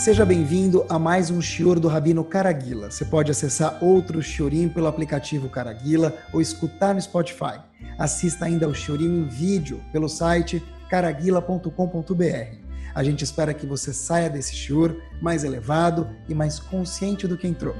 Seja 0.00 0.24
bem-vindo 0.24 0.86
a 0.88 0.98
mais 0.98 1.30
um 1.30 1.42
Shior 1.42 1.78
do 1.78 1.86
Rabino 1.86 2.24
Caraguila. 2.24 2.90
Você 2.90 3.04
pode 3.04 3.30
acessar 3.30 3.84
outro 3.84 4.22
Shiorim 4.22 4.66
pelo 4.66 4.86
aplicativo 4.86 5.50
Caraguila 5.50 6.16
ou 6.32 6.40
escutar 6.40 6.94
no 6.94 7.02
Spotify. 7.02 7.60
Assista 7.98 8.46
ainda 8.46 8.64
ao 8.64 8.72
Shiorim 8.72 9.20
em 9.20 9.28
vídeo 9.28 9.78
pelo 9.92 10.08
site 10.08 10.64
caraguila.com.br. 10.88 12.56
A 12.94 13.04
gente 13.04 13.24
espera 13.24 13.52
que 13.52 13.66
você 13.66 13.92
saia 13.92 14.30
desse 14.30 14.56
Shior 14.56 14.96
mais 15.20 15.44
elevado 15.44 16.08
e 16.26 16.34
mais 16.34 16.58
consciente 16.58 17.28
do 17.28 17.36
que 17.36 17.46
entrou. 17.46 17.74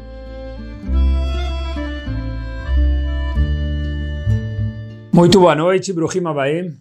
Muito 5.11 5.41
boa 5.41 5.55
noite, 5.55 5.91
Bruhim 5.91 6.27
Abaim. 6.27 6.79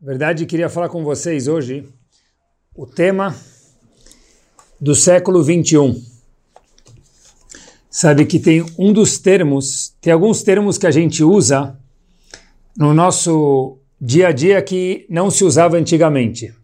Na 0.00 0.06
verdade, 0.06 0.46
queria 0.46 0.70
falar 0.70 0.88
com 0.88 1.04
vocês 1.04 1.48
hoje 1.48 1.86
o 2.74 2.86
tema 2.86 3.34
do 4.80 4.94
século 4.94 5.42
21. 5.42 6.00
Sabe 7.90 8.24
que 8.26 8.38
tem 8.38 8.64
um 8.78 8.92
dos 8.92 9.18
termos, 9.18 9.94
tem 10.00 10.12
alguns 10.12 10.42
termos 10.42 10.78
que 10.78 10.86
a 10.86 10.90
gente 10.90 11.24
usa 11.24 11.76
no 12.76 12.94
nosso 12.94 13.78
dia 14.00 14.28
a 14.28 14.32
dia 14.32 14.62
que 14.62 15.04
não 15.10 15.30
se 15.30 15.42
usava 15.42 15.76
antigamente. 15.76 16.54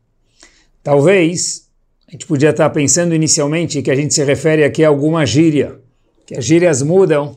Talvez 0.83 1.69
a 2.07 2.13
gente 2.13 2.27
podia 2.27 2.51
estar 2.51 2.71
pensando 2.71 3.15
inicialmente 3.15 3.83
que 3.83 3.91
a 3.91 3.97
gente 3.97 4.15
se 4.15 4.23
refere 4.23 4.63
aqui 4.63 4.85
a 4.85 4.89
alguma 4.89 5.27
gíria, 5.27 5.81
que 6.25 6.37
as 6.37 6.45
gírias 6.45 6.83
mudam 6.83 7.37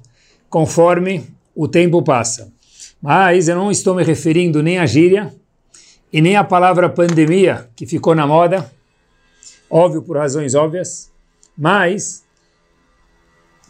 conforme 0.49 1.23
o 1.55 1.67
tempo 1.67 2.03
passa. 2.03 2.53
Mas 3.01 3.47
eu 3.47 3.55
não 3.55 3.71
estou 3.71 3.95
me 3.95 4.03
referindo 4.03 4.61
nem 4.61 4.77
à 4.77 4.85
gíria 4.85 5.33
e 6.13 6.21
nem 6.21 6.35
à 6.35 6.43
palavra 6.43 6.87
pandemia, 6.87 7.67
que 7.75 7.87
ficou 7.87 8.13
na 8.13 8.27
moda, 8.27 8.71
óbvio 9.69 10.01
por 10.01 10.17
razões 10.17 10.55
óbvias, 10.55 11.11
mas 11.57 12.23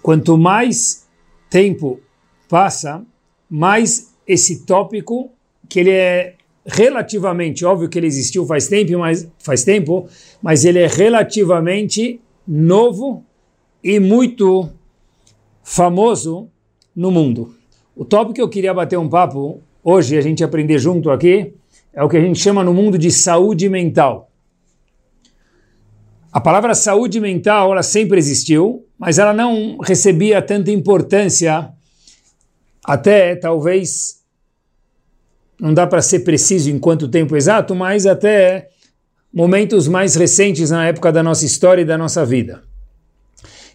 quanto 0.02 0.38
mais 0.38 1.08
tempo 1.50 2.00
passa, 2.48 3.04
mais 3.50 4.14
esse 4.28 4.66
tópico, 4.66 5.32
que 5.70 5.80
ele 5.80 5.92
é 5.92 6.36
relativamente, 6.66 7.64
óbvio 7.66 7.88
que 7.88 7.98
ele 7.98 8.08
existiu 8.08 8.46
faz 8.46 8.68
tempo, 8.68 8.98
mas, 9.00 9.28
faz 9.40 9.64
tempo, 9.64 10.08
mas 10.42 10.66
ele 10.66 10.80
é 10.80 10.88
relativamente 10.88 12.20
novo 12.46 13.24
e 13.84 14.00
muito 14.00 14.70
famoso 15.64 16.50
no 16.96 17.12
mundo. 17.12 17.56
O 17.96 18.04
tópico 18.06 18.34
que 18.36 18.42
eu 18.42 18.50
queria 18.50 18.74
bater 18.74 18.98
um 18.98 19.10
papo 19.10 19.62
hoje, 19.84 20.18
a 20.18 20.22
gente 20.22 20.44
aprender 20.44 20.78
junto 20.78 21.10
aqui, 21.10 21.54
é 21.94 22.04
o 22.04 22.10
que 22.10 22.18
a 22.18 22.22
gente 22.22 22.40
chama 22.40 22.64
no 22.64 22.74
mundo 22.74 22.98
de 22.98 23.10
saúde 23.10 23.68
mental. 23.70 24.27
A 26.38 26.40
palavra 26.40 26.76
saúde 26.76 27.20
mental, 27.20 27.72
ela 27.72 27.82
sempre 27.82 28.20
existiu, 28.20 28.86
mas 28.96 29.18
ela 29.18 29.34
não 29.34 29.80
recebia 29.80 30.40
tanta 30.40 30.70
importância 30.70 31.70
até, 32.86 33.36
talvez, 33.36 34.22
não 35.60 35.74
dá 35.74 35.88
para 35.88 36.00
ser 36.00 36.20
preciso 36.20 36.70
em 36.70 36.78
quanto 36.78 37.08
tempo 37.08 37.36
exato, 37.36 37.74
mas 37.74 38.06
até 38.06 38.70
momentos 39.34 39.88
mais 39.88 40.14
recentes 40.14 40.70
na 40.70 40.86
época 40.86 41.12
da 41.12 41.24
nossa 41.24 41.44
história 41.44 41.82
e 41.82 41.86
da 41.86 41.98
nossa 41.98 42.24
vida. 42.24 42.62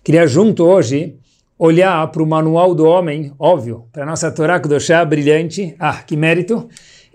Queria 0.05 0.25
junto 0.25 0.63
hoje 0.63 1.17
olhar 1.59 2.07
para 2.13 2.23
o 2.23 2.27
manual 2.29 2.77
do 2.77 2.85
homem, 2.87 3.33
óbvio, 3.41 3.87
para 3.91 4.05
a 4.05 4.07
nossa 4.07 4.31
Torá 4.31 4.61
Kedoshá 4.61 5.05
brilhante, 5.05 5.75
ah, 5.81 6.01
que 6.01 6.17
mérito, 6.17 6.69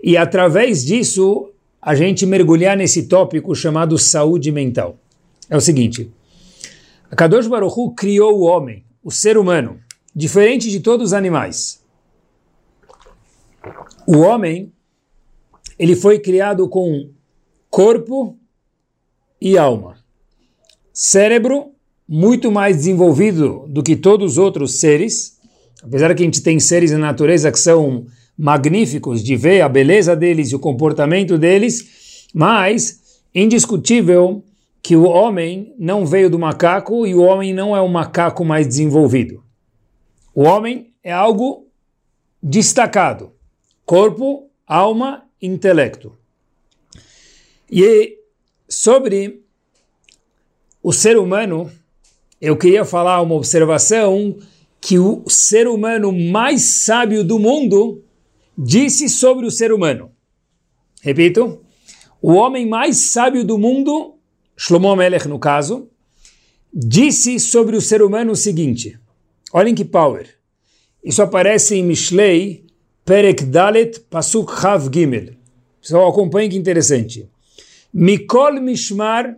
e 0.04 0.14
através 0.14 0.84
disso 0.84 1.50
a 1.80 1.94
gente 1.94 2.26
mergulhar 2.26 2.76
nesse 2.76 3.08
tópico 3.08 3.54
chamado 3.54 3.96
saúde 3.96 4.52
mental. 4.52 4.98
É 5.50 5.56
o 5.56 5.60
seguinte, 5.60 6.12
a 7.10 7.16
Kadosh 7.16 7.46
Baruch 7.46 7.74
Hu 7.74 7.94
criou 7.94 8.38
o 8.38 8.42
homem, 8.42 8.84
o 9.02 9.10
ser 9.10 9.38
humano, 9.38 9.80
diferente 10.14 10.70
de 10.70 10.80
todos 10.80 11.08
os 11.08 11.12
animais. 11.12 11.82
O 14.06 14.18
homem, 14.18 14.72
ele 15.78 15.96
foi 15.96 16.18
criado 16.18 16.68
com 16.68 17.10
corpo 17.70 18.36
e 19.40 19.56
alma, 19.56 19.96
cérebro 20.92 21.72
muito 22.06 22.50
mais 22.50 22.76
desenvolvido 22.78 23.66
do 23.68 23.82
que 23.82 23.94
todos 23.94 24.32
os 24.32 24.38
outros 24.38 24.80
seres, 24.80 25.38
apesar 25.82 26.14
que 26.14 26.22
a 26.22 26.26
gente 26.26 26.42
tem 26.42 26.58
seres 26.58 26.90
na 26.90 26.98
natureza 26.98 27.52
que 27.52 27.58
são 27.58 28.06
magníficos 28.36 29.22
de 29.22 29.36
ver 29.36 29.60
a 29.60 29.68
beleza 29.68 30.14
deles 30.16 30.50
e 30.50 30.56
o 30.56 30.58
comportamento 30.58 31.36
deles, 31.36 32.26
mas 32.34 33.20
indiscutível 33.34 34.42
que 34.82 34.96
o 34.96 35.04
homem 35.04 35.74
não 35.78 36.06
veio 36.06 36.30
do 36.30 36.38
macaco 36.38 37.06
e 37.06 37.14
o 37.14 37.22
homem 37.22 37.52
não 37.52 37.76
é 37.76 37.80
o 37.80 37.88
macaco 37.88 38.44
mais 38.44 38.66
desenvolvido. 38.66 39.42
O 40.34 40.42
homem 40.42 40.92
é 41.02 41.12
algo 41.12 41.66
destacado: 42.42 43.32
corpo, 43.84 44.50
alma, 44.66 45.24
intelecto. 45.40 46.16
E 47.70 48.18
sobre 48.68 49.42
o 50.82 50.92
ser 50.92 51.18
humano, 51.18 51.70
eu 52.40 52.56
queria 52.56 52.84
falar 52.84 53.20
uma 53.20 53.34
observação 53.34 54.36
que 54.80 54.98
o 54.98 55.24
ser 55.28 55.66
humano 55.66 56.12
mais 56.12 56.84
sábio 56.84 57.24
do 57.24 57.38
mundo 57.38 58.04
disse 58.56 59.08
sobre 59.08 59.44
o 59.44 59.50
ser 59.50 59.72
humano. 59.72 60.10
Repito, 61.02 61.60
o 62.20 62.32
homem 62.32 62.66
mais 62.66 62.96
sábio 62.96 63.44
do 63.44 63.58
mundo, 63.58 64.17
Shlomo 64.60 64.96
Melech 64.96 65.28
no 65.28 65.38
caso, 65.38 65.88
disse 66.74 67.38
sobre 67.38 67.76
o 67.76 67.80
ser 67.80 68.02
humano 68.02 68.32
o 68.32 68.36
seguinte, 68.36 68.98
olhem 69.52 69.72
que 69.72 69.84
power, 69.84 70.28
isso 71.04 71.22
aparece 71.22 71.76
em 71.76 71.84
Mishlei, 71.84 72.66
Perek 73.04 73.44
Dalet, 73.44 74.00
Pasuk 74.10 74.52
Chav 74.60 74.90
Gimel. 74.92 75.34
Pessoal, 75.80 76.08
acompanhem 76.08 76.50
que 76.50 76.56
interessante. 76.56 77.30
Mikol 77.94 78.60
Mishmar 78.60 79.36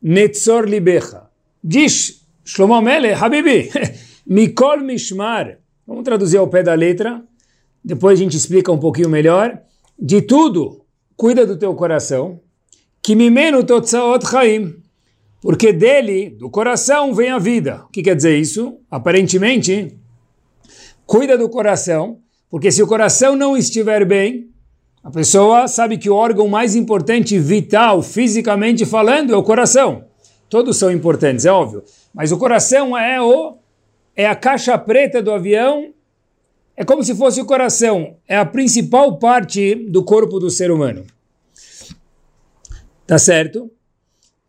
Netzor 0.00 0.64
Libecha. 0.64 1.28
Diz 1.62 2.22
Shlomo 2.44 2.80
Mele, 2.80 3.14
Habibi, 3.14 3.68
Mikol 4.24 4.80
Mishmar. 4.80 5.58
Vamos 5.84 6.04
traduzir 6.04 6.38
ao 6.38 6.46
pé 6.46 6.62
da 6.62 6.74
letra, 6.74 7.20
depois 7.84 8.18
a 8.18 8.22
gente 8.22 8.36
explica 8.36 8.70
um 8.70 8.78
pouquinho 8.78 9.08
melhor. 9.08 9.60
De 9.98 10.22
tudo, 10.22 10.84
cuida 11.16 11.44
do 11.44 11.58
teu 11.58 11.74
coração. 11.74 12.40
Kimimenu 13.02 13.64
Totsaot 13.64 14.26
Chaim. 14.28 14.76
Porque 15.40 15.72
dele, 15.72 16.30
do 16.30 16.50
coração, 16.50 17.14
vem 17.14 17.30
a 17.30 17.38
vida. 17.38 17.82
O 17.86 17.88
que 17.88 18.02
quer 18.02 18.16
dizer 18.16 18.36
isso? 18.36 18.78
Aparentemente, 18.90 19.96
cuida 21.06 21.38
do 21.38 21.48
coração, 21.48 22.18
porque 22.50 22.70
se 22.72 22.82
o 22.82 22.86
coração 22.86 23.36
não 23.36 23.56
estiver 23.56 24.04
bem, 24.04 24.50
a 25.04 25.10
pessoa 25.10 25.68
sabe 25.68 25.98
que 25.98 26.10
o 26.10 26.14
órgão 26.14 26.48
mais 26.48 26.74
importante, 26.74 27.38
vital, 27.38 28.02
fisicamente 28.02 28.84
falando, 28.84 29.32
é 29.32 29.36
o 29.36 29.42
coração. 29.42 30.04
Todos 30.48 30.76
são 30.76 30.90
importantes, 30.90 31.44
é 31.44 31.52
óbvio. 31.52 31.84
Mas 32.12 32.32
o 32.32 32.38
coração 32.38 32.98
é 32.98 33.20
o 33.20 33.58
é 34.16 34.26
a 34.26 34.34
caixa 34.34 34.76
preta 34.78 35.22
do 35.22 35.30
avião. 35.30 35.92
É 36.76 36.84
como 36.84 37.04
se 37.04 37.14
fosse 37.14 37.40
o 37.40 37.44
coração. 37.44 38.16
É 38.26 38.36
a 38.36 38.44
principal 38.46 39.18
parte 39.18 39.74
do 39.74 40.02
corpo 40.02 40.40
do 40.40 40.50
ser 40.50 40.70
humano. 40.70 41.04
Tá 43.06 43.18
certo? 43.18 43.70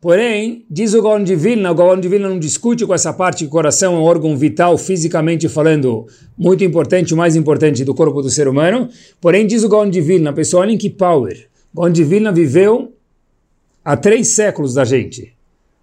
Porém, 0.02 0.66
diz 0.70 0.94
o 0.94 1.02
Gaon 1.02 1.24
de 1.24 1.36
Vilna, 1.36 1.72
o 1.72 1.76
Gaon 1.76 2.00
de 2.00 2.08
Vilna 2.08 2.30
não 2.30 2.40
discute 2.40 2.86
com 2.86 2.94
essa 2.94 3.12
parte 3.12 3.40
que 3.40 3.46
o 3.46 3.50
coração 3.50 3.96
é 3.96 3.98
um 3.98 4.04
órgão 4.04 4.38
vital, 4.38 4.78
fisicamente 4.78 5.50
falando, 5.50 6.06
muito 6.38 6.64
importante, 6.64 7.14
o 7.14 7.18
mais 7.18 7.36
importante 7.36 7.84
do 7.84 7.94
corpo 7.94 8.22
do 8.22 8.30
ser 8.30 8.48
humano. 8.48 8.90
Porém, 9.20 9.46
diz 9.46 9.64
o 9.64 9.70
Gaon 9.70 9.90
de 9.90 10.02
Vilna, 10.02 10.34
pessoal, 10.34 10.64
olhem 10.64 10.78
que 10.78 10.90
power. 10.90 11.48
O 11.74 11.82
Gaon 11.82 11.92
de 11.92 12.04
Vilna 12.04 12.32
viveu 12.32 12.94
há 13.84 13.98
três 13.98 14.30
séculos 14.30 14.74
da 14.74 14.86
gente. 14.86 15.34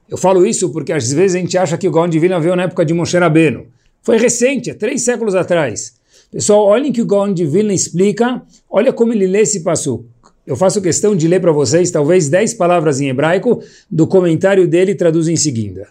Eu 0.08 0.16
falo 0.16 0.46
isso 0.46 0.70
porque 0.70 0.92
às 0.92 1.12
vezes 1.12 1.36
a 1.36 1.38
gente 1.38 1.56
acha 1.56 1.78
que 1.78 1.88
o 1.88 1.92
Gaon 1.92 2.08
de 2.08 2.18
Vilna 2.18 2.38
veio 2.38 2.56
na 2.56 2.64
época 2.64 2.84
de 2.84 2.94
Moshe 2.94 3.16
Rabbeinu. 3.16 3.66
Foi 4.02 4.16
recente, 4.16 4.70
é 4.70 4.74
três 4.74 5.02
séculos 5.02 5.34
atrás. 5.34 5.94
Pessoal, 6.30 6.64
olhem 6.64 6.92
que 6.92 7.02
o 7.02 7.06
Gaon 7.06 7.32
de 7.32 7.46
Vilna 7.46 7.72
explica, 7.72 8.42
olha 8.68 8.92
como 8.92 9.12
ele 9.12 9.26
lê 9.26 9.40
esse 9.40 9.62
passo. 9.62 10.04
Eu 10.46 10.56
faço 10.56 10.82
questão 10.82 11.16
de 11.16 11.26
ler 11.26 11.40
para 11.40 11.52
vocês 11.52 11.90
talvez 11.90 12.28
dez 12.28 12.52
palavras 12.52 13.00
em 13.00 13.08
hebraico, 13.08 13.62
do 13.90 14.06
comentário 14.06 14.68
dele 14.68 14.94
traduz 14.94 15.28
em 15.28 15.36
seguida. 15.36 15.88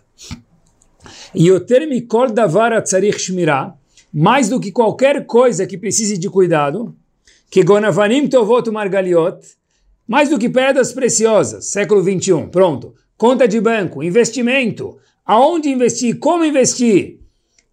Yoter 1.36 1.88
mikol 1.88 2.32
davar 2.32 2.72
atzarich 2.74 3.20
shmirah, 3.20 3.76
mais 4.14 4.50
do 4.50 4.60
que 4.60 4.72
qualquer 4.72 5.26
coisa 5.26 5.66
que 5.66 5.78
precise 5.78 6.18
de 6.18 6.30
cuidado, 6.30 6.96
que 7.50 7.64
gonavanim 7.64 8.28
tovot 8.28 8.70
margaliot, 8.70 9.40
mais 10.08 10.30
do 10.30 10.38
que 10.38 10.50
pedras 10.50 10.94
preciosas, 10.94 11.66
século 11.66 12.04
21, 12.04 12.50
pronto 12.50 12.94
conta 13.24 13.48
de 13.48 13.62
banco, 13.62 14.04
investimento, 14.04 14.98
aonde 15.26 15.70
investir, 15.70 16.20
como 16.20 16.44
investir, 16.44 17.22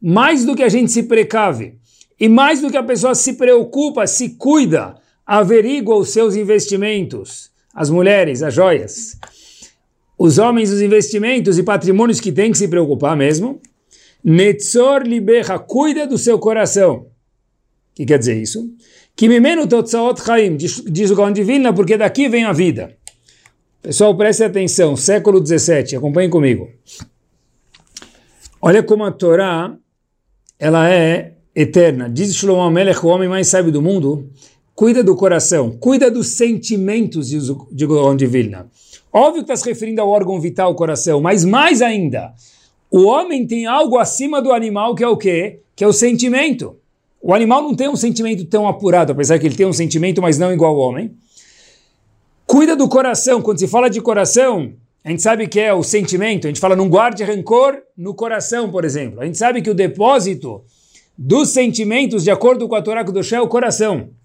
mais 0.01 0.45
do 0.45 0.55
que 0.55 0.63
a 0.63 0.69
gente 0.69 0.93
se 0.93 1.03
precave 1.03 1.75
e 2.21 2.29
mais 2.29 2.61
do 2.61 2.71
que 2.71 2.77
a 2.77 2.85
pessoa 2.85 3.17
se 3.17 3.33
preocupa, 3.33 4.07
se 4.07 4.37
cuida, 4.37 4.95
averigua 5.31 5.95
os 5.95 6.09
seus 6.11 6.35
investimentos, 6.35 7.53
as 7.73 7.89
mulheres, 7.89 8.43
as 8.43 8.53
joias. 8.53 9.17
os 10.19 10.39
homens, 10.39 10.73
os 10.73 10.83
investimentos 10.83 11.57
e 11.57 11.63
patrimônios 11.63 12.19
que 12.19 12.33
tem 12.33 12.51
que 12.51 12.59
se 12.59 12.67
preocupar 12.67 13.17
mesmo. 13.17 13.61
Netzor 14.25 15.03
libecha, 15.03 15.57
cuida 15.57 16.05
do 16.05 16.19
seu 16.19 16.37
coração. 16.37 16.95
O 16.97 17.07
que 17.95 18.05
quer 18.05 18.19
dizer 18.19 18.43
isso? 18.43 18.75
Que 19.15 19.29
mimeno 19.29 19.69
totzaot 19.69 20.21
chaim, 20.21 20.57
diz 20.57 21.11
o 21.11 21.15
Gaon 21.15 21.33
de 21.33 21.45
Vilna, 21.45 21.73
porque 21.73 21.97
daqui 21.97 22.29
vem 22.29 22.45
a 22.45 22.53
vida. 22.53 22.97
Pessoal, 23.81 24.17
preste 24.17 24.43
atenção, 24.43 24.97
século 24.97 25.41
17, 25.41 25.95
acompanhem 25.95 26.29
comigo. 26.29 26.69
Olha 28.61 28.83
como 28.83 29.05
a 29.05 29.13
Torá, 29.13 29.75
ela 30.59 30.91
é 30.91 31.35
eterna. 31.55 32.11
Diz 32.11 32.35
Shlomo 32.35 32.69
Melech, 32.69 32.99
o 33.07 33.09
homem 33.09 33.29
mais 33.29 33.47
sábio 33.47 33.73
do 33.73 33.81
mundo, 33.81 34.29
cuida 34.81 35.05
do 35.05 35.15
coração, 35.15 35.77
cuida 35.79 36.11
dos 36.11 36.29
sentimentos, 36.29 37.29
diz 37.29 37.51
o 37.51 37.69
Gaon 37.71 38.17
de 38.17 38.25
Vilna. 38.25 38.67
Óbvio 39.13 39.45
que 39.45 39.53
está 39.53 39.55
se 39.55 39.69
referindo 39.69 40.01
ao 40.01 40.09
órgão 40.09 40.41
vital, 40.41 40.73
o 40.73 40.75
coração, 40.75 41.21
mas 41.21 41.45
mais 41.45 41.83
ainda, 41.83 42.33
o 42.91 43.03
homem 43.03 43.47
tem 43.47 43.67
algo 43.67 43.99
acima 43.99 44.41
do 44.41 44.51
animal 44.51 44.95
que 44.95 45.05
é 45.05 45.07
o 45.07 45.19
quê? 45.19 45.61
Que 45.77 45.85
é 45.85 45.87
o 45.87 45.93
sentimento. 45.93 46.77
O 47.21 47.35
animal 47.35 47.61
não 47.61 47.75
tem 47.75 47.91
um 47.91 47.95
sentimento 47.95 48.47
tão 48.47 48.67
apurado, 48.67 49.13
apesar 49.13 49.39
que 49.39 49.47
ele 49.47 49.55
tem 49.55 49.67
um 49.67 49.73
sentimento, 49.75 50.23
mas 50.23 50.39
não 50.39 50.51
igual 50.51 50.75
ao 50.75 50.81
homem. 50.81 51.13
Cuida 52.47 52.75
do 52.75 52.89
coração. 52.89 53.43
Quando 53.43 53.59
se 53.59 53.69
fala 53.69 53.91
de 53.91 54.01
coração, 54.01 54.73
a 55.05 55.11
gente 55.11 55.21
sabe 55.21 55.47
que 55.47 55.61
é 55.61 55.75
o 55.75 55.83
sentimento. 55.83 56.47
A 56.47 56.49
gente 56.49 56.59
fala 56.59 56.75
não 56.75 56.89
guarde 56.89 57.23
rancor 57.23 57.83
no 57.95 58.15
coração, 58.15 58.71
por 58.71 58.87
exemplo. 58.87 59.21
A 59.21 59.27
gente 59.27 59.37
sabe 59.37 59.61
que 59.61 59.69
o 59.69 59.75
depósito 59.75 60.63
dos 61.19 61.51
sentimentos, 61.51 62.25
de 62.25 62.31
acordo 62.31 62.67
com 62.67 62.75
a 62.75 62.81
Torá 62.81 63.03
do 63.03 63.21
é 63.21 63.41
o 63.43 63.47
coração. 63.47 64.19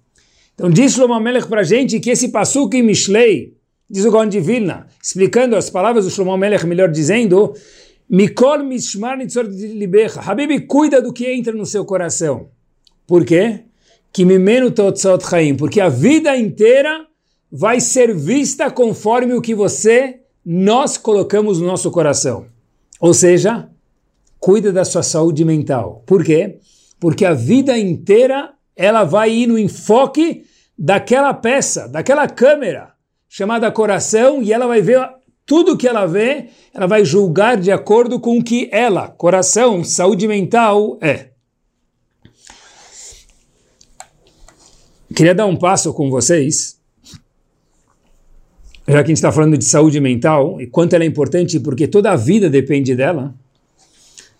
Então 0.55 0.69
diz 0.69 0.93
Shlomo 0.93 1.19
Melech 1.19 1.47
para 1.47 1.61
a 1.61 1.63
gente 1.63 1.99
que 1.99 2.09
esse 2.09 2.29
Pasuk 2.29 2.75
em 2.75 2.81
Mishlei, 2.81 3.53
Diz 3.87 4.03
o 4.03 4.09
Gaon 4.09 4.27
de 4.27 4.39
Vilna, 4.39 4.87
explicando 5.01 5.55
as 5.55 5.69
palavras 5.69 6.05
do 6.05 6.11
Shlomo 6.11 6.35
Melech, 6.35 6.65
melhor 6.65 6.89
dizendo, 6.89 7.53
Mikol 8.09 8.63
mishmar 8.63 9.17
libecha. 9.17 10.21
Habib, 10.21 10.65
cuida 10.67 11.01
do 11.01 11.13
que 11.13 11.31
entra 11.31 11.53
no 11.53 11.65
seu 11.65 11.85
coração. 11.85 12.49
Por 13.05 13.23
quê? 13.23 13.65
Kimimenu 14.11 14.71
totzot 14.71 15.23
chaim. 15.23 15.55
Porque 15.55 15.79
a 15.79 15.89
vida 15.89 16.35
inteira 16.35 17.05
vai 17.51 17.79
ser 17.79 18.15
vista 18.15 18.71
conforme 18.71 19.35
o 19.35 19.41
que 19.41 19.53
você, 19.53 20.21
nós 20.43 20.97
colocamos 20.97 21.59
no 21.59 21.67
nosso 21.67 21.91
coração. 21.91 22.47
Ou 22.99 23.13
seja, 23.13 23.69
cuida 24.39 24.71
da 24.71 24.83
sua 24.83 25.03
saúde 25.03 25.45
mental. 25.45 26.03
Por 26.07 26.23
quê? 26.23 26.57
Porque 26.99 27.23
a 27.23 27.33
vida 27.33 27.77
inteira 27.77 28.54
ela 28.75 29.03
vai 29.03 29.31
ir 29.31 29.47
no 29.47 29.57
enfoque 29.57 30.45
daquela 30.77 31.33
peça, 31.33 31.87
daquela 31.87 32.27
câmera 32.27 32.93
chamada 33.29 33.71
coração, 33.71 34.41
e 34.41 34.51
ela 34.51 34.67
vai 34.67 34.81
ver 34.81 35.09
tudo 35.45 35.77
que 35.77 35.87
ela 35.87 36.05
vê, 36.05 36.49
ela 36.73 36.87
vai 36.87 37.05
julgar 37.05 37.57
de 37.57 37.71
acordo 37.71 38.19
com 38.19 38.39
o 38.39 38.43
que 38.43 38.69
ela, 38.71 39.09
coração, 39.09 39.83
saúde 39.83 40.27
mental, 40.27 40.97
é. 41.01 41.29
Queria 45.15 45.35
dar 45.35 45.45
um 45.45 45.55
passo 45.55 45.93
com 45.93 46.09
vocês, 46.09 46.79
já 48.87 49.03
que 49.03 49.05
a 49.05 49.07
gente 49.07 49.17
está 49.17 49.31
falando 49.31 49.57
de 49.57 49.65
saúde 49.65 49.99
mental 49.99 50.59
e 50.59 50.67
quanto 50.67 50.93
ela 50.93 51.03
é 51.03 51.07
importante, 51.07 51.59
porque 51.59 51.87
toda 51.87 52.11
a 52.11 52.15
vida 52.15 52.49
depende 52.49 52.95
dela. 52.95 53.33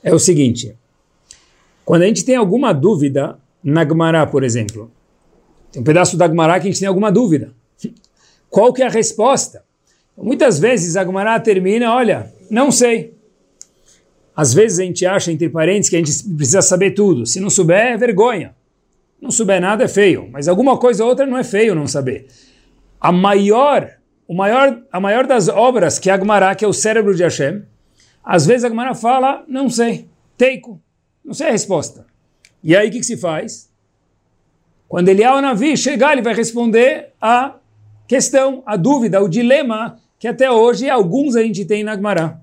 É 0.03 0.13
o 0.13 0.19
seguinte: 0.19 0.75
quando 1.83 2.01
a 2.01 2.07
gente 2.07 2.25
tem 2.25 2.35
alguma 2.35 2.73
dúvida 2.73 3.39
na 3.71 3.83
Gemara, 3.83 4.27
por 4.27 4.43
exemplo, 4.43 4.91
tem 5.71 5.81
um 5.81 5.83
pedaço 5.83 6.15
da 6.15 6.27
Gemara 6.27 6.59
que 6.59 6.67
a 6.67 6.71
gente 6.71 6.79
tem 6.79 6.87
alguma 6.87 7.11
dúvida. 7.11 7.51
Qual 8.47 8.71
que 8.71 8.83
é 8.83 8.85
a 8.85 8.89
resposta? 8.89 9.63
Muitas 10.15 10.59
vezes 10.59 10.95
a 10.95 11.03
Gemara 11.03 11.39
termina, 11.39 11.93
olha, 11.93 12.31
não 12.49 12.71
sei. 12.71 13.15
Às 14.35 14.53
vezes 14.53 14.79
a 14.79 14.83
gente 14.83 15.03
acha, 15.03 15.31
entre 15.31 15.49
parênteses, 15.49 15.89
que 15.89 15.95
a 15.95 15.99
gente 15.99 16.23
precisa 16.35 16.61
saber 16.61 16.91
tudo. 16.91 17.25
Se 17.25 17.39
não 17.39 17.49
souber, 17.49 17.93
é 17.93 17.97
vergonha. 17.97 18.55
Não 19.19 19.31
souber 19.31 19.59
nada 19.59 19.85
é 19.85 19.87
feio, 19.87 20.29
mas 20.31 20.47
alguma 20.47 20.77
coisa 20.77 21.03
ou 21.03 21.09
outra 21.09 21.25
não 21.25 21.37
é 21.37 21.43
feio 21.43 21.73
não 21.73 21.87
saber. 21.87 22.27
A 23.01 23.11
maior, 23.11 23.89
o 24.27 24.33
maior, 24.35 24.79
a 24.91 24.99
maior 24.99 25.25
das 25.25 25.49
obras 25.49 25.97
que 25.97 26.11
é 26.11 26.13
a 26.13 26.19
Gemara, 26.19 26.53
que 26.53 26.63
é 26.63 26.67
o 26.67 26.73
cérebro 26.73 27.15
de 27.15 27.23
Hashem, 27.23 27.63
às 28.23 28.45
vezes 28.45 28.63
a 28.63 28.69
Gemara 28.69 28.93
fala, 28.93 29.43
não 29.47 29.69
sei, 29.69 30.07
teiko, 30.37 30.79
não 31.23 31.33
sei 31.33 31.47
a 31.47 31.51
resposta. 31.51 32.05
E 32.65 32.75
aí 32.75 32.89
o 32.89 32.91
que, 32.91 32.97
que 32.97 33.05
se 33.05 33.15
faz? 33.15 33.69
Quando 34.89 35.09
ele 35.09 35.21
é 35.21 35.31
o 35.31 35.39
Navi 35.39 35.77
chegar, 35.77 36.13
ele 36.13 36.23
vai 36.23 36.33
responder 36.33 37.09
a 37.21 37.57
questão, 38.07 38.63
a 38.65 38.75
dúvida, 38.75 39.21
o 39.21 39.29
dilema 39.29 39.99
que 40.17 40.27
até 40.27 40.49
hoje 40.49 40.89
alguns 40.89 41.35
a 41.35 41.43
gente 41.43 41.63
tem 41.63 41.83
na 41.83 41.95
Gemara. 41.95 42.41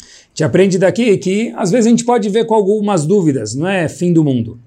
A 0.00 0.04
gente 0.30 0.42
aprende 0.42 0.76
daqui 0.76 1.16
que 1.18 1.52
às 1.56 1.70
vezes 1.70 1.86
a 1.86 1.90
gente 1.90 2.04
pode 2.04 2.28
ver 2.28 2.46
com 2.46 2.54
algumas 2.54 3.06
dúvidas, 3.06 3.54
não 3.54 3.68
é 3.68 3.88
fim 3.88 4.12
do 4.12 4.24
mundo. 4.24 4.58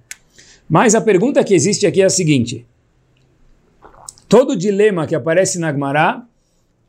Mas 0.69 0.95
a 0.95 1.01
pergunta 1.01 1.44
que 1.44 1.54
existe 1.54 1.86
aqui 1.86 2.01
é 2.01 2.06
a 2.06 2.10
seguinte: 2.10 2.66
todo 4.30 4.56
dilema 4.56 5.06
que 5.06 5.16
aparece 5.16 5.60
na 5.60 5.69
Gemara, 5.69 6.24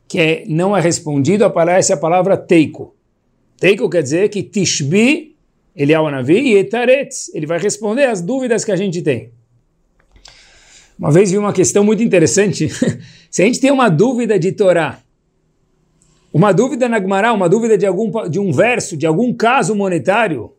que 0.07 0.19
é, 0.19 0.43
não 0.47 0.75
é 0.75 0.79
respondido, 0.79 1.43
aparece 1.43 1.91
a 1.91 1.97
palavra 1.97 2.37
teiko. 2.37 2.95
Teiko 3.57 3.89
quer 3.89 4.03
dizer 4.03 4.29
que 4.29 4.41
tishbi, 4.41 5.35
ele 5.79 5.93
é 5.93 5.99
o 5.99 6.11
Navi, 6.11 6.37
e 6.41 6.57
etaretz, 6.57 7.33
ele 7.33 7.45
vai 7.45 7.57
responder 7.57 8.03
as 8.03 8.21
dúvidas 8.21 8.65
que 8.65 8.71
a 8.73 8.75
gente 8.75 9.01
tem. 9.01 9.31
Uma 10.99 11.09
vez 11.09 11.31
vi 11.31 11.37
uma 11.37 11.53
questão 11.53 11.85
muito 11.85 12.03
interessante. 12.03 12.67
Se 13.31 13.41
a 13.41 13.45
gente 13.45 13.61
tem 13.61 13.71
uma 13.71 13.87
dúvida 13.87 14.37
de 14.37 14.51
Torá, 14.51 14.99
uma 16.33 16.51
dúvida 16.51 16.89
na 16.89 16.99
Gemara, 16.99 17.31
uma 17.31 17.47
dúvida 17.47 17.77
de, 17.77 17.85
algum, 17.85 18.29
de 18.29 18.37
um 18.37 18.51
verso, 18.51 18.97
de 18.97 19.05
algum 19.07 19.33
caso 19.33 19.73
monetário, 19.73 20.51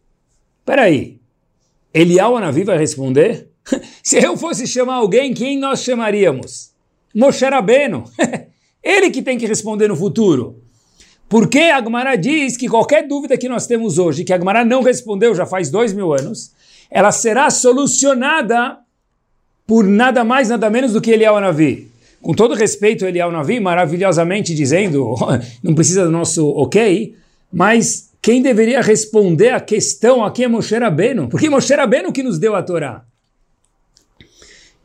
peraí, 0.65 1.21
Eliyahu 1.93 2.37
Anavi 2.37 2.65
vai 2.65 2.79
responder? 2.79 3.51
Se 4.03 4.25
eu 4.25 4.39
fosse 4.39 4.67
chamar 4.67 4.95
alguém, 4.95 5.35
quem 5.35 5.59
nós 5.59 5.83
chamaríamos? 5.83 6.71
Moshe 7.15 7.45
Rabbeinu. 7.45 8.05
Ele 8.83 9.11
que 9.11 9.21
tem 9.21 9.37
que 9.37 9.47
responder 9.47 9.89
no 9.89 9.97
futuro. 9.97 10.63
Porque 11.31 11.61
a 11.61 11.81
Gemara 11.81 12.17
diz 12.17 12.57
que 12.57 12.69
qualquer 12.69 13.07
dúvida 13.07 13.39
que 13.39 13.49
nós 13.49 13.65
temos 13.65 13.99
hoje, 13.99 14.25
que 14.25 14.33
a 14.33 14.37
Gemara 14.37 14.65
não 14.65 14.83
respondeu 14.83 15.33
já 15.33 15.47
faz 15.47 15.71
dois 15.71 15.93
mil 15.93 16.13
anos, 16.13 16.51
ela 16.91 17.13
será 17.13 17.49
solucionada 17.51 18.79
por 19.65 19.87
nada 19.87 20.25
mais, 20.25 20.49
nada 20.49 20.69
menos 20.69 20.93
do 20.93 21.01
que 21.01 21.13
Eliel 21.13 21.41
Navi. 21.41 21.89
Com 22.21 22.35
todo 22.35 22.53
respeito, 22.53 23.07
Eliel 23.07 23.31
Navi, 23.31 23.61
maravilhosamente 23.61 24.53
dizendo, 24.57 25.15
não 25.63 25.73
precisa 25.73 26.05
do 26.05 26.11
nosso 26.11 26.49
ok, 26.49 27.15
mas 27.53 28.11
quem 28.21 28.43
deveria 28.43 28.81
responder 28.81 29.51
a 29.51 29.61
questão 29.61 30.25
aqui 30.25 30.43
é 30.43 30.49
Moshe 30.49 30.77
Rabbeinu, 30.77 31.29
porque 31.29 31.49
Moshe 31.49 31.73
Rabbeinu 31.73 32.13
que 32.13 32.25
nos 32.25 32.41
deu 32.41 32.57
a 32.57 32.63
Torá. 32.65 33.05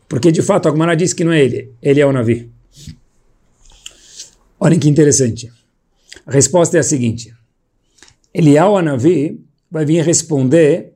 Porque 0.08 0.32
de 0.32 0.44
fato 0.44 0.70
a 0.70 0.72
Gemara 0.72 0.96
diz 0.96 1.12
que 1.12 1.24
não 1.24 1.32
é 1.32 1.44
ele, 1.44 1.72
ele 1.82 2.00
é 2.00 2.06
o 2.06 2.14
Navi. 2.14 2.52
Olhem 4.60 4.78
que 4.78 4.88
interessante. 4.88 5.52
A 6.26 6.32
resposta 6.32 6.78
é 6.78 6.80
a 6.80 6.84
seguinte: 6.84 7.34
Eliel 8.34 8.82
Navi 8.82 9.44
vai 9.70 9.86
vir 9.86 10.04
responder 10.04 10.94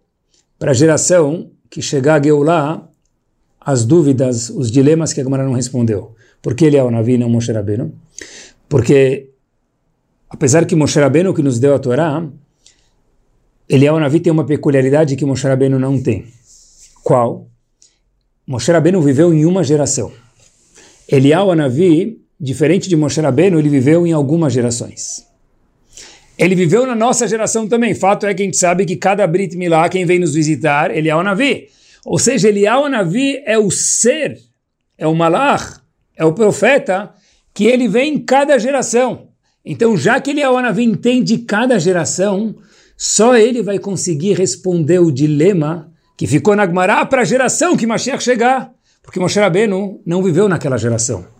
para 0.58 0.72
a 0.72 0.74
geração 0.74 1.52
que 1.70 1.82
chegar 1.82 2.20
a 2.20 2.24
Geulah 2.24 2.90
as 3.60 3.86
dúvidas, 3.86 4.50
os 4.50 4.72
dilemas 4.72 5.14
que 5.14 5.22
a 5.22 5.24
Gemara 5.24 5.44
não 5.44 5.54
respondeu. 5.54 6.16
Por 6.42 6.56
que 6.56 6.66
ele 6.66 6.78
é 6.78 6.84
o 6.84 6.90
Navi 6.90 7.14
e 7.14 7.18
não 7.18 7.30
Moshe 7.30 7.52
Rabbeinu? 7.52 7.94
Porque, 8.68 9.30
apesar 10.30 10.66
que 10.66 10.76
Moshe 10.76 11.00
Rabbeinu 11.00 11.34
que 11.34 11.42
nos 11.42 11.60
deu 11.60 11.76
a 11.76 11.80
Torá, 11.80 12.28
ele 13.68 13.86
é 13.86 13.92
o 13.92 14.00
Navi 14.00 14.20
tem 14.20 14.32
uma 14.32 14.46
peculiaridade 14.46 15.16
que 15.16 15.26
Moshe 15.26 15.48
Rabbeinu 15.48 15.78
não 15.78 16.02
tem. 16.02 16.26
Qual? 17.04 17.48
Moshe 18.48 18.72
Rabbeinu 18.72 19.02
viveu 19.02 19.34
em 19.34 19.46
uma 19.46 19.64
geração. 19.64 20.12
Eliyahu 21.08 21.54
Navi, 21.56 22.22
diferente 22.39 22.88
de 22.88 22.96
Moshe 22.96 23.19
Rabbeinu, 23.19 23.60
ele 23.60 23.69
viveu 23.69 24.08
em 24.08 24.13
algumas 24.13 24.53
gerações. 24.53 25.27
Ele 26.38 26.55
viveu 26.55 26.86
na 26.86 26.96
nossa 26.96 27.27
geração 27.27 27.67
também. 27.67 27.93
Fato 27.93 28.25
é 28.25 28.34
que 28.34 28.41
a 28.41 28.46
gente 28.46 28.58
sabe 28.58 28.86
que 28.86 28.96
cada 28.96 29.27
Brit 29.27 29.58
Milá, 29.58 29.89
quem 29.89 30.05
vem 30.05 30.19
nos 30.19 30.34
visitar, 30.34 30.89
ele 30.89 31.10
é 31.10 31.15
o 31.15 31.22
Navi. 31.22 31.67
Ou 32.05 32.17
seja, 32.17 32.48
Eliyahu 32.48 32.88
Navi 32.88 33.41
é 33.46 33.58
o 33.58 33.69
ser, 33.69 34.39
é 34.98 35.05
o 35.05 35.13
malach, 35.13 35.81
é 36.15 36.24
o 36.24 36.31
profeta, 36.31 37.12
que 37.53 37.65
ele 37.65 37.89
vem 37.89 38.13
em 38.13 38.19
cada 38.19 38.58
geração. 38.58 39.27
Então, 39.65 39.98
já 39.98 40.22
que 40.22 40.31
Eliyahu 40.31 40.62
Navi 40.62 40.84
entende 40.84 41.39
cada 41.39 41.77
geração, 41.77 42.55
só 42.98 43.36
ele 43.36 43.62
vai 43.62 43.77
conseguir 43.77 44.34
responder 44.34 45.00
o 45.00 45.12
dilema 45.12 45.91
que 46.17 46.25
ficou 46.25 46.55
na 46.55 46.65
Gemara 46.65 47.05
para 47.05 47.22
a 47.22 47.25
geração 47.25 47.75
que 47.75 47.86
Mashiach 47.86 48.24
chegar. 48.24 48.72
Porque 49.03 49.19
Moshe 49.19 49.39
Rabbeinu 49.39 50.01
não 50.05 50.24
viveu 50.24 50.48
naquela 50.48 50.77
geração. 50.77 51.38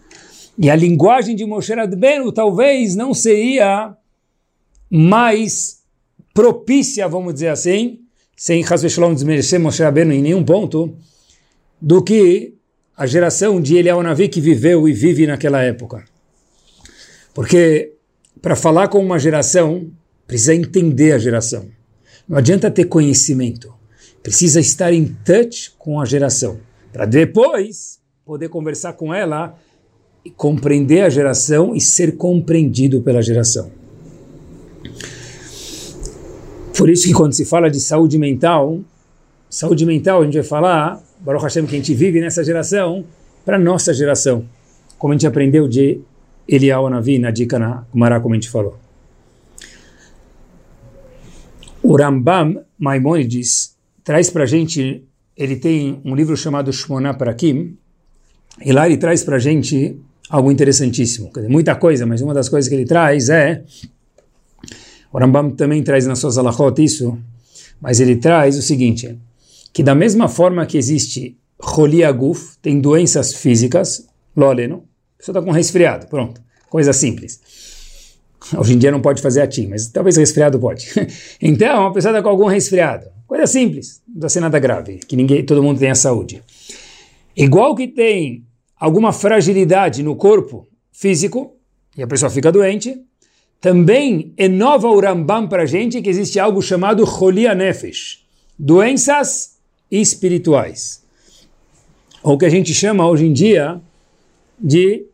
E 0.62 0.70
a 0.70 0.76
linguagem 0.76 1.38
de 1.38 1.46
Moshe 1.46 1.74
Rabbeinu 1.74 2.34
talvez 2.34 2.94
não 2.94 3.14
seria 3.14 3.96
mais 4.90 5.82
propícia, 6.34 7.08
vamos 7.08 7.36
dizer 7.36 7.48
assim, 7.48 8.02
sem 8.36 8.62
Hasveshalom 8.62 9.14
desmerecer 9.14 9.58
Moshe 9.58 9.82
Rabbeinu 9.82 10.12
em 10.12 10.22
nenhum 10.22 10.44
ponto, 10.44 10.94
do 11.80 12.04
que 12.04 12.56
a 12.98 13.08
geração 13.08 13.62
de 13.62 13.78
Eliyahu 13.78 14.04
Navi 14.04 14.28
que 14.28 14.42
viveu 14.42 14.86
e 14.86 14.92
vive 14.92 15.26
naquela 15.26 15.64
época. 15.64 16.04
Porque 17.34 17.94
para 18.42 18.56
falar 18.56 18.90
com 18.90 19.00
uma 19.00 19.18
geração, 19.18 19.90
precisa 20.28 20.54
entender 20.54 21.14
a 21.14 21.18
geração. 21.18 21.70
Não 22.28 22.38
adianta 22.38 22.70
ter 22.70 22.86
conhecimento. 22.86 23.74
Precisa 24.22 24.60
estar 24.60 24.92
em 24.92 25.06
touch 25.24 25.72
com 25.78 26.02
a 26.02 26.06
geração. 26.06 26.60
Para 26.92 27.06
depois 27.06 28.02
poder 28.26 28.50
conversar 28.50 28.94
com 28.94 29.14
ela 29.14 29.58
compreender 30.36 31.02
a 31.02 31.10
geração 31.10 31.76
e 31.76 31.82
ser 31.82 32.18
compreendido 32.18 33.02
pela 33.02 33.22
geração. 33.22 33.72
Por 36.78 36.90
isso 36.90 37.06
que 37.06 37.14
quando 37.14 37.34
se 37.34 37.44
fala 37.44 37.70
de 37.70 37.80
saúde 37.80 38.18
mental, 38.18 38.80
saúde 39.50 39.86
mental 39.86 40.22
a 40.22 40.26
gente 40.26 40.36
vai 40.36 40.44
falar, 40.44 41.04
Baruch 41.20 41.44
Hashem, 41.44 41.66
que 41.66 41.76
a 41.76 41.78
gente 41.78 41.94
vive 41.94 42.22
nessa 42.22 42.44
geração, 42.44 43.04
para 43.44 43.60
nossa 43.60 43.94
geração. 43.94 44.46
Como 44.98 45.14
a 45.14 45.16
gente 45.16 45.28
aprendeu 45.28 45.68
de 45.68 46.00
Eliyahu 46.48 46.88
Anavi 46.88 47.20
na 47.20 47.32
dica 47.32 47.60
na 47.60 47.84
Kumara, 47.92 48.20
como 48.20 48.34
a 48.34 48.38
gente 48.38 48.50
falou. 48.50 48.78
O 51.84 51.96
Rambam 51.98 52.64
Maimonides 52.78 53.76
traz 54.04 54.30
para 54.30 54.44
a 54.44 54.48
gente, 54.48 55.04
ele 55.36 55.56
tem 55.56 56.02
um 56.06 56.16
livro 56.16 56.38
chamado 56.38 56.72
Shmona 56.72 57.14
Parakim, 57.14 57.78
e 58.64 58.72
lá 58.72 58.86
ele 58.86 58.98
traz 58.98 59.24
para 59.24 59.36
a 59.38 59.40
gente 59.40 60.00
algo 60.30 60.52
interessantíssimo. 60.52 61.32
Dizer, 61.34 61.50
muita 61.50 61.76
coisa, 61.76 62.06
mas 62.06 62.22
uma 62.22 62.34
das 62.34 62.48
coisas 62.48 62.70
que 62.70 62.76
ele 62.76 62.86
traz 62.86 63.30
é. 63.30 63.64
O 65.12 65.18
Rambam 65.18 65.52
também 65.52 65.82
traz 65.82 66.06
nas 66.06 66.20
suas 66.20 66.38
alachot 66.38 66.84
isso, 66.84 67.18
mas 67.82 68.00
ele 68.00 68.18
traz 68.18 68.58
o 68.58 68.62
seguinte: 68.62 69.18
que 69.74 69.82
da 69.82 69.96
mesma 69.96 70.28
forma 70.28 70.66
que 70.66 70.78
existe 70.78 71.36
Aguf, 72.08 72.58
tem 72.62 72.80
doenças 72.80 73.34
físicas, 73.34 74.08
loleno, 74.36 74.86
a 75.16 75.18
pessoa 75.18 75.34
está 75.38 75.42
com 75.42 75.52
resfriado, 75.52 76.08
pronto, 76.08 76.42
coisa 76.70 76.94
simples. 76.94 77.42
Hoje 78.58 78.74
em 78.74 78.78
dia 78.78 78.92
não 78.92 79.02
pode 79.02 79.22
fazer 79.22 79.42
a 79.42 79.48
ti, 79.48 79.68
mas 79.68 79.88
talvez 79.88 80.16
resfriado 80.16 80.58
pode. 80.58 80.88
então, 81.42 81.88
a 81.88 81.92
pessoa 81.92 82.12
está 82.12 82.24
com 82.24 82.30
algum 82.30 82.46
resfriado, 82.46 83.08
coisa 83.28 83.46
simples, 83.46 84.02
não 84.08 84.14
precisa 84.14 84.30
ser 84.30 84.40
nada 84.40 84.58
grave, 84.60 85.00
que 85.00 85.16
ninguém, 85.16 85.46
todo 85.46 85.62
mundo 85.62 85.80
tenha 85.80 85.96
saúde. 85.96 86.42
Igual 87.36 87.76
que 87.76 87.88
tem 87.88 88.46
alguma 88.80 89.12
fragilidade 89.12 90.02
no 90.02 90.16
corpo 90.16 90.68
físico, 90.92 91.56
e 91.98 92.02
a 92.02 92.08
pessoa 92.08 92.30
fica 92.30 92.52
doente, 92.52 93.02
também 93.60 94.34
inova 94.38 94.88
o 94.88 95.00
Rambam 95.00 95.48
para 95.48 95.64
a 95.64 95.66
gente 95.66 96.02
que 96.02 96.10
existe 96.10 96.40
algo 96.40 96.62
chamado 96.62 97.06
Cholia 97.06 97.54
Nefesh, 97.54 98.26
doenças 98.58 99.60
espirituais. 99.92 101.04
Ou 102.24 102.38
que 102.38 102.46
a 102.46 102.50
gente 102.50 102.74
chama 102.74 103.08
hoje 103.08 103.26
em 103.26 103.34
dia 103.34 103.82
de 104.58 105.06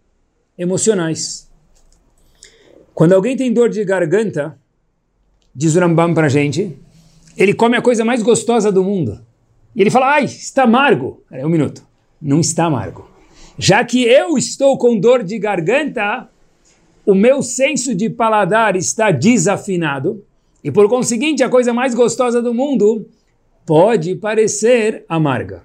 emocionais. 0.58 1.50
Quando 2.94 3.14
alguém 3.14 3.36
tem 3.36 3.52
dor 3.52 3.70
de 3.70 3.84
garganta, 3.84 4.58
diz 5.54 5.76
o 5.76 5.80
Rambam 5.80 6.14
para 6.14 6.28
a 6.28 6.30
gente, 6.30 6.78
ele 7.36 7.54
come 7.54 7.76
a 7.76 7.82
coisa 7.82 8.06
mais 8.06 8.22
gostosa 8.22 8.72
do 8.72 8.84
mundo. 8.84 9.20
E 9.76 9.82
ele 9.82 9.92
fala, 9.92 10.14
ai, 10.14 10.26
está 10.26 10.64
amargo. 10.64 11.24
É 11.30 11.46
um 11.46 11.50
minuto. 11.50 11.86
Não 12.22 12.40
está 12.40 12.66
amargo. 12.66 13.15
Já 13.58 13.84
que 13.84 14.04
eu 14.04 14.38
estou 14.38 14.78
com 14.78 15.00
dor 15.00 15.24
de 15.24 15.40
garganta, 15.40 16.30
o 17.06 17.16
meu 17.16 17.42
senso 17.42 17.96
de 17.96 18.10
paladar 18.10 18.76
está 18.76 19.12
desafinado, 19.12 20.24
e 20.64 20.72
por 20.72 20.90
conseguinte, 20.90 21.44
a 21.44 21.50
coisa 21.50 21.74
mais 21.74 21.94
gostosa 21.94 22.42
do 22.42 22.54
mundo 22.54 23.08
pode 23.66 24.16
parecer 24.16 25.06
amarga. 25.08 25.64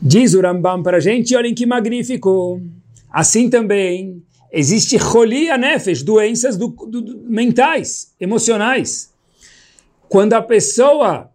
Diz 0.00 0.34
o 0.34 0.40
Rambam 0.40 0.82
para 0.82 0.98
a 0.98 1.00
gente, 1.00 1.34
olhem 1.34 1.54
que 1.54 1.66
magnífico. 1.66 2.60
Assim 3.10 3.48
também 3.48 4.22
existe 4.52 4.96
rolia 4.96 5.56
nefesh, 5.56 6.02
doenças 6.02 6.56
do, 6.56 6.68
do, 6.68 7.18
mentais, 7.28 8.14
emocionais. 8.20 9.12
Quando 10.08 10.34
a 10.34 10.42
pessoa 10.42 11.30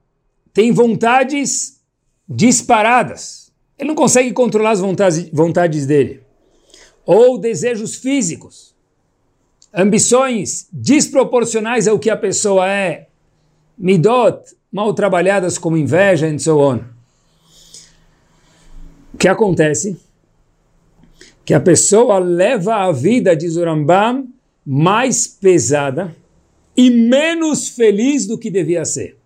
tem 0.54 0.72
vontades 0.72 1.80
disparadas, 2.28 3.41
ele 3.82 3.88
não 3.88 3.96
consegue 3.96 4.32
controlar 4.32 4.72
as 4.72 4.80
vontades, 4.80 5.88
dele. 5.88 6.22
Ou 7.04 7.40
desejos 7.40 7.96
físicos, 7.96 8.76
ambições 9.74 10.68
desproporcionais 10.72 11.88
ao 11.88 11.98
que 11.98 12.12
a 12.12 12.16
pessoa 12.16 12.72
é, 12.72 13.08
midot 13.76 14.40
mal 14.72 14.94
trabalhadas 14.94 15.58
como 15.58 15.78
inveja 15.78 16.28
e 16.28 16.40
so 16.40 16.60
on. 16.60 16.82
O 19.16 19.18
que 19.18 19.28
acontece? 19.28 20.00
Que 21.44 21.56
a 21.56 21.60
pessoa 21.60 22.20
leva 22.20 22.86
a 22.86 22.92
vida 22.92 23.36
de 23.36 23.50
Zorambam 23.50 24.28
mais 24.64 25.26
pesada 25.26 26.16
e 26.78 26.92
menos 26.92 27.68
feliz 27.68 28.28
do 28.28 28.38
que 28.38 28.52
devia 28.52 28.86
ser. 28.86 29.18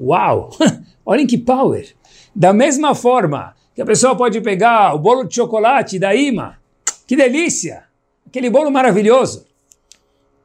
Uau! 0.00 0.48
Olhem 1.04 1.26
que 1.26 1.36
power! 1.36 1.94
Da 2.34 2.54
mesma 2.54 2.94
forma 2.94 3.55
que 3.76 3.82
a 3.82 3.84
pessoa 3.84 4.16
pode 4.16 4.40
pegar 4.40 4.94
o 4.94 4.98
bolo 4.98 5.22
de 5.24 5.34
chocolate 5.34 5.98
da 5.98 6.14
Ima, 6.14 6.58
que 7.06 7.14
delícia! 7.14 7.82
Aquele 8.26 8.48
bolo 8.48 8.70
maravilhoso, 8.70 9.44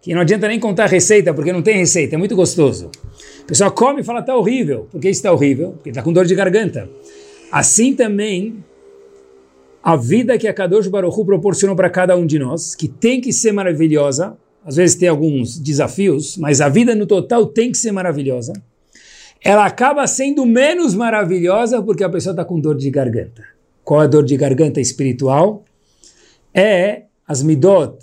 que 0.01 0.13
não 0.13 0.19
adianta 0.19 0.49
nem 0.49 0.59
contar 0.59 0.87
receita, 0.87 1.33
porque 1.33 1.53
não 1.53 1.61
tem 1.61 1.77
receita, 1.77 2.15
é 2.15 2.17
muito 2.17 2.35
gostoso. 2.35 2.91
A 3.41 3.45
pessoa 3.45 3.71
come 3.71 4.01
e 4.01 4.03
fala, 4.03 4.19
está 4.19 4.35
horrível. 4.35 4.87
Por 4.91 4.99
que 4.99 5.07
está 5.07 5.31
horrível? 5.31 5.71
Porque 5.71 5.89
está 5.89 6.01
com 6.01 6.11
dor 6.11 6.25
de 6.25 6.35
garganta. 6.35 6.89
Assim 7.49 7.95
também, 7.95 8.61
a 9.81 9.95
vida 9.95 10.37
que 10.37 10.47
a 10.47 10.53
Kadosh 10.53 10.87
Baruch 10.87 11.17
Hu 11.17 11.25
proporcionou 11.25 11.75
para 11.75 11.89
cada 11.89 12.17
um 12.17 12.25
de 12.25 12.37
nós, 12.37 12.75
que 12.75 12.89
tem 12.89 13.21
que 13.21 13.31
ser 13.31 13.53
maravilhosa, 13.53 14.37
às 14.65 14.75
vezes 14.75 14.97
tem 14.97 15.07
alguns 15.07 15.57
desafios, 15.57 16.35
mas 16.35 16.59
a 16.59 16.67
vida 16.67 16.93
no 16.93 17.05
total 17.05 17.45
tem 17.45 17.71
que 17.71 17.77
ser 17.77 17.93
maravilhosa, 17.93 18.51
ela 19.43 19.65
acaba 19.65 20.05
sendo 20.05 20.45
menos 20.45 20.93
maravilhosa 20.93 21.81
porque 21.81 22.03
a 22.03 22.09
pessoa 22.09 22.31
está 22.31 22.45
com 22.45 22.59
dor 22.59 22.77
de 22.77 22.89
garganta. 22.89 23.43
Qual 23.83 24.01
é 24.01 24.05
a 24.05 24.07
dor 24.07 24.23
de 24.23 24.37
garganta 24.37 24.79
espiritual? 24.79 25.63
É 26.53 27.03
as 27.27 27.41
midot 27.41 27.97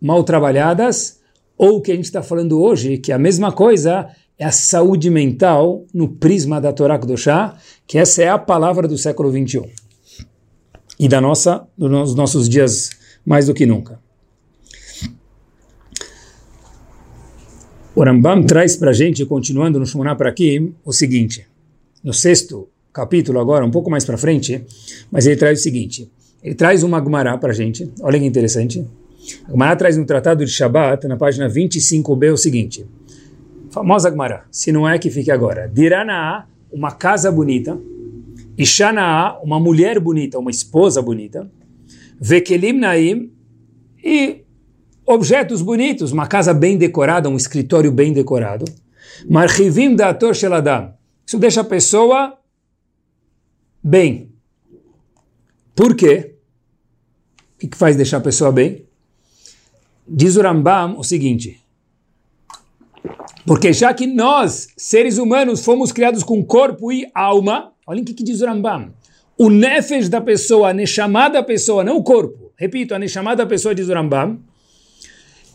mal 0.00 0.22
trabalhadas, 0.22 1.20
ou 1.56 1.78
o 1.78 1.80
que 1.80 1.90
a 1.90 1.94
gente 1.94 2.04
está 2.04 2.22
falando 2.22 2.60
hoje, 2.60 2.98
que 2.98 3.10
é 3.10 3.14
a 3.14 3.18
mesma 3.18 3.50
coisa, 3.50 4.08
é 4.38 4.44
a 4.44 4.52
saúde 4.52 5.08
mental 5.08 5.84
no 5.94 6.08
prisma 6.08 6.60
da 6.60 6.72
Torá 6.72 6.98
Kedoshá, 6.98 7.56
que 7.86 7.96
essa 7.96 8.22
é 8.22 8.28
a 8.28 8.38
palavra 8.38 8.86
do 8.86 8.98
século 8.98 9.30
21 9.30 9.64
e 10.98 11.08
da 11.08 11.20
nossa 11.20 11.66
dos 11.76 12.14
nossos 12.14 12.48
dias 12.48 12.90
mais 13.24 13.46
do 13.46 13.54
que 13.54 13.64
nunca. 13.64 13.98
O 17.96 18.04
Rambam 18.04 18.42
traz 18.42 18.76
para 18.76 18.90
a 18.90 18.92
gente, 18.92 19.24
continuando 19.24 19.78
no 19.78 19.86
Shmoná 19.86 20.14
para 20.14 20.28
aqui, 20.28 20.70
o 20.84 20.92
seguinte, 20.92 21.46
no 22.04 22.12
sexto 22.12 22.68
capítulo 22.92 23.40
agora, 23.40 23.64
um 23.64 23.70
pouco 23.70 23.90
mais 23.90 24.04
para 24.04 24.18
frente, 24.18 24.62
mas 25.10 25.26
ele 25.26 25.36
traz 25.36 25.60
o 25.60 25.62
seguinte, 25.62 26.12
ele 26.42 26.54
traz 26.54 26.82
uma 26.82 27.02
Gemara 27.02 27.38
para 27.38 27.52
a 27.52 27.54
gente, 27.54 27.90
olha 28.02 28.18
que 28.18 28.26
interessante, 28.26 28.86
a 29.48 29.50
Gemara 29.50 29.74
traz 29.76 29.96
no 29.96 30.04
Tratado 30.04 30.44
de 30.44 30.50
Shabat, 30.50 31.08
na 31.08 31.16
página 31.16 31.48
25b, 31.48 32.34
o 32.34 32.36
seguinte, 32.36 32.86
Famosa 33.70 34.10
Gemara, 34.10 34.44
se 34.50 34.70
não 34.70 34.86
é 34.86 34.98
que 34.98 35.10
fique 35.10 35.30
agora. 35.30 35.66
Diranaá, 35.66 36.44
uma 36.70 36.92
casa 36.92 37.32
bonita. 37.32 37.80
Ishanaá, 38.58 39.38
uma 39.42 39.58
mulher 39.58 39.98
bonita, 40.00 40.38
uma 40.38 40.50
esposa 40.50 41.00
bonita. 41.00 41.50
Vekelim 42.20 42.74
Naim, 42.74 43.30
e 44.04 44.45
objetos 45.06 45.62
bonitos, 45.62 46.12
uma 46.12 46.26
casa 46.26 46.52
bem 46.52 46.76
decorada, 46.76 47.28
um 47.28 47.36
escritório 47.36 47.92
bem 47.92 48.12
decorado. 48.12 48.64
Marchivim 49.28 49.94
Dator 49.94 50.34
Sheladam. 50.34 50.94
Isso 51.26 51.38
deixa 51.38 51.60
a 51.60 51.64
pessoa 51.64 52.36
bem. 53.82 54.32
Por 55.74 55.94
quê? 55.94 56.34
O 57.62 57.68
que 57.68 57.76
faz 57.76 57.96
deixar 57.96 58.18
a 58.18 58.20
pessoa 58.20 58.52
bem? 58.52 58.84
Diz 60.06 60.36
o 60.36 60.42
Rambam 60.42 60.98
o 60.98 61.04
seguinte: 61.04 61.60
porque 63.46 63.72
já 63.72 63.94
que 63.94 64.08
nós, 64.08 64.68
seres 64.76 65.18
humanos, 65.18 65.64
fomos 65.64 65.92
criados 65.92 66.24
com 66.24 66.44
corpo 66.44 66.90
e 66.90 67.08
alma, 67.14 67.72
olhem 67.86 68.02
o 68.02 68.04
que, 68.04 68.24
diz 68.24 68.40
o 68.40 68.46
Rambam. 68.46 68.92
O 69.38 69.48
nefesh 69.48 70.08
da 70.08 70.20
pessoa, 70.20 70.70
a 70.70 70.72
nechamada 70.72 71.34
da 71.34 71.42
pessoa, 71.44 71.84
não 71.84 71.96
o 71.96 72.02
corpo. 72.02 72.50
Repito, 72.56 72.92
a 72.92 72.98
nechamada 72.98 73.44
da 73.44 73.48
pessoa, 73.48 73.74
diz 73.74 73.88
o 73.88 73.94
Rambam, 73.94 74.40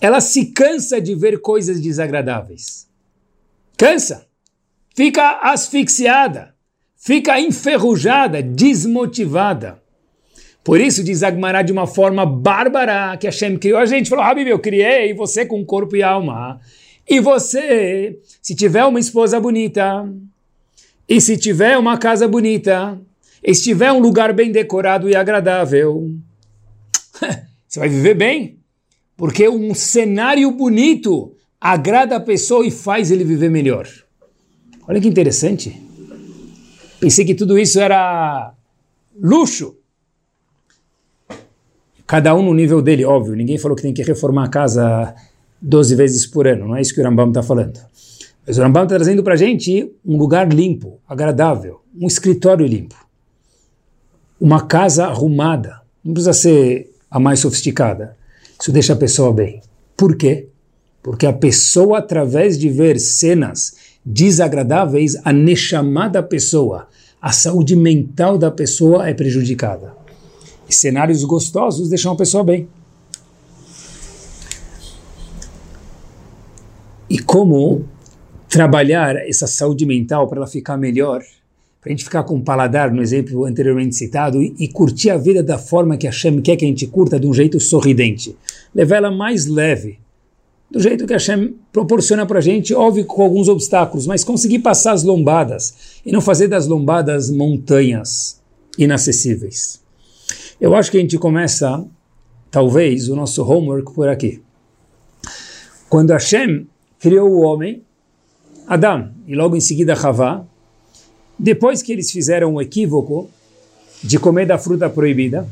ela 0.01 0.19
se 0.19 0.47
cansa 0.47 0.99
de 0.99 1.13
ver 1.13 1.39
coisas 1.39 1.79
desagradáveis. 1.79 2.89
Cansa. 3.77 4.25
Fica 4.95 5.39
asfixiada. 5.43 6.55
Fica 6.97 7.39
enferrujada, 7.39 8.41
desmotivada. 8.41 9.81
Por 10.63 10.79
isso 10.79 11.03
diz 11.03 11.23
Agmará 11.23 11.61
de 11.61 11.71
uma 11.71 11.87
forma 11.87 12.25
bárbara 12.25 13.15
que 13.17 13.27
Hashem 13.27 13.57
criou 13.57 13.79
a 13.79 13.85
gente. 13.85 14.09
Falou, 14.09 14.25
Habib, 14.25 14.47
eu 14.47 14.59
criei 14.59 15.13
você 15.13 15.45
com 15.45 15.63
corpo 15.65 15.95
e 15.95 16.03
alma. 16.03 16.59
E 17.07 17.19
você, 17.19 18.19
se 18.41 18.55
tiver 18.55 18.85
uma 18.85 18.99
esposa 18.99 19.39
bonita, 19.39 20.07
e 21.09 21.19
se 21.19 21.37
tiver 21.37 21.77
uma 21.77 21.97
casa 21.97 22.27
bonita, 22.27 22.99
e 23.43 23.53
se 23.55 23.63
tiver 23.63 23.91
um 23.91 23.99
lugar 23.99 24.33
bem 24.33 24.51
decorado 24.51 25.09
e 25.09 25.15
agradável, 25.15 26.11
você 27.67 27.79
vai 27.79 27.89
viver 27.89 28.13
bem. 28.13 28.60
Porque 29.21 29.47
um 29.47 29.75
cenário 29.75 30.49
bonito 30.49 31.35
agrada 31.59 32.15
a 32.15 32.19
pessoa 32.19 32.65
e 32.65 32.71
faz 32.71 33.11
ele 33.11 33.23
viver 33.23 33.51
melhor. 33.51 33.87
Olha 34.87 34.99
que 34.99 35.07
interessante. 35.07 35.79
Pensei 36.99 37.23
que 37.23 37.35
tudo 37.35 37.55
isso 37.55 37.79
era 37.79 38.51
luxo. 39.21 39.75
Cada 42.07 42.33
um 42.33 42.41
no 42.41 42.51
nível 42.51 42.81
dele, 42.81 43.05
óbvio. 43.05 43.35
Ninguém 43.35 43.59
falou 43.59 43.77
que 43.77 43.83
tem 43.83 43.93
que 43.93 44.01
reformar 44.01 44.45
a 44.45 44.49
casa 44.49 45.13
12 45.61 45.93
vezes 45.93 46.25
por 46.25 46.47
ano. 46.47 46.69
Não 46.69 46.75
é 46.75 46.81
isso 46.81 46.95
que 46.95 46.99
o 46.99 47.03
Rambam 47.03 47.27
está 47.27 47.43
falando. 47.43 47.79
Mas 48.47 48.57
o 48.57 48.61
Rambam 48.63 48.85
está 48.85 48.95
trazendo 48.95 49.21
para 49.21 49.35
a 49.35 49.37
gente 49.37 49.93
um 50.03 50.17
lugar 50.17 50.51
limpo, 50.51 50.99
agradável, 51.07 51.81
um 51.95 52.07
escritório 52.07 52.65
limpo, 52.65 52.95
uma 54.39 54.65
casa 54.65 55.05
arrumada. 55.05 55.79
Não 56.03 56.11
precisa 56.11 56.33
ser 56.33 56.91
a 57.07 57.19
mais 57.19 57.39
sofisticada. 57.39 58.19
Isso 58.61 58.71
deixa 58.71 58.93
a 58.93 58.95
pessoa 58.95 59.33
bem. 59.33 59.59
Por 59.97 60.15
quê? 60.15 60.47
Porque 61.01 61.25
a 61.25 61.33
pessoa, 61.33 61.97
através 61.97 62.59
de 62.59 62.69
ver 62.69 62.99
cenas 62.99 63.73
desagradáveis, 64.05 65.17
a 65.25 65.33
nechamá 65.33 66.07
da 66.07 66.21
pessoa, 66.21 66.87
a 67.19 67.31
saúde 67.31 67.75
mental 67.75 68.37
da 68.37 68.51
pessoa 68.51 69.09
é 69.09 69.15
prejudicada. 69.15 69.95
E 70.69 70.75
cenários 70.75 71.23
gostosos 71.23 71.89
deixam 71.89 72.13
a 72.13 72.15
pessoa 72.15 72.43
bem. 72.43 72.69
E 77.09 77.17
como 77.17 77.83
trabalhar 78.47 79.15
essa 79.27 79.47
saúde 79.47 79.87
mental 79.87 80.27
para 80.27 80.37
ela 80.37 80.47
ficar 80.47 80.77
melhor, 80.77 81.23
para 81.81 81.89
a 81.89 81.93
gente 81.93 82.03
ficar 82.03 82.23
com 82.23 82.37
o 82.37 82.43
paladar, 82.43 82.91
no 82.91 83.01
exemplo 83.01 83.43
anteriormente 83.45 83.95
citado, 83.95 84.39
e, 84.39 84.53
e, 84.59 84.67
curtir 84.67 85.09
a 85.09 85.17
vida 85.17 85.41
da 85.41 85.57
forma 85.57 85.97
que 85.97 86.05
a 86.05 86.11
Hashem 86.11 86.39
quer 86.39 86.55
que 86.55 86.63
a 86.63 86.67
gente 86.67 86.85
curta, 86.85 87.19
de 87.19 87.25
um 87.25 87.33
jeito 87.33 87.59
sorridente. 87.59 88.37
Levar 88.73 88.97
ela 88.97 89.11
mais 89.11 89.47
leve, 89.47 89.97
do 90.69 90.79
jeito 90.79 91.07
que 91.07 91.13
a 91.13 91.17
Hashem 91.17 91.55
proporciona 91.73 92.23
para 92.25 92.37
a 92.37 92.41
gente, 92.41 92.71
óbvio 92.73 93.03
com 93.05 93.23
alguns 93.23 93.49
obstáculos, 93.49 94.05
mas 94.05 94.23
conseguir 94.23 94.59
passar 94.59 94.93
as 94.93 95.03
lombadas 95.03 95.99
e 96.05 96.11
não 96.11 96.21
fazer 96.21 96.47
das 96.47 96.67
lombadas 96.67 97.31
montanhas 97.31 98.39
inacessíveis. 98.77 99.81
Eu 100.61 100.75
acho 100.75 100.91
que 100.91 100.97
a 100.97 101.01
gente 101.01 101.17
começa, 101.17 101.83
talvez, 102.51 103.09
o 103.09 103.15
nosso 103.15 103.43
homework 103.43 103.91
por 103.91 104.07
aqui. 104.07 104.39
Quando 105.89 106.11
Hashem 106.11 106.67
criou 106.99 107.31
o 107.31 107.41
homem, 107.41 107.81
Adão, 108.67 109.11
e 109.27 109.35
logo 109.35 109.57
em 109.57 109.59
seguida 109.59 109.93
Havá, 109.93 110.45
depois 111.41 111.81
que 111.81 111.91
eles 111.91 112.11
fizeram 112.11 112.53
o 112.53 112.61
equívoco 112.61 113.27
de 114.03 114.19
comer 114.19 114.45
da 114.45 114.59
fruta 114.59 114.87
proibida, 114.87 115.49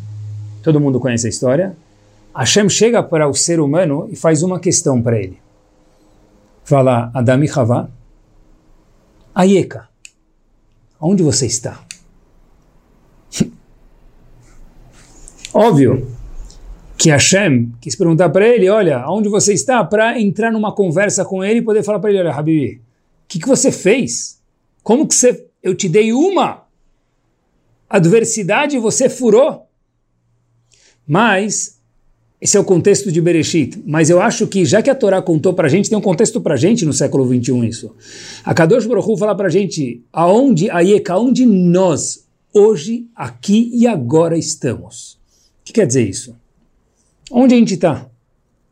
todo 0.62 0.79
mundo 0.79 1.00
conhece 1.00 1.25
a 1.25 1.29
história, 1.31 1.75
Hashem 2.36 2.69
chega 2.69 3.01
para 3.01 3.27
o 3.27 3.34
ser 3.34 3.60
humano 3.60 4.08
e 4.12 4.15
faz 4.15 4.43
uma 4.43 4.60
questão 4.60 5.01
para 5.01 5.17
ele. 5.17 5.39
Fala, 6.63 7.10
Adam 7.12 7.43
e 7.43 7.50
Havá, 7.50 7.89
Ayeka, 9.34 9.89
onde 11.01 11.24
você 11.24 11.48
está? 11.48 11.84
Óbvio 15.51 16.08
que 16.96 17.10
Hashem 17.10 17.72
quis 17.81 17.96
perguntar 17.96 18.29
para 18.29 18.48
ele, 18.48 18.69
olha, 18.69 19.10
onde 19.10 19.27
você 19.27 19.53
está? 19.53 19.84
Para 19.84 20.22
entrar 20.22 20.51
numa 20.51 20.72
conversa 20.72 21.25
com 21.25 21.43
ele 21.43 21.62
e 21.62 21.63
poder 21.63 21.81
falar 21.81 21.98
para 22.00 22.12
ele, 22.12 22.19
olha, 22.19 22.31
Habibi, 22.31 22.75
o 22.75 22.81
que, 23.27 23.39
que 23.39 23.48
você 23.48 23.72
fez? 23.72 24.39
Como 24.84 25.08
que 25.08 25.15
você... 25.15 25.48
Eu 25.61 25.75
te 25.75 25.89
dei 25.89 26.13
uma 26.13 26.65
adversidade 27.89 28.75
e 28.75 28.79
você 28.79 29.09
furou? 29.09 29.67
Mas 31.05 31.79
esse 32.41 32.55
é 32.55 32.59
o 32.59 32.63
contexto 32.63 33.11
de 33.11 33.21
Bereshit. 33.21 33.83
Mas 33.85 34.09
eu 34.09 34.21
acho 34.21 34.47
que, 34.47 34.63
já 34.63 34.81
que 34.81 34.89
a 34.89 34.95
Torá 34.95 35.21
contou 35.21 35.53
para 35.53 35.67
a 35.67 35.69
gente, 35.69 35.89
tem 35.89 35.97
um 35.97 36.01
contexto 36.01 36.39
para 36.39 36.53
a 36.53 36.57
gente 36.57 36.86
no 36.86 36.93
século 36.93 37.25
21 37.25 37.63
isso. 37.65 37.93
A 38.45 38.53
Kadosh 38.53 38.86
Baruch 38.86 39.19
fala 39.19 39.36
para 39.36 39.47
a 39.47 39.51
gente 39.51 40.01
aonde, 40.13 40.69
Ayeka, 40.69 41.13
aonde 41.13 41.45
nós, 41.45 42.25
hoje, 42.53 43.07
aqui 43.13 43.69
e 43.73 43.86
agora 43.86 44.38
estamos. 44.38 45.19
O 45.62 45.65
que 45.65 45.73
quer 45.73 45.86
dizer 45.86 46.07
isso? 46.07 46.36
Onde 47.29 47.55
a 47.55 47.57
gente 47.57 47.73
está? 47.73 48.07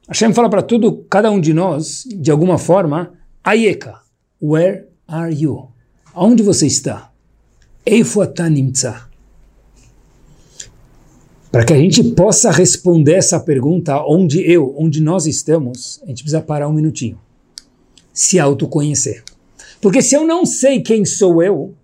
Hashem 0.07 0.33
fala 0.33 0.49
para 0.49 0.61
tudo, 0.61 1.05
cada 1.09 1.29
um 1.29 1.39
de 1.39 1.53
nós, 1.53 2.05
de 2.07 2.31
alguma 2.31 2.57
forma, 2.57 3.13
Ayeka, 3.43 3.99
where 4.41 4.85
are 5.05 5.33
you? 5.33 5.67
Aonde 6.17 6.41
você 6.41 6.65
está? 6.65 7.11
Eifu 7.85 8.21
atanimtza. 8.21 9.07
Para 11.51 11.63
que 11.63 11.71
a 11.71 11.77
gente 11.77 12.03
possa 12.03 12.49
responder 12.49 13.13
essa 13.13 13.39
pergunta, 13.39 14.03
onde 14.03 14.41
eu, 14.41 14.73
onde 14.79 14.99
nós 14.99 15.27
estamos, 15.27 16.01
a 16.01 16.07
gente 16.07 16.23
precisa 16.23 16.41
parar 16.41 16.67
um 16.69 16.73
minutinho. 16.73 17.21
Se 18.11 18.39
autoconhecer. 18.39 19.23
Porque 19.79 20.01
se 20.01 20.15
eu 20.15 20.25
não 20.25 20.43
sei 20.43 20.81
quem 20.81 21.05
sou 21.05 21.43
eu, 21.43 21.75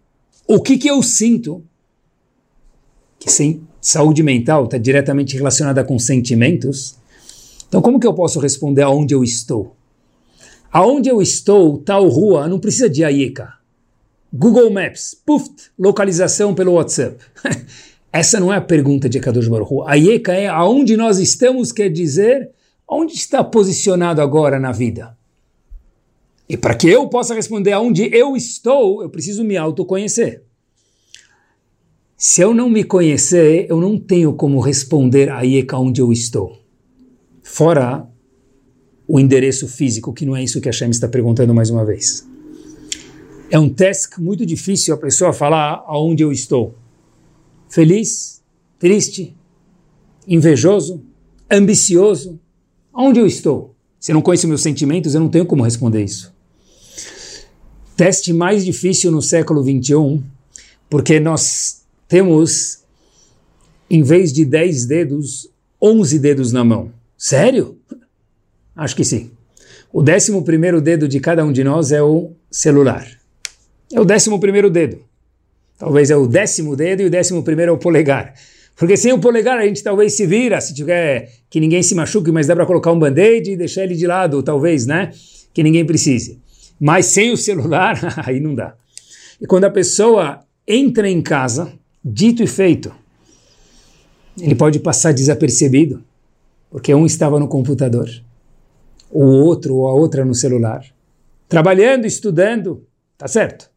o 0.48 0.60
que, 0.60 0.80
que 0.80 0.88
eu 0.88 1.04
sinto, 1.04 1.64
que 3.20 3.32
sem 3.32 3.62
saúde 3.80 4.24
mental 4.24 4.66
está 4.66 4.80
diretamente 4.80 5.38
relacionada 5.38 5.84
com 5.84 6.00
sentimentos, 6.00 6.96
então 7.68 7.84
como 7.84 8.00
que 8.00 8.08
eu 8.08 8.16
posso 8.16 8.40
responder 8.40 8.82
aonde 8.82 9.14
eu 9.14 9.24
estou? 9.24 9.76
Aonde 10.72 11.08
eu 11.08 11.22
estou, 11.22 11.78
tal 11.78 12.10
rua, 12.10 12.48
não 12.48 12.60
precisa 12.60 12.90
de 12.90 13.04
AIECA. 13.04 13.62
Google 14.36 14.72
Maps, 14.72 15.16
puf, 15.24 15.48
localização 15.78 16.56
pelo 16.56 16.74
WhatsApp. 16.74 17.18
Essa 18.12 18.40
não 18.40 18.52
é 18.52 18.58
a 18.58 18.62
pergunta 18.62 19.08
de 19.08 19.20
Kadosh 19.20 19.48
Baruch. 19.48 19.86
A 19.86 19.94
Yeka 19.94 20.34
é 20.34 20.48
aonde 20.48 20.98
nós 20.98 21.20
estamos, 21.20 21.72
quer 21.72 21.90
dizer, 21.90 22.50
onde 22.90 23.14
está 23.14 23.44
posicionado 23.44 24.22
agora 24.22 24.60
na 24.60 24.72
vida. 24.72 25.16
E 26.50 26.58
para 26.58 26.74
que 26.74 26.90
eu 26.90 27.08
possa 27.10 27.36
responder 27.36 27.74
aonde 27.74 28.10
eu 28.12 28.36
estou, 28.36 29.04
eu 29.04 29.10
preciso 29.10 29.44
me 29.44 29.56
autoconhecer. 29.56 30.44
Se 32.18 32.42
eu 32.42 32.56
não 32.56 32.70
me 32.70 32.84
conhecer, 32.84 33.68
eu 33.70 33.80
não 33.80 34.00
tenho 34.00 34.34
como 34.34 34.60
responder 34.60 35.30
a 35.30 35.42
Yeka 35.42 35.78
onde 35.78 36.02
eu 36.02 36.12
estou. 36.12 36.58
Fora 37.44 38.08
o 39.08 39.20
endereço 39.20 39.68
físico, 39.68 40.14
que 40.14 40.26
não 40.26 40.36
é 40.36 40.44
isso 40.44 40.60
que 40.60 40.70
a 40.70 40.72
Shem 40.72 40.90
está 40.90 41.08
perguntando 41.08 41.54
mais 41.54 41.70
uma 41.70 41.86
vez. 41.86 42.33
É 43.50 43.60
um 43.60 43.70
teste 43.70 44.20
muito 44.22 44.46
difícil 44.46 44.94
a 44.94 44.98
pessoa 44.98 45.34
falar 45.34 45.84
aonde 45.88 46.24
eu 46.24 46.32
estou 46.32 46.76
feliz, 47.70 48.44
triste, 48.78 49.36
invejoso, 50.28 51.04
ambicioso? 51.50 52.40
Onde 52.94 53.20
eu 53.20 53.26
estou? 53.26 53.76
Se 54.00 54.12
eu 54.12 54.14
não 54.14 54.22
conheço 54.22 54.48
meus 54.48 54.62
sentimentos, 54.62 55.16
eu 55.16 55.22
não 55.22 55.30
tenho 55.30 55.46
como 55.46 55.64
responder 55.64 56.04
isso. 56.04 56.32
Teste 57.98 58.32
mais 58.32 58.64
difícil 58.64 59.12
no 59.12 59.22
século 59.22 59.64
21, 59.64 60.22
porque 60.90 61.20
nós 61.20 61.84
temos, 62.08 62.84
em 63.90 64.04
vez 64.04 64.32
de 64.32 64.46
10 64.46 64.86
dedos, 64.86 65.50
11 65.82 66.20
dedos 66.20 66.52
na 66.52 66.64
mão. 66.64 66.92
Sério? 67.18 67.78
Acho 68.76 68.96
que 68.96 69.04
sim. 69.04 69.32
O 69.92 70.04
décimo 70.04 70.44
primeiro 70.44 70.82
dedo 70.82 71.08
de 71.08 71.20
cada 71.20 71.44
um 71.44 71.52
de 71.52 71.64
nós 71.64 71.92
é 71.92 72.02
o 72.04 72.32
celular. 72.52 73.08
É 73.92 74.00
o 74.00 74.06
décimo 74.06 74.40
primeiro 74.40 74.70
dedo. 74.70 75.00
Talvez 75.78 76.10
é 76.10 76.16
o 76.16 76.28
décimo 76.28 76.76
dedo 76.76 77.02
e 77.02 77.06
o 77.06 77.10
décimo 77.10 77.44
primeiro 77.44 77.72
é 77.72 77.76
o 77.76 77.78
polegar. 77.78 78.34
Porque 78.76 78.98
sem 78.98 79.14
o 79.14 79.20
polegar 79.20 79.58
a 79.60 79.66
gente 79.66 79.84
talvez 79.84 80.14
se 80.14 80.26
vira, 80.26 80.60
se 80.60 80.74
tiver 80.74 81.32
que 81.50 81.60
ninguém 81.60 81.84
se 81.84 81.94
machuque, 81.94 82.32
mas 82.32 82.48
dá 82.48 82.56
para 82.56 82.66
colocar 82.66 82.92
um 82.92 83.00
band-aid 83.00 83.52
e 83.52 83.58
deixar 83.58 83.84
ele 83.84 83.96
de 83.96 84.08
lado, 84.08 84.42
talvez, 84.42 84.86
né? 84.86 85.12
Que 85.54 85.62
ninguém 85.62 85.86
precise. 85.86 86.40
Mas 86.80 87.08
sem 87.08 87.32
o 87.32 87.38
celular, 87.38 88.00
aí 88.26 88.40
não 88.40 88.56
dá. 88.56 88.76
E 89.40 89.46
quando 89.46 89.66
a 89.66 89.70
pessoa 89.70 90.40
entra 90.68 91.10
em 91.10 91.22
casa, 91.22 91.72
dito 92.04 92.42
e 92.42 92.48
feito, 92.48 92.94
ele 94.40 94.56
pode 94.56 94.80
passar 94.80 95.14
desapercebido, 95.14 96.04
porque 96.72 96.94
um 96.94 97.06
estava 97.06 97.40
no 97.40 97.48
computador, 97.48 98.10
o 99.12 99.24
outro 99.24 99.76
ou 99.76 99.88
a 99.88 99.94
outra 99.94 100.26
no 100.26 100.34
celular, 100.34 100.84
trabalhando, 101.48 102.06
estudando, 102.06 102.88
tá 103.18 103.28
certo? 103.28 103.70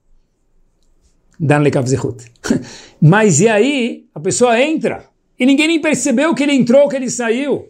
Dan 1.38 1.62
lekavzehut. 1.62 2.24
Mas 3.00 3.40
e 3.40 3.48
aí, 3.48 4.06
a 4.14 4.20
pessoa 4.20 4.60
entra 4.60 5.04
e 5.38 5.44
ninguém 5.44 5.68
nem 5.68 5.80
percebeu 5.80 6.34
que 6.34 6.42
ele 6.42 6.52
entrou, 6.52 6.88
que 6.88 6.96
ele 6.96 7.10
saiu. 7.10 7.68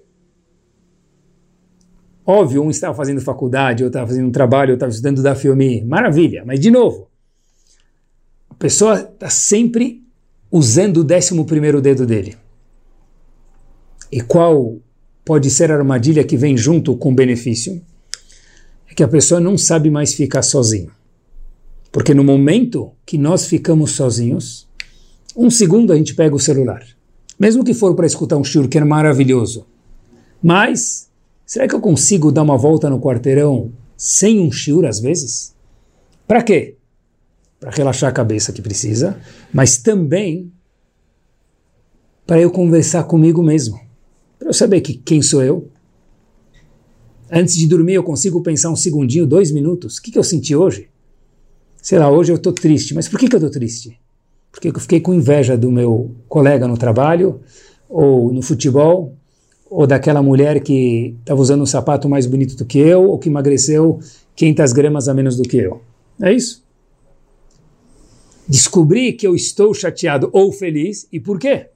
Óbvio, 2.24 2.62
um 2.62 2.70
estava 2.70 2.94
fazendo 2.94 3.20
faculdade, 3.20 3.84
outro 3.84 3.98
estava 3.98 4.06
fazendo 4.08 4.28
um 4.28 4.32
trabalho, 4.32 4.72
outro 4.72 4.86
estava 4.86 4.90
estudando 4.90 5.22
da 5.22 5.34
filme. 5.34 5.84
Maravilha, 5.84 6.44
mas 6.44 6.58
de 6.58 6.70
novo, 6.70 7.08
a 8.50 8.54
pessoa 8.54 9.00
está 9.00 9.28
sempre 9.28 10.02
usando 10.50 10.98
o 10.98 11.04
décimo 11.04 11.44
primeiro 11.44 11.80
dedo 11.80 12.06
dele. 12.06 12.36
E 14.10 14.20
qual 14.20 14.76
pode 15.24 15.50
ser 15.50 15.70
a 15.70 15.76
armadilha 15.76 16.24
que 16.24 16.36
vem 16.36 16.56
junto 16.56 16.96
com 16.96 17.10
o 17.10 17.14
benefício? 17.14 17.80
É 18.90 18.94
que 18.94 19.02
a 19.02 19.08
pessoa 19.08 19.40
não 19.40 19.58
sabe 19.58 19.90
mais 19.90 20.14
ficar 20.14 20.42
sozinha. 20.42 20.90
Porque 21.96 22.12
no 22.12 22.22
momento 22.22 22.92
que 23.06 23.16
nós 23.16 23.46
ficamos 23.46 23.92
sozinhos, 23.92 24.68
um 25.34 25.48
segundo 25.48 25.94
a 25.94 25.96
gente 25.96 26.14
pega 26.14 26.36
o 26.36 26.38
celular. 26.38 26.86
Mesmo 27.38 27.64
que 27.64 27.72
for 27.72 27.94
para 27.94 28.04
escutar 28.04 28.36
um 28.36 28.44
shiur 28.44 28.68
que 28.68 28.76
é 28.76 28.84
maravilhoso. 28.84 29.66
Mas 30.42 31.08
será 31.46 31.66
que 31.66 31.74
eu 31.74 31.80
consigo 31.80 32.30
dar 32.30 32.42
uma 32.42 32.58
volta 32.58 32.90
no 32.90 33.00
quarteirão 33.00 33.72
sem 33.96 34.40
um 34.40 34.52
shiur 34.52 34.84
às 34.84 35.00
vezes? 35.00 35.54
Para 36.28 36.42
quê? 36.42 36.76
Para 37.58 37.70
relaxar 37.70 38.10
a 38.10 38.12
cabeça 38.12 38.52
que 38.52 38.60
precisa, 38.60 39.18
mas 39.50 39.78
também 39.78 40.52
para 42.26 42.38
eu 42.38 42.50
conversar 42.50 43.04
comigo 43.04 43.42
mesmo, 43.42 43.80
para 44.38 44.50
eu 44.50 44.52
saber 44.52 44.82
que 44.82 44.92
quem 44.92 45.22
sou 45.22 45.42
eu. 45.42 45.70
Antes 47.32 47.56
de 47.56 47.66
dormir 47.66 47.94
eu 47.94 48.04
consigo 48.04 48.42
pensar 48.42 48.68
um 48.68 48.76
segundinho, 48.76 49.26
dois 49.26 49.50
minutos. 49.50 49.96
O 49.96 50.02
que, 50.02 50.10
que 50.10 50.18
eu 50.18 50.22
senti 50.24 50.54
hoje? 50.54 50.90
Sei 51.86 52.00
lá, 52.00 52.10
hoje 52.10 52.32
eu 52.32 52.36
estou 52.36 52.52
triste. 52.52 52.92
Mas 52.94 53.08
por 53.08 53.16
que, 53.16 53.28
que 53.28 53.36
eu 53.36 53.38
estou 53.38 53.48
triste? 53.48 53.96
Porque 54.50 54.66
eu 54.66 54.80
fiquei 54.80 54.98
com 54.98 55.14
inveja 55.14 55.56
do 55.56 55.70
meu 55.70 56.16
colega 56.28 56.66
no 56.66 56.76
trabalho, 56.76 57.40
ou 57.88 58.32
no 58.32 58.42
futebol, 58.42 59.14
ou 59.70 59.86
daquela 59.86 60.20
mulher 60.20 60.60
que 60.64 61.14
estava 61.20 61.40
usando 61.40 61.62
um 61.62 61.66
sapato 61.66 62.08
mais 62.08 62.26
bonito 62.26 62.56
do 62.56 62.64
que 62.64 62.80
eu, 62.80 63.04
ou 63.08 63.16
que 63.20 63.28
emagreceu 63.28 64.00
500 64.34 64.72
gramas 64.72 65.08
a 65.08 65.14
menos 65.14 65.36
do 65.36 65.44
que 65.44 65.58
eu. 65.58 65.80
É 66.20 66.32
isso. 66.32 66.66
Descobrir 68.48 69.12
que 69.12 69.24
eu 69.24 69.36
estou 69.36 69.72
chateado 69.72 70.28
ou 70.32 70.50
feliz 70.50 71.06
e 71.12 71.20
por 71.20 71.38
quê. 71.38 71.68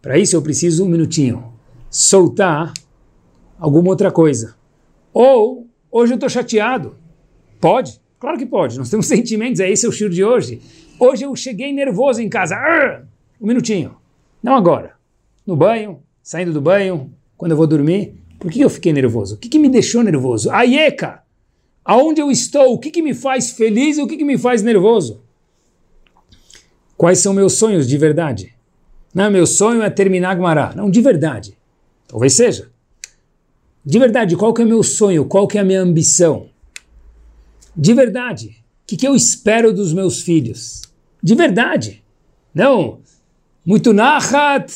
Para 0.00 0.18
isso 0.18 0.36
eu 0.36 0.40
preciso 0.40 0.86
um 0.86 0.88
minutinho 0.88 1.52
soltar 1.90 2.72
alguma 3.58 3.90
outra 3.90 4.10
coisa. 4.10 4.56
Ou 5.12 5.66
hoje 5.92 6.14
eu 6.14 6.16
estou 6.16 6.30
chateado. 6.30 6.96
Pode? 7.60 8.00
Claro 8.18 8.38
que 8.38 8.46
pode. 8.46 8.78
Nós 8.78 8.90
temos 8.90 9.06
sentimentos, 9.08 9.60
é 9.60 9.70
esse 9.70 9.86
é 9.86 9.88
o 9.88 9.92
estilo 9.92 10.10
de 10.10 10.24
hoje. 10.24 10.60
Hoje 10.98 11.24
eu 11.24 11.34
cheguei 11.36 11.72
nervoso 11.72 12.20
em 12.20 12.28
casa. 12.28 12.56
Um 13.40 13.46
minutinho. 13.46 13.96
Não 14.42 14.54
agora. 14.54 14.94
No 15.46 15.56
banho, 15.56 16.02
saindo 16.22 16.52
do 16.52 16.60
banho, 16.60 17.12
quando 17.36 17.52
eu 17.52 17.56
vou 17.56 17.66
dormir. 17.66 18.14
Por 18.38 18.50
que 18.50 18.60
eu 18.60 18.70
fiquei 18.70 18.92
nervoso? 18.92 19.34
O 19.34 19.38
que, 19.38 19.48
que 19.48 19.58
me 19.58 19.68
deixou 19.68 20.02
nervoso? 20.02 20.50
A 20.50 20.62
Ieca! 20.62 21.22
Aonde 21.84 22.20
eu 22.20 22.30
estou? 22.30 22.74
O 22.74 22.78
que, 22.78 22.90
que 22.90 23.02
me 23.02 23.14
faz 23.14 23.50
feliz 23.50 23.96
e 23.96 24.02
o 24.02 24.06
que, 24.06 24.16
que 24.16 24.24
me 24.24 24.36
faz 24.38 24.62
nervoso? 24.62 25.22
Quais 26.96 27.20
são 27.20 27.32
meus 27.32 27.54
sonhos 27.54 27.88
de 27.88 27.96
verdade? 27.96 28.54
Não, 29.14 29.30
meu 29.30 29.46
sonho 29.46 29.82
é 29.82 29.90
terminar 29.90 30.36
Gumará. 30.36 30.72
Não, 30.76 30.90
de 30.90 31.00
verdade. 31.00 31.56
Talvez 32.06 32.34
seja. 32.34 32.70
De 33.84 33.98
verdade, 33.98 34.36
qual 34.36 34.52
que 34.52 34.62
é 34.62 34.64
meu 34.64 34.82
sonho? 34.82 35.24
Qual 35.24 35.48
que 35.48 35.56
é 35.56 35.60
a 35.60 35.64
minha 35.64 35.80
ambição? 35.80 36.48
De 37.78 37.94
verdade, 37.94 38.64
o 38.82 38.86
que, 38.88 38.96
que 38.96 39.06
eu 39.06 39.14
espero 39.14 39.72
dos 39.72 39.92
meus 39.92 40.20
filhos? 40.20 40.82
De 41.22 41.36
verdade. 41.36 42.02
Não, 42.52 42.98
muito 43.64 43.92
nahat, 43.92 44.72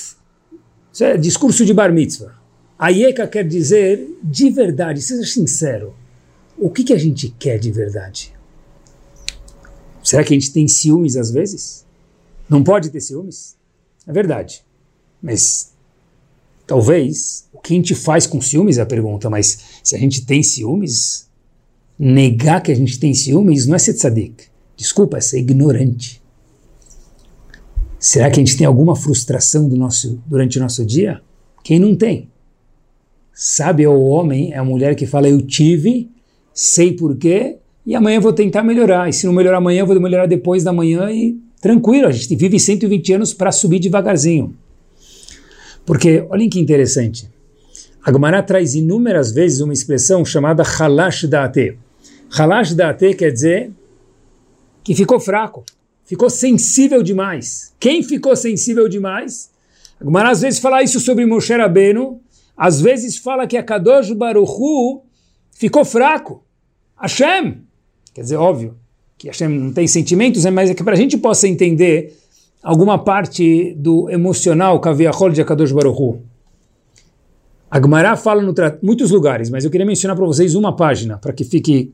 é 1.00 1.16
discurso 1.16 1.64
de 1.64 1.74
bar 1.74 1.92
mitzvah. 1.92 2.40
Ayeka 2.78 3.26
quer 3.26 3.44
dizer 3.46 4.08
de 4.22 4.50
verdade, 4.50 5.02
seja 5.02 5.28
sincero. 5.28 5.96
O 6.56 6.70
que, 6.70 6.84
que 6.84 6.92
a 6.92 6.98
gente 6.98 7.34
quer 7.40 7.58
de 7.58 7.72
verdade? 7.72 8.32
Será 10.00 10.22
que 10.22 10.32
a 10.32 10.38
gente 10.38 10.52
tem 10.52 10.68
ciúmes 10.68 11.16
às 11.16 11.32
vezes? 11.32 11.84
Não 12.48 12.62
pode 12.62 12.88
ter 12.90 13.00
ciúmes? 13.00 13.56
É 14.06 14.12
verdade. 14.12 14.64
Mas 15.20 15.72
talvez 16.68 17.48
o 17.52 17.58
que 17.58 17.72
a 17.72 17.76
gente 17.76 17.96
faz 17.96 18.28
com 18.28 18.40
ciúmes 18.40 18.78
é 18.78 18.82
a 18.82 18.86
pergunta, 18.86 19.28
mas 19.28 19.80
se 19.82 19.96
a 19.96 19.98
gente 19.98 20.24
tem 20.24 20.42
ciúmes, 20.42 21.28
negar 21.98 22.62
que 22.62 22.72
a 22.72 22.74
gente 22.74 22.98
tem 22.98 23.14
ciúmes 23.14 23.66
não 23.66 23.74
é 23.74 23.78
ser 23.78 23.94
tzadik. 23.94 24.44
Desculpa, 24.76 25.18
é 25.18 25.20
ser 25.20 25.38
ignorante. 25.38 26.20
Será 27.98 28.30
que 28.30 28.40
a 28.40 28.44
gente 28.44 28.56
tem 28.56 28.66
alguma 28.66 28.96
frustração 28.96 29.68
do 29.68 29.76
nosso, 29.76 30.20
durante 30.26 30.58
o 30.58 30.62
nosso 30.62 30.84
dia? 30.84 31.20
Quem 31.62 31.78
não 31.78 31.94
tem? 31.94 32.28
Sabe 33.32 33.84
é 33.84 33.88
o 33.88 34.00
homem, 34.00 34.52
é 34.52 34.58
a 34.58 34.64
mulher 34.64 34.94
que 34.94 35.06
fala 35.06 35.28
eu 35.28 35.40
tive, 35.40 36.10
sei 36.52 36.92
porquê, 36.92 37.58
e 37.86 37.94
amanhã 37.94 38.20
vou 38.20 38.32
tentar 38.32 38.62
melhorar. 38.62 39.08
E 39.08 39.12
se 39.12 39.26
não 39.26 39.32
melhorar 39.32 39.58
amanhã, 39.58 39.84
vou 39.84 39.98
melhorar 40.00 40.26
depois 40.26 40.64
da 40.64 40.72
manhã 40.72 41.10
e 41.10 41.38
tranquilo, 41.60 42.08
a 42.08 42.12
gente 42.12 42.34
vive 42.34 42.58
120 42.58 43.12
anos 43.14 43.32
para 43.32 43.52
subir 43.52 43.78
devagarzinho. 43.78 44.54
Porque, 45.86 46.26
olhem 46.28 46.48
que 46.48 46.60
interessante, 46.60 47.28
a 48.04 48.12
Gemara 48.12 48.42
traz 48.42 48.74
inúmeras 48.74 49.30
vezes 49.32 49.60
uma 49.60 49.72
expressão 49.72 50.24
chamada 50.24 50.62
halash 50.62 51.24
da'ate. 51.24 51.78
Halash 52.34 52.74
da'ate 52.74 53.14
quer 53.14 53.30
dizer 53.30 53.70
que 54.82 54.94
ficou 54.94 55.20
fraco, 55.20 55.64
ficou 56.04 56.30
sensível 56.30 57.02
demais. 57.02 57.74
Quem 57.78 58.02
ficou 58.02 58.34
sensível 58.34 58.88
demais? 58.88 59.50
A 60.00 60.04
Gemara 60.04 60.30
às 60.30 60.40
vezes 60.40 60.58
fala 60.58 60.82
isso 60.82 60.98
sobre 60.98 61.26
Moshe 61.26 61.54
Rabbeinu, 61.54 62.20
às 62.56 62.80
vezes 62.80 63.18
fala 63.18 63.46
que 63.46 63.56
a 63.56 63.62
Kadosh 63.62 64.12
Baruchu 64.12 65.02
ficou 65.52 65.84
fraco. 65.84 66.42
Hashem, 67.00 67.62
quer 68.14 68.22
dizer, 68.22 68.36
óbvio, 68.36 68.76
que 69.18 69.28
Hashem 69.28 69.48
não 69.48 69.72
tem 69.72 69.86
sentimentos, 69.86 70.44
né, 70.44 70.50
mas 70.50 70.70
é 70.70 70.74
que 70.74 70.82
para 70.82 70.94
a 70.94 70.96
gente 70.96 71.16
possa 71.18 71.46
entender 71.46 72.16
alguma 72.62 72.98
parte 72.98 73.74
do 73.74 74.08
emocional 74.10 74.80
Kaviahol 74.80 75.30
de 75.30 75.40
Akadosh 75.42 75.72
Baruch 75.72 76.20
A 77.70 77.80
Gemara 77.80 78.16
fala 78.16 78.42
em 78.42 78.54
muitos 78.82 79.10
lugares, 79.10 79.50
mas 79.50 79.64
eu 79.64 79.70
queria 79.70 79.86
mencionar 79.86 80.16
para 80.16 80.26
vocês 80.26 80.54
uma 80.54 80.74
página, 80.74 81.18
para 81.18 81.32
que 81.32 81.44
fique 81.44 81.92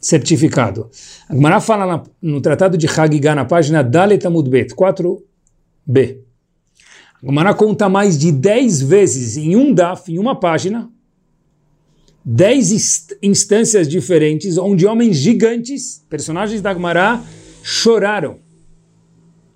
certificado. 0.00 0.90
A 1.28 1.34
Gemara 1.34 1.60
fala 1.60 1.86
na, 1.86 2.02
no 2.22 2.40
Tratado 2.40 2.78
de 2.78 2.86
Hagigah, 2.86 3.34
na 3.34 3.44
página 3.44 3.82
Dalet 3.82 4.26
Amudbet, 4.26 4.74
4b. 4.74 6.18
A 7.22 7.26
Gemara 7.26 7.54
conta 7.54 7.88
mais 7.88 8.18
de 8.18 8.32
10 8.32 8.82
vezes 8.82 9.36
em 9.36 9.54
um 9.56 9.74
daf, 9.74 10.10
em 10.10 10.18
uma 10.18 10.38
página, 10.38 10.90
dez 12.24 12.70
instâncias 13.22 13.88
diferentes 13.88 14.56
onde 14.56 14.86
homens 14.86 15.16
gigantes, 15.16 16.04
personagens 16.08 16.62
da 16.62 16.70
Agmará, 16.70 17.22
choraram. 17.62 18.38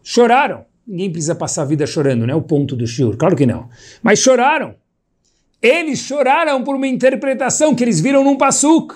Choraram. 0.02 0.64
Ninguém 0.86 1.10
precisa 1.10 1.34
passar 1.34 1.62
a 1.62 1.64
vida 1.64 1.86
chorando, 1.86 2.26
né? 2.26 2.34
O 2.34 2.42
ponto 2.42 2.76
do 2.76 2.86
Shur, 2.86 3.16
claro 3.16 3.34
que 3.34 3.46
não. 3.46 3.68
Mas 4.02 4.18
choraram. 4.18 4.74
Eles 5.62 6.00
choraram 6.00 6.62
por 6.62 6.76
uma 6.76 6.86
interpretação 6.86 7.74
que 7.74 7.82
eles 7.82 8.00
viram 8.00 8.22
num 8.22 8.36
pasuk. 8.36 8.94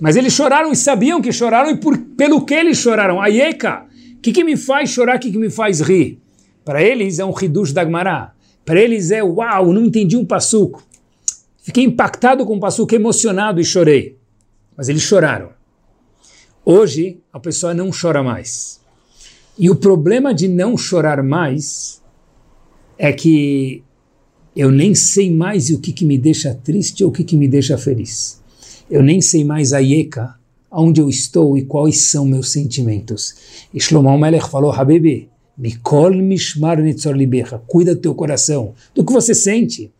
Mas 0.00 0.16
eles 0.16 0.32
choraram 0.32 0.72
e 0.72 0.76
sabiam 0.76 1.20
que 1.20 1.30
choraram 1.30 1.70
e 1.70 1.76
por, 1.76 1.96
pelo 1.98 2.44
que 2.44 2.54
eles 2.54 2.78
choraram. 2.78 3.20
Ayeka, 3.20 3.86
o 4.16 4.20
que, 4.20 4.32
que 4.32 4.42
me 4.42 4.56
faz 4.56 4.90
chorar, 4.90 5.16
o 5.16 5.20
que, 5.20 5.30
que 5.30 5.38
me 5.38 5.50
faz 5.50 5.80
rir? 5.80 6.18
Para 6.64 6.82
eles 6.82 7.18
é 7.18 7.24
um 7.24 7.32
ridush 7.32 7.72
da 7.72 7.82
Agmará. 7.82 8.32
Para 8.64 8.80
eles 8.80 9.10
é, 9.10 9.22
uau, 9.22 9.72
não 9.72 9.84
entendi 9.84 10.16
um 10.16 10.24
passuco. 10.24 10.82
Fiquei 11.62 11.84
impactado 11.84 12.46
com 12.46 12.56
o 12.56 12.60
Passuca, 12.60 12.96
emocionado 12.96 13.60
e 13.60 13.64
chorei. 13.64 14.16
Mas 14.76 14.88
eles 14.88 15.02
choraram. 15.02 15.50
Hoje, 16.64 17.18
a 17.32 17.38
pessoa 17.38 17.74
não 17.74 17.90
chora 17.90 18.22
mais. 18.22 18.80
E 19.58 19.68
o 19.68 19.76
problema 19.76 20.32
de 20.32 20.48
não 20.48 20.76
chorar 20.76 21.22
mais 21.22 22.02
é 22.98 23.12
que 23.12 23.82
eu 24.56 24.70
nem 24.70 24.94
sei 24.94 25.30
mais 25.30 25.70
o 25.70 25.78
que, 25.78 25.92
que 25.92 26.04
me 26.04 26.16
deixa 26.16 26.54
triste 26.54 27.04
ou 27.04 27.10
o 27.10 27.12
que, 27.12 27.24
que 27.24 27.36
me 27.36 27.46
deixa 27.46 27.76
feliz. 27.76 28.39
Eu 28.90 29.04
nem 29.04 29.20
sei 29.20 29.44
mais 29.44 29.72
a 29.72 29.78
Yeka, 29.78 30.34
onde 30.68 31.00
eu 31.00 31.08
estou 31.08 31.56
e 31.56 31.64
quais 31.64 32.10
são 32.10 32.26
meus 32.26 32.50
sentimentos. 32.50 33.36
E 33.72 33.80
Shlomo 33.80 34.18
Melech 34.18 34.50
falou, 34.50 34.72
Habibi, 34.72 35.28
Mikol 35.56 36.12
Mishmar 36.14 36.82
Nitzor 36.82 37.14
Libecha, 37.14 37.62
cuida 37.68 37.94
do 37.94 38.00
teu 38.00 38.14
coração, 38.16 38.74
do 38.92 39.04
que 39.04 39.12
você 39.12 39.32
sente. 39.32 39.92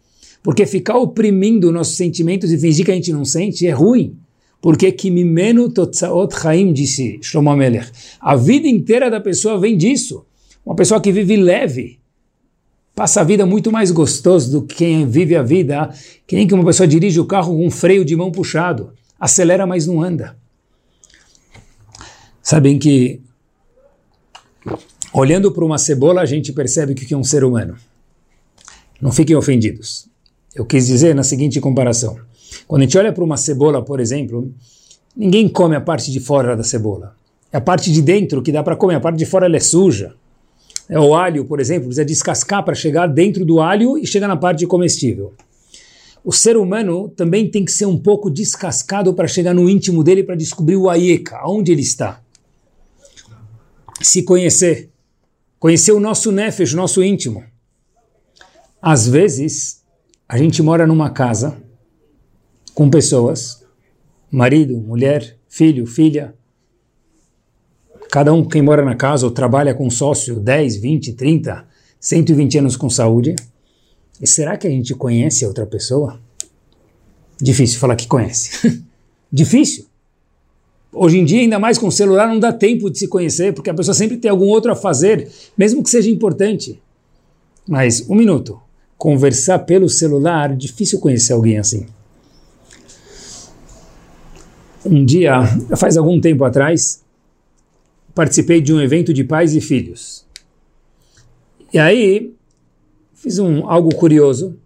Porque 0.43 0.67
ficar 0.67 0.99
oprimindo 0.99 1.71
nossos 1.71 1.97
sentimentos 1.97 2.51
e 2.51 2.59
fingir 2.59 2.85
que 2.85 2.91
a 2.91 2.95
gente 2.95 3.13
não 3.13 3.25
sente 3.25 3.65
é 3.65 3.71
ruim. 3.71 4.17
Porque 4.61 4.91
Kimimenu 4.91 5.71
Totsaot 5.71 6.35
Chaim, 6.35 6.73
disse 6.73 7.21
Shlomo 7.23 7.55
Melech. 7.55 7.93
A 8.21 8.35
vida 8.35 8.67
inteira 8.67 9.09
da 9.09 9.21
pessoa 9.21 9.57
vem 9.61 9.77
disso. 9.77 10.25
Uma 10.67 10.75
pessoa 10.75 11.01
que 11.01 11.13
vive 11.13 11.37
leve, 11.37 12.00
passa 13.01 13.23
a 13.23 13.25
vida 13.25 13.47
muito 13.47 13.73
mais 13.73 13.91
gostoso 13.91 14.51
do 14.51 14.63
que 14.67 14.75
quem 14.75 15.07
vive 15.07 15.35
a 15.35 15.43
vida, 15.43 15.89
que 16.27 16.37
nem 16.37 16.47
que 16.47 16.53
uma 16.53 16.67
pessoa 16.67 16.87
dirige 16.87 17.19
o 17.19 17.25
carro 17.25 17.57
com 17.57 17.67
um 17.67 17.71
freio 17.71 18.05
de 18.05 18.15
mão 18.15 18.31
puxado. 18.31 18.93
Acelera, 19.19 19.67
mas 19.67 19.87
não 19.87 20.03
anda. 20.03 20.37
Sabem 22.43 22.79
que, 22.79 23.23
olhando 25.15 25.51
para 25.51 25.65
uma 25.65 25.79
cebola, 25.79 26.21
a 26.21 26.27
gente 26.27 26.53
percebe 26.53 26.95
que 26.95 27.15
é 27.15 27.17
um 27.17 27.25
ser 27.25 27.43
humano. 27.43 27.75
Não 29.01 29.11
fiquem 29.11 29.35
ofendidos. 29.35 30.07
Eu 30.55 30.67
quis 30.67 30.87
dizer 30.87 31.15
na 31.15 31.23
seguinte 31.23 31.59
comparação. 31.59 32.19
Quando 32.69 32.83
a 32.83 32.85
gente 32.85 32.99
olha 32.99 33.15
para 33.15 33.25
uma 33.25 33.39
cebola, 33.39 33.83
por 33.83 33.99
exemplo, 33.99 34.53
ninguém 35.17 35.49
come 35.49 35.75
a 35.75 35.81
parte 35.81 36.13
de 36.13 36.21
fora 36.21 36.55
da 36.55 36.63
cebola. 36.63 37.17
É 37.51 37.57
a 37.57 37.63
parte 37.63 37.91
de 37.91 38.03
dentro 38.03 38.43
que 38.43 38.53
dá 38.53 38.63
para 38.63 38.77
comer, 38.77 38.97
a 38.97 39.01
parte 39.01 39.17
de 39.17 39.25
fora 39.25 39.47
ela 39.47 39.57
é 39.57 39.61
suja. 39.61 40.15
É 40.91 40.99
o 40.99 41.15
alho, 41.15 41.45
por 41.45 41.61
exemplo, 41.61 41.85
precisa 41.85 42.05
descascar 42.05 42.65
para 42.65 42.75
chegar 42.75 43.07
dentro 43.07 43.45
do 43.45 43.61
alho 43.61 43.97
e 43.97 44.05
chegar 44.05 44.27
na 44.27 44.37
parte 44.37 44.67
comestível. 44.67 45.33
O 46.25 46.33
ser 46.33 46.57
humano 46.57 47.09
também 47.11 47.49
tem 47.49 47.65
que 47.65 47.71
ser 47.71 47.87
um 47.87 47.97
pouco 47.97 48.29
descascado 48.29 49.15
para 49.15 49.29
chegar 49.29 49.55
no 49.55 49.71
íntimo 49.71 50.03
dele 50.03 50.25
para 50.25 50.35
descobrir 50.35 50.75
o 50.75 50.91
aieka, 50.91 51.41
onde 51.47 51.71
ele 51.71 51.81
está. 51.81 52.21
Se 54.03 54.25
conhecer. 54.25 54.91
Conhecer 55.61 55.93
o 55.93 56.01
nosso 56.01 56.33
nefesh, 56.33 56.75
nosso 56.75 57.05
íntimo. 57.05 57.45
Às 58.83 59.07
vezes, 59.07 59.85
a 60.29 60.37
gente 60.37 60.61
mora 60.61 60.89
numa 60.89 61.11
casa 61.11 61.57
com 62.75 62.91
pessoas, 62.91 63.65
marido, 64.29 64.77
mulher, 64.79 65.37
filho, 65.49 65.87
filha, 65.87 66.35
cada 68.11 68.33
um 68.33 68.45
quem 68.45 68.61
mora 68.61 68.85
na 68.85 68.95
casa 68.95 69.25
ou 69.25 69.31
trabalha 69.31 69.73
com 69.73 69.89
sócio 69.89 70.41
10, 70.41 70.77
20, 70.77 71.13
30, 71.13 71.65
120 71.99 72.59
anos 72.59 72.77
com 72.77 72.91
saúde. 72.91 73.37
E 74.21 74.27
será 74.27 74.57
que 74.57 74.67
a 74.67 74.71
gente 74.71 74.95
conhece 74.95 75.45
a 75.45 75.49
outra 75.49 75.65
pessoa? 75.65 76.21
Difícil 77.41 77.79
falar 77.79 77.97
que 77.97 78.07
conhece. 78.07 78.85
Difícil. 79.33 79.87
Hoje 80.93 81.19
em 81.19 81.25
dia, 81.25 81.41
ainda 81.41 81.59
mais 81.59 81.79
com 81.79 81.87
o 81.87 81.93
celular, 81.93 82.27
não 82.27 82.41
dá 82.41 82.53
tempo 82.53 82.91
de 82.91 82.99
se 82.99 83.07
conhecer, 83.07 83.55
porque 83.55 83.71
a 83.71 83.75
pessoa 83.75 83.95
sempre 83.95 84.17
tem 84.17 84.31
algum 84.31 84.49
outro 84.49 84.73
a 84.73 84.75
fazer, 84.75 85.31
mesmo 85.57 85.83
que 85.85 85.89
seja 85.89 86.11
importante. 86.11 86.83
Mas, 87.67 88.05
um 88.11 88.17
minuto, 88.17 88.61
conversar 88.99 89.61
pelo 89.61 89.89
celular, 89.89 90.55
difícil 90.57 90.99
conhecer 90.99 91.33
alguém 91.33 91.59
assim. 91.59 91.87
Um 94.85 95.05
dia, 95.05 95.43
faz 95.77 95.97
algum 95.97 96.21
tempo 96.21 96.43
atrás, 96.43 97.01
participei 98.15 98.61
de 98.61 98.73
um 98.73 98.81
evento 98.81 99.13
de 99.13 99.25
pais 99.25 99.55
e 99.55 99.61
filhos. 99.61 100.27
E 101.73 101.79
aí, 101.79 102.35
fiz 103.15 103.39
um, 103.39 103.69
algo 103.69 103.95
curioso, 103.95 104.59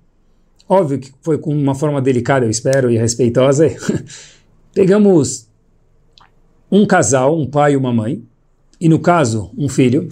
óbvio 0.69 0.99
que 0.99 1.13
foi 1.23 1.39
com 1.39 1.55
uma 1.55 1.75
forma 1.75 2.01
delicada, 2.01 2.47
eu 2.47 2.51
espero, 2.51 2.91
e 2.91 2.97
respeitosa. 2.97 3.69
Pegamos 4.75 5.49
um 6.71 6.87
casal, 6.87 7.39
um 7.39 7.47
pai 7.47 7.75
e 7.75 7.77
uma 7.77 7.93
mãe, 7.93 8.23
e 8.81 8.89
no 8.89 8.99
caso, 8.99 9.51
um 9.57 9.69
filho, 9.69 10.09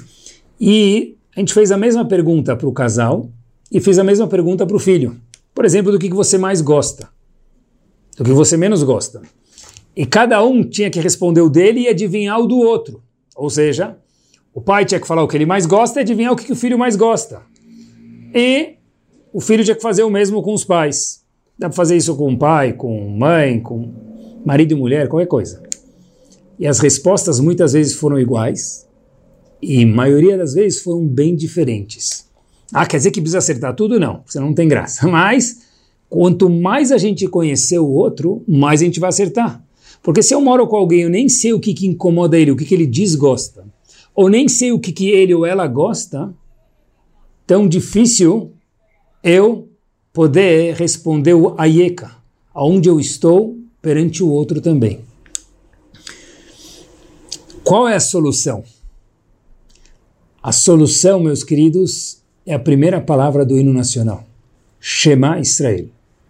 e 0.60 1.16
a 1.34 1.40
gente 1.40 1.54
fez 1.54 1.72
a 1.72 1.76
mesma 1.76 2.04
pergunta 2.04 2.54
para 2.54 2.68
o 2.68 2.72
casal 2.72 3.30
e 3.70 3.80
fez 3.80 3.98
a 3.98 4.04
mesma 4.04 4.28
pergunta 4.28 4.66
para 4.66 4.76
o 4.76 4.80
filho. 4.80 5.16
Por 5.54 5.64
exemplo, 5.64 5.90
do 5.90 5.98
que 5.98 6.08
você 6.08 6.38
mais 6.38 6.60
gosta, 6.60 7.08
do 8.16 8.24
que 8.24 8.32
você 8.32 8.56
menos 8.56 8.82
gosta. 8.82 9.22
E 9.96 10.06
cada 10.06 10.42
um 10.44 10.62
tinha 10.62 10.90
que 10.90 11.00
responder 11.00 11.40
o 11.40 11.50
dele 11.50 11.80
e 11.80 11.88
adivinhar 11.88 12.38
o 12.38 12.46
do 12.46 12.58
outro. 12.58 13.02
Ou 13.36 13.48
seja, 13.50 13.96
o 14.54 14.60
pai 14.60 14.84
tinha 14.84 15.00
que 15.00 15.06
falar 15.06 15.22
o 15.22 15.28
que 15.28 15.36
ele 15.36 15.46
mais 15.46 15.66
gosta 15.66 16.00
e 16.00 16.02
adivinhar 16.02 16.32
o 16.32 16.36
que 16.36 16.52
o 16.52 16.56
filho 16.56 16.78
mais 16.78 16.96
gosta. 16.96 17.42
E 18.34 18.76
o 19.32 19.40
filho 19.40 19.64
tinha 19.64 19.76
que 19.76 19.82
fazer 19.82 20.02
o 20.02 20.10
mesmo 20.10 20.42
com 20.42 20.52
os 20.52 20.64
pais. 20.64 21.22
Dá 21.58 21.68
para 21.68 21.76
fazer 21.76 21.96
isso 21.96 22.14
com 22.16 22.36
pai, 22.36 22.72
com 22.72 23.08
mãe, 23.08 23.60
com 23.60 23.92
marido 24.44 24.72
e 24.72 24.74
mulher, 24.74 25.08
qualquer 25.08 25.26
coisa. 25.26 25.62
E 26.58 26.66
as 26.66 26.78
respostas 26.78 27.40
muitas 27.40 27.72
vezes 27.72 27.94
foram 27.94 28.18
iguais 28.18 28.86
e 29.60 29.86
maioria 29.86 30.36
das 30.36 30.54
vezes 30.54 30.82
foram 30.82 31.06
bem 31.06 31.34
diferentes. 31.34 32.26
Ah, 32.72 32.86
quer 32.86 32.96
dizer 32.96 33.10
que 33.10 33.20
precisa 33.20 33.38
acertar 33.38 33.74
tudo? 33.74 34.00
Não, 34.00 34.22
você 34.26 34.40
não 34.40 34.52
tem 34.52 34.66
graça. 34.66 35.06
Mas 35.08 35.60
quanto 36.08 36.50
mais 36.50 36.90
a 36.90 36.98
gente 36.98 37.26
conhecer 37.26 37.78
o 37.78 37.88
outro, 37.88 38.42
mais 38.46 38.80
a 38.80 38.84
gente 38.84 39.00
vai 39.00 39.08
acertar. 39.08 39.62
Porque 40.02 40.22
se 40.22 40.34
eu 40.34 40.40
moro 40.40 40.66
com 40.66 40.76
alguém, 40.76 41.02
eu 41.02 41.10
nem 41.10 41.28
sei 41.28 41.52
o 41.52 41.60
que, 41.60 41.72
que 41.72 41.86
incomoda 41.86 42.38
ele, 42.38 42.50
o 42.50 42.56
que, 42.56 42.64
que 42.64 42.74
ele 42.74 42.86
desgosta, 42.86 43.64
ou 44.14 44.28
nem 44.28 44.48
sei 44.48 44.72
o 44.72 44.78
que, 44.78 44.92
que 44.92 45.08
ele 45.08 45.34
ou 45.34 45.46
ela 45.46 45.66
gosta, 45.66 46.34
tão 47.46 47.68
difícil 47.68 48.52
eu 49.22 49.68
poder 50.12 50.74
responder 50.74 51.34
o 51.34 51.54
ayeka, 51.58 52.10
aonde 52.52 52.88
eu 52.88 52.98
estou 52.98 53.56
perante 53.80 54.22
o 54.22 54.28
outro 54.28 54.60
também. 54.60 55.00
Qual 57.64 57.88
é 57.88 57.94
a 57.94 58.00
solução? 58.00 58.64
A 60.42 60.50
solução, 60.50 61.20
meus 61.20 61.44
queridos, 61.44 62.18
é 62.44 62.52
a 62.52 62.58
primeira 62.58 63.00
palavra 63.00 63.44
do 63.44 63.56
hino 63.56 63.72
nacional. 63.72 64.24
Shema 64.80 65.38
Israel. 65.38 65.86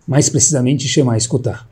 Mais 0.06 0.28
precisamente, 0.28 0.86
Shema, 0.86 1.16
escutar. 1.16 1.66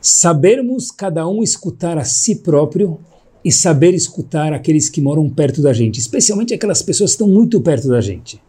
Sabermos 0.00 0.90
cada 0.90 1.28
um 1.28 1.42
escutar 1.42 1.98
a 1.98 2.04
si 2.04 2.36
próprio 2.36 2.98
e 3.44 3.52
saber 3.52 3.94
escutar 3.94 4.52
aqueles 4.52 4.88
que 4.88 5.00
moram 5.00 5.28
perto 5.28 5.60
da 5.60 5.72
gente, 5.72 5.98
especialmente 5.98 6.54
aquelas 6.54 6.82
pessoas 6.82 7.10
que 7.10 7.14
estão 7.14 7.28
muito 7.28 7.60
perto 7.60 7.88
da 7.88 8.00
gente. 8.00 8.40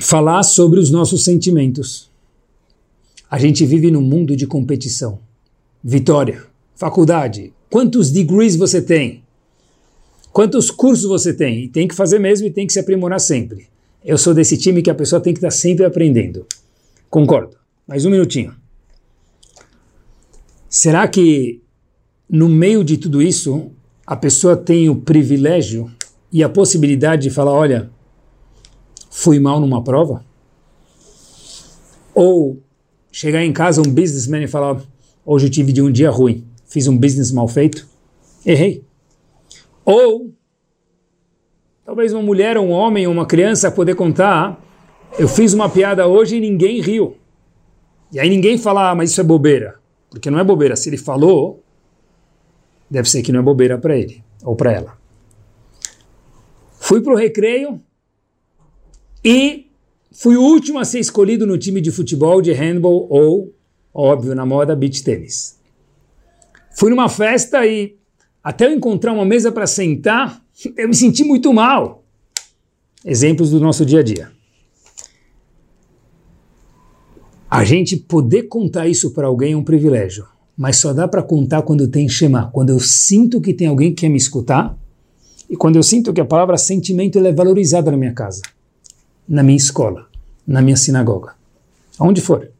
Falar 0.00 0.42
sobre 0.42 0.80
os 0.80 0.90
nossos 0.90 1.24
sentimentos. 1.24 2.10
A 3.30 3.38
gente 3.38 3.64
vive 3.64 3.90
num 3.90 4.02
mundo 4.02 4.36
de 4.36 4.46
competição. 4.46 5.18
Vitória, 5.82 6.44
faculdade, 6.74 7.52
quantos 7.70 8.10
degrees 8.10 8.56
você 8.56 8.80
tem? 8.80 9.22
Quantos 10.32 10.70
cursos 10.70 11.08
você 11.08 11.32
tem? 11.32 11.64
E 11.64 11.68
tem 11.68 11.86
que 11.86 11.94
fazer 11.94 12.18
mesmo 12.18 12.46
e 12.46 12.50
tem 12.50 12.66
que 12.66 12.72
se 12.72 12.80
aprimorar 12.80 13.20
sempre. 13.20 13.68
Eu 14.04 14.18
sou 14.18 14.34
desse 14.34 14.56
time 14.56 14.82
que 14.82 14.90
a 14.90 14.94
pessoa 14.94 15.20
tem 15.20 15.32
que 15.32 15.38
estar 15.38 15.50
sempre 15.50 15.84
aprendendo. 15.84 16.44
Concordo. 17.08 17.56
Mais 17.86 18.04
um 18.04 18.10
minutinho. 18.10 18.63
Será 20.74 21.06
que 21.06 21.62
no 22.28 22.48
meio 22.48 22.82
de 22.82 22.96
tudo 22.96 23.22
isso, 23.22 23.70
a 24.04 24.16
pessoa 24.16 24.56
tem 24.56 24.90
o 24.90 24.96
privilégio 24.96 25.88
e 26.32 26.42
a 26.42 26.48
possibilidade 26.48 27.22
de 27.22 27.30
falar: 27.30 27.52
olha, 27.52 27.92
fui 29.08 29.38
mal 29.38 29.60
numa 29.60 29.84
prova? 29.84 30.24
Ou 32.12 32.60
chegar 33.12 33.44
em 33.44 33.52
casa 33.52 33.82
um 33.82 33.84
businessman 33.84 34.42
e 34.42 34.48
falar: 34.48 34.82
hoje 35.24 35.46
eu 35.46 35.50
tive 35.50 35.72
de 35.72 35.80
um 35.80 35.92
dia 35.92 36.10
ruim, 36.10 36.44
fiz 36.66 36.88
um 36.88 36.98
business 36.98 37.30
mal 37.30 37.46
feito, 37.46 37.86
errei. 38.44 38.82
Ou 39.84 40.34
talvez 41.84 42.12
uma 42.12 42.22
mulher, 42.22 42.58
um 42.58 42.70
homem, 42.70 43.06
uma 43.06 43.26
criança 43.26 43.70
poder 43.70 43.94
contar: 43.94 44.60
eu 45.20 45.28
fiz 45.28 45.52
uma 45.52 45.68
piada 45.68 46.08
hoje 46.08 46.36
e 46.36 46.40
ninguém 46.40 46.80
riu. 46.80 47.16
E 48.10 48.18
aí 48.18 48.28
ninguém 48.28 48.58
fala: 48.58 48.90
ah, 48.90 48.94
mas 48.96 49.12
isso 49.12 49.20
é 49.20 49.24
bobeira. 49.24 49.83
Porque 50.14 50.30
não 50.30 50.38
é 50.38 50.44
bobeira. 50.44 50.76
Se 50.76 50.88
ele 50.88 50.96
falou, 50.96 51.62
deve 52.88 53.10
ser 53.10 53.20
que 53.20 53.32
não 53.32 53.40
é 53.40 53.42
bobeira 53.42 53.76
para 53.76 53.98
ele 53.98 54.22
ou 54.44 54.54
para 54.54 54.72
ela. 54.72 54.96
Fui 56.78 57.00
para 57.00 57.12
o 57.12 57.16
recreio 57.16 57.80
e 59.24 59.66
fui 60.12 60.36
o 60.36 60.42
último 60.42 60.78
a 60.78 60.84
ser 60.84 61.00
escolhido 61.00 61.46
no 61.46 61.58
time 61.58 61.80
de 61.80 61.90
futebol, 61.90 62.40
de 62.40 62.52
handball 62.52 63.08
ou, 63.10 63.52
óbvio, 63.92 64.36
na 64.36 64.46
moda, 64.46 64.76
beach 64.76 65.02
tênis. 65.02 65.58
Fui 66.76 66.90
numa 66.90 67.08
festa 67.08 67.66
e 67.66 67.96
até 68.42 68.66
eu 68.66 68.72
encontrar 68.72 69.12
uma 69.12 69.24
mesa 69.24 69.50
para 69.50 69.66
sentar, 69.66 70.40
eu 70.76 70.86
me 70.86 70.94
senti 70.94 71.24
muito 71.24 71.52
mal. 71.52 72.04
Exemplos 73.04 73.50
do 73.50 73.58
nosso 73.58 73.84
dia 73.84 73.98
a 73.98 74.02
dia. 74.02 74.30
A 77.54 77.62
gente 77.62 77.96
poder 77.96 78.48
contar 78.48 78.88
isso 78.88 79.12
para 79.12 79.28
alguém 79.28 79.52
é 79.52 79.56
um 79.56 79.62
privilégio, 79.62 80.26
mas 80.56 80.76
só 80.78 80.92
dá 80.92 81.06
para 81.06 81.22
contar 81.22 81.62
quando 81.62 81.86
tem 81.86 82.08
Shema, 82.08 82.50
quando 82.52 82.70
eu 82.70 82.80
sinto 82.80 83.40
que 83.40 83.54
tem 83.54 83.68
alguém 83.68 83.94
que 83.94 84.00
quer 84.00 84.08
me 84.08 84.16
escutar 84.16 84.76
e 85.48 85.56
quando 85.56 85.76
eu 85.76 85.82
sinto 85.84 86.12
que 86.12 86.20
a 86.20 86.24
palavra 86.24 86.56
sentimento 86.58 87.16
é 87.16 87.32
valorizada 87.32 87.92
na 87.92 87.96
minha 87.96 88.12
casa, 88.12 88.42
na 89.28 89.40
minha 89.44 89.56
escola, 89.56 90.08
na 90.44 90.60
minha 90.60 90.76
sinagoga, 90.76 91.36
aonde 91.96 92.20
for. 92.20 92.50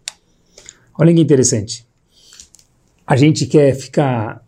Olha 0.96 1.12
que 1.12 1.20
interessante. 1.20 1.84
A 3.04 3.16
gente 3.16 3.46
quer 3.46 3.74
ficar 3.74 4.46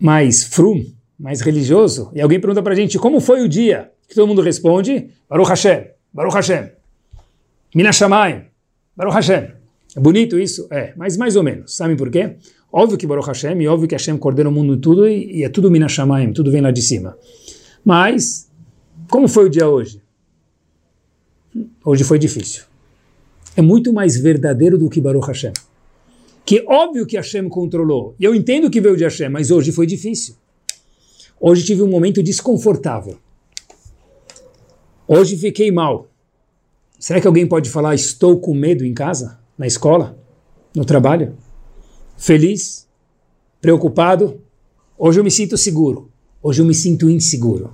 mais 0.00 0.42
frum, 0.42 0.84
mais 1.16 1.40
religioso, 1.40 2.10
e 2.12 2.20
alguém 2.20 2.40
pergunta 2.40 2.60
para 2.60 2.72
a 2.72 2.76
gente 2.76 2.98
como 2.98 3.20
foi 3.20 3.40
o 3.40 3.48
dia, 3.48 3.92
que 4.08 4.16
todo 4.16 4.26
mundo 4.26 4.42
responde, 4.42 5.10
Baruch 5.30 5.48
Hashem, 5.48 5.84
Baruch 6.12 6.34
Hashem, 6.34 6.72
Minashamayim, 7.72 8.46
Baruch 8.96 9.14
Hashem. 9.14 9.55
É 9.96 10.00
bonito 10.00 10.38
isso? 10.38 10.68
É, 10.70 10.92
mas 10.94 11.16
mais 11.16 11.36
ou 11.36 11.42
menos. 11.42 11.74
Sabe 11.74 11.96
por 11.96 12.10
quê? 12.10 12.36
Óbvio 12.70 12.98
que 12.98 13.06
Baruch 13.06 13.26
Hashem, 13.26 13.62
e 13.62 13.66
óbvio 13.66 13.88
que 13.88 13.94
Hashem 13.94 14.18
coordena 14.18 14.50
o 14.50 14.52
mundo 14.52 14.76
tudo 14.76 15.08
e, 15.08 15.38
e 15.38 15.44
é 15.44 15.48
tudo 15.48 15.70
Minas 15.70 15.92
Shamayim, 15.92 16.34
tudo 16.34 16.50
vem 16.50 16.60
lá 16.60 16.70
de 16.70 16.82
cima. 16.82 17.16
Mas, 17.82 18.50
como 19.08 19.26
foi 19.26 19.46
o 19.46 19.48
dia 19.48 19.66
hoje? 19.66 20.02
Hoje 21.82 22.04
foi 22.04 22.18
difícil. 22.18 22.64
É 23.56 23.62
muito 23.62 23.90
mais 23.90 24.18
verdadeiro 24.18 24.76
do 24.76 24.90
que 24.90 25.00
Baruch 25.00 25.26
Hashem. 25.26 25.54
Que 26.44 26.62
óbvio 26.68 27.06
que 27.06 27.16
Hashem 27.16 27.48
controlou. 27.48 28.14
E 28.20 28.24
eu 28.24 28.34
entendo 28.34 28.68
que 28.68 28.82
veio 28.82 28.96
de 28.96 29.04
Hashem, 29.04 29.30
mas 29.30 29.50
hoje 29.50 29.72
foi 29.72 29.86
difícil. 29.86 30.36
Hoje 31.40 31.64
tive 31.64 31.82
um 31.82 31.88
momento 31.88 32.22
desconfortável. 32.22 33.16
Hoje 35.08 35.38
fiquei 35.38 35.70
mal. 35.70 36.10
Será 36.98 37.18
que 37.18 37.26
alguém 37.26 37.46
pode 37.46 37.70
falar 37.70 37.94
estou 37.94 38.38
com 38.38 38.52
medo 38.52 38.84
em 38.84 38.92
casa? 38.92 39.45
Na 39.58 39.66
escola, 39.66 40.18
no 40.74 40.84
trabalho, 40.84 41.34
feliz, 42.16 42.86
preocupado. 43.60 44.40
Hoje 44.98 45.20
eu 45.20 45.24
me 45.24 45.30
sinto 45.30 45.56
seguro, 45.56 46.10
hoje 46.42 46.62
eu 46.62 46.66
me 46.66 46.74
sinto 46.74 47.10
inseguro. 47.10 47.70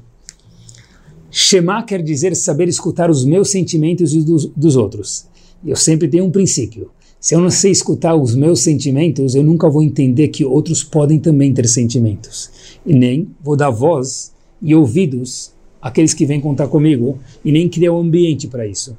Shema 1.31 1.83
quer 1.83 2.03
dizer 2.03 2.37
saber 2.37 2.69
escutar 2.69 3.11
os 3.11 3.25
meus 3.25 3.51
sentimentos 3.51 4.13
e 4.13 4.19
os 4.19 4.25
dos, 4.25 4.47
dos 4.47 4.77
outros. 4.77 5.27
E 5.65 5.71
eu 5.71 5.77
sempre 5.77 6.09
tenho 6.09 6.25
um 6.25 6.31
princípio. 6.31 6.91
Se 7.19 7.35
eu 7.35 7.41
não 7.41 7.51
sei 7.51 7.71
escutar 7.71 8.17
os 8.17 8.35
meus 8.35 8.61
sentimentos, 8.61 9.35
eu 9.35 9.43
nunca 9.43 9.71
vou 9.71 9.83
entender 9.83 10.29
que 10.29 10.45
outros 10.45 10.83
podem 10.83 11.19
também 11.19 11.55
ter 11.55 11.67
sentimentos. 11.69 12.51
E 12.85 12.93
nem 12.93 13.29
vou 13.41 13.57
dar 13.57 13.71
voz 13.71 14.33
e 14.61 14.75
ouvidos 14.75 15.53
àqueles 15.81 16.13
que 16.13 16.27
vêm 16.27 16.41
contar 16.41 16.69
comigo, 16.69 17.19
e 17.45 17.51
nem 17.51 17.69
criar 17.69 17.93
um 17.93 18.01
ambiente 18.01 18.47
para 18.47 18.67
isso. 18.67 18.97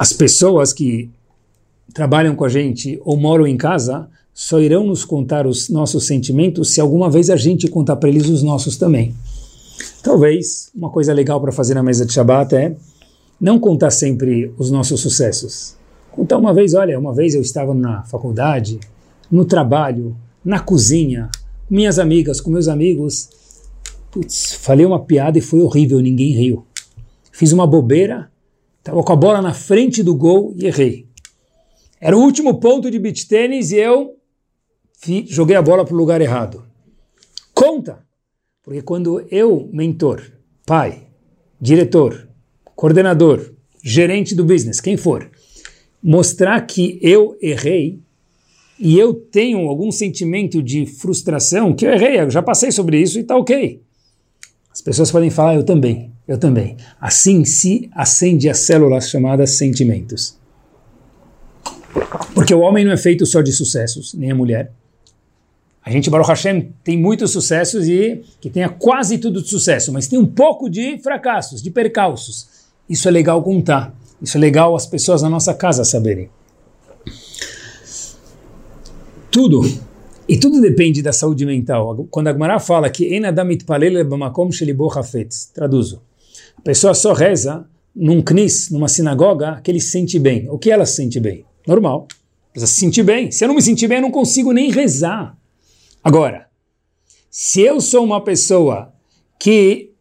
As 0.00 0.14
pessoas 0.14 0.72
que 0.72 1.10
trabalham 1.92 2.34
com 2.34 2.46
a 2.46 2.48
gente 2.48 2.98
ou 3.04 3.18
moram 3.18 3.46
em 3.46 3.58
casa 3.58 4.08
só 4.32 4.58
irão 4.58 4.82
nos 4.82 5.04
contar 5.04 5.46
os 5.46 5.68
nossos 5.68 6.06
sentimentos 6.06 6.72
se 6.72 6.80
alguma 6.80 7.10
vez 7.10 7.28
a 7.28 7.36
gente 7.36 7.68
contar 7.68 7.96
para 7.96 8.08
eles 8.08 8.26
os 8.26 8.42
nossos 8.42 8.78
também. 8.78 9.14
Talvez 10.02 10.70
uma 10.74 10.88
coisa 10.88 11.12
legal 11.12 11.38
para 11.38 11.52
fazer 11.52 11.74
na 11.74 11.82
mesa 11.82 12.06
de 12.06 12.14
Shabbat 12.14 12.54
é 12.56 12.74
não 13.38 13.60
contar 13.60 13.90
sempre 13.90 14.50
os 14.56 14.70
nossos 14.70 15.02
sucessos. 15.02 15.76
Contar 16.10 16.38
uma 16.38 16.54
vez, 16.54 16.72
olha, 16.72 16.98
uma 16.98 17.12
vez 17.12 17.34
eu 17.34 17.42
estava 17.42 17.74
na 17.74 18.02
faculdade, 18.04 18.80
no 19.30 19.44
trabalho, 19.44 20.16
na 20.42 20.60
cozinha, 20.60 21.28
com 21.68 21.74
minhas 21.74 21.98
amigas, 21.98 22.40
com 22.40 22.50
meus 22.50 22.68
amigos. 22.68 23.28
Putz, 24.10 24.54
falei 24.54 24.86
uma 24.86 25.04
piada 25.04 25.36
e 25.36 25.42
foi 25.42 25.60
horrível, 25.60 26.00
ninguém 26.00 26.32
riu. 26.32 26.64
Fiz 27.30 27.52
uma 27.52 27.66
bobeira, 27.66 28.30
estava 28.80 29.02
com 29.02 29.12
a 29.12 29.16
bola 29.16 29.40
na 29.40 29.54
frente 29.54 30.02
do 30.02 30.14
gol 30.14 30.52
e 30.56 30.66
errei. 30.66 31.06
Era 32.00 32.16
o 32.16 32.20
último 32.20 32.58
ponto 32.58 32.90
de 32.90 32.98
beach 32.98 33.28
tênis 33.28 33.70
e 33.70 33.76
eu 33.76 34.16
joguei 35.26 35.54
a 35.54 35.62
bola 35.62 35.84
para 35.84 35.94
o 35.94 35.98
lugar 35.98 36.20
errado. 36.20 36.64
Conta! 37.54 38.04
Porque 38.62 38.82
quando 38.82 39.26
eu, 39.30 39.68
mentor, 39.72 40.22
pai, 40.66 41.08
diretor, 41.60 42.28
coordenador, 42.74 43.52
gerente 43.82 44.34
do 44.34 44.44
business, 44.44 44.80
quem 44.80 44.96
for, 44.96 45.30
mostrar 46.02 46.60
que 46.62 46.98
eu 47.02 47.36
errei 47.40 48.00
e 48.78 48.98
eu 48.98 49.12
tenho 49.12 49.68
algum 49.68 49.92
sentimento 49.92 50.62
de 50.62 50.86
frustração, 50.86 51.74
que 51.74 51.86
eu 51.86 51.92
errei, 51.92 52.20
eu 52.20 52.30
já 52.30 52.42
passei 52.42 52.72
sobre 52.72 53.00
isso 53.00 53.18
e 53.18 53.22
está 53.22 53.36
ok. 53.36 53.82
As 54.72 54.80
pessoas 54.80 55.10
podem 55.10 55.28
falar, 55.28 55.56
eu 55.56 55.64
também, 55.64 56.09
eu 56.30 56.38
também. 56.38 56.76
Assim 57.00 57.44
se 57.44 57.90
acende 57.92 58.48
as 58.48 58.58
células 58.60 59.10
chamadas 59.10 59.58
sentimentos. 59.58 60.38
Porque 62.32 62.54
o 62.54 62.60
homem 62.60 62.84
não 62.84 62.92
é 62.92 62.96
feito 62.96 63.26
só 63.26 63.42
de 63.42 63.50
sucessos, 63.50 64.14
nem 64.14 64.30
a 64.30 64.34
mulher. 64.34 64.70
A 65.84 65.90
gente, 65.90 66.08
Baruch 66.08 66.28
Hashem, 66.28 66.72
tem 66.84 66.96
muitos 66.96 67.32
sucessos 67.32 67.88
e 67.88 68.22
que 68.40 68.48
tenha 68.48 68.68
quase 68.68 69.18
tudo 69.18 69.42
de 69.42 69.48
sucesso, 69.48 69.92
mas 69.92 70.06
tem 70.06 70.20
um 70.20 70.26
pouco 70.26 70.70
de 70.70 70.98
fracassos, 70.98 71.60
de 71.60 71.68
percalços. 71.68 72.46
Isso 72.88 73.08
é 73.08 73.10
legal 73.10 73.42
contar. 73.42 73.92
Isso 74.22 74.36
é 74.36 74.40
legal 74.40 74.76
as 74.76 74.86
pessoas 74.86 75.22
na 75.22 75.28
nossa 75.28 75.52
casa 75.52 75.84
saberem. 75.84 76.30
Tudo. 79.32 79.62
E 80.28 80.38
tudo 80.38 80.60
depende 80.60 81.02
da 81.02 81.12
saúde 81.12 81.44
mental. 81.44 82.06
Quando 82.08 82.28
a 82.28 82.32
Gemara 82.32 82.60
fala 82.60 82.88
que 82.88 83.16
enadamit 83.16 83.64
bamakom 83.64 84.48
traduzo. 85.52 86.09
A 86.60 86.62
pessoa 86.62 86.92
só 86.92 87.14
reza 87.14 87.66
num 87.96 88.20
knis, 88.22 88.70
numa 88.70 88.86
sinagoga, 88.86 89.62
que 89.64 89.70
ele 89.70 89.80
se 89.80 89.92
sente 89.92 90.18
bem. 90.18 90.46
O 90.50 90.58
que 90.58 90.70
ela 90.70 90.84
se 90.84 90.96
sente 90.96 91.18
bem? 91.18 91.42
Normal. 91.66 92.06
Precisa 92.52 92.70
se 92.70 92.78
sentir 92.78 93.02
bem. 93.02 93.30
Se 93.30 93.42
eu 93.42 93.48
não 93.48 93.54
me 93.54 93.62
sentir 93.62 93.88
bem, 93.88 93.96
eu 93.96 94.02
não 94.02 94.10
consigo 94.10 94.52
nem 94.52 94.70
rezar. 94.70 95.34
Agora, 96.04 96.48
se 97.30 97.62
eu 97.62 97.80
sou 97.80 98.04
uma 98.04 98.22
pessoa 98.22 98.92
que 99.38 99.94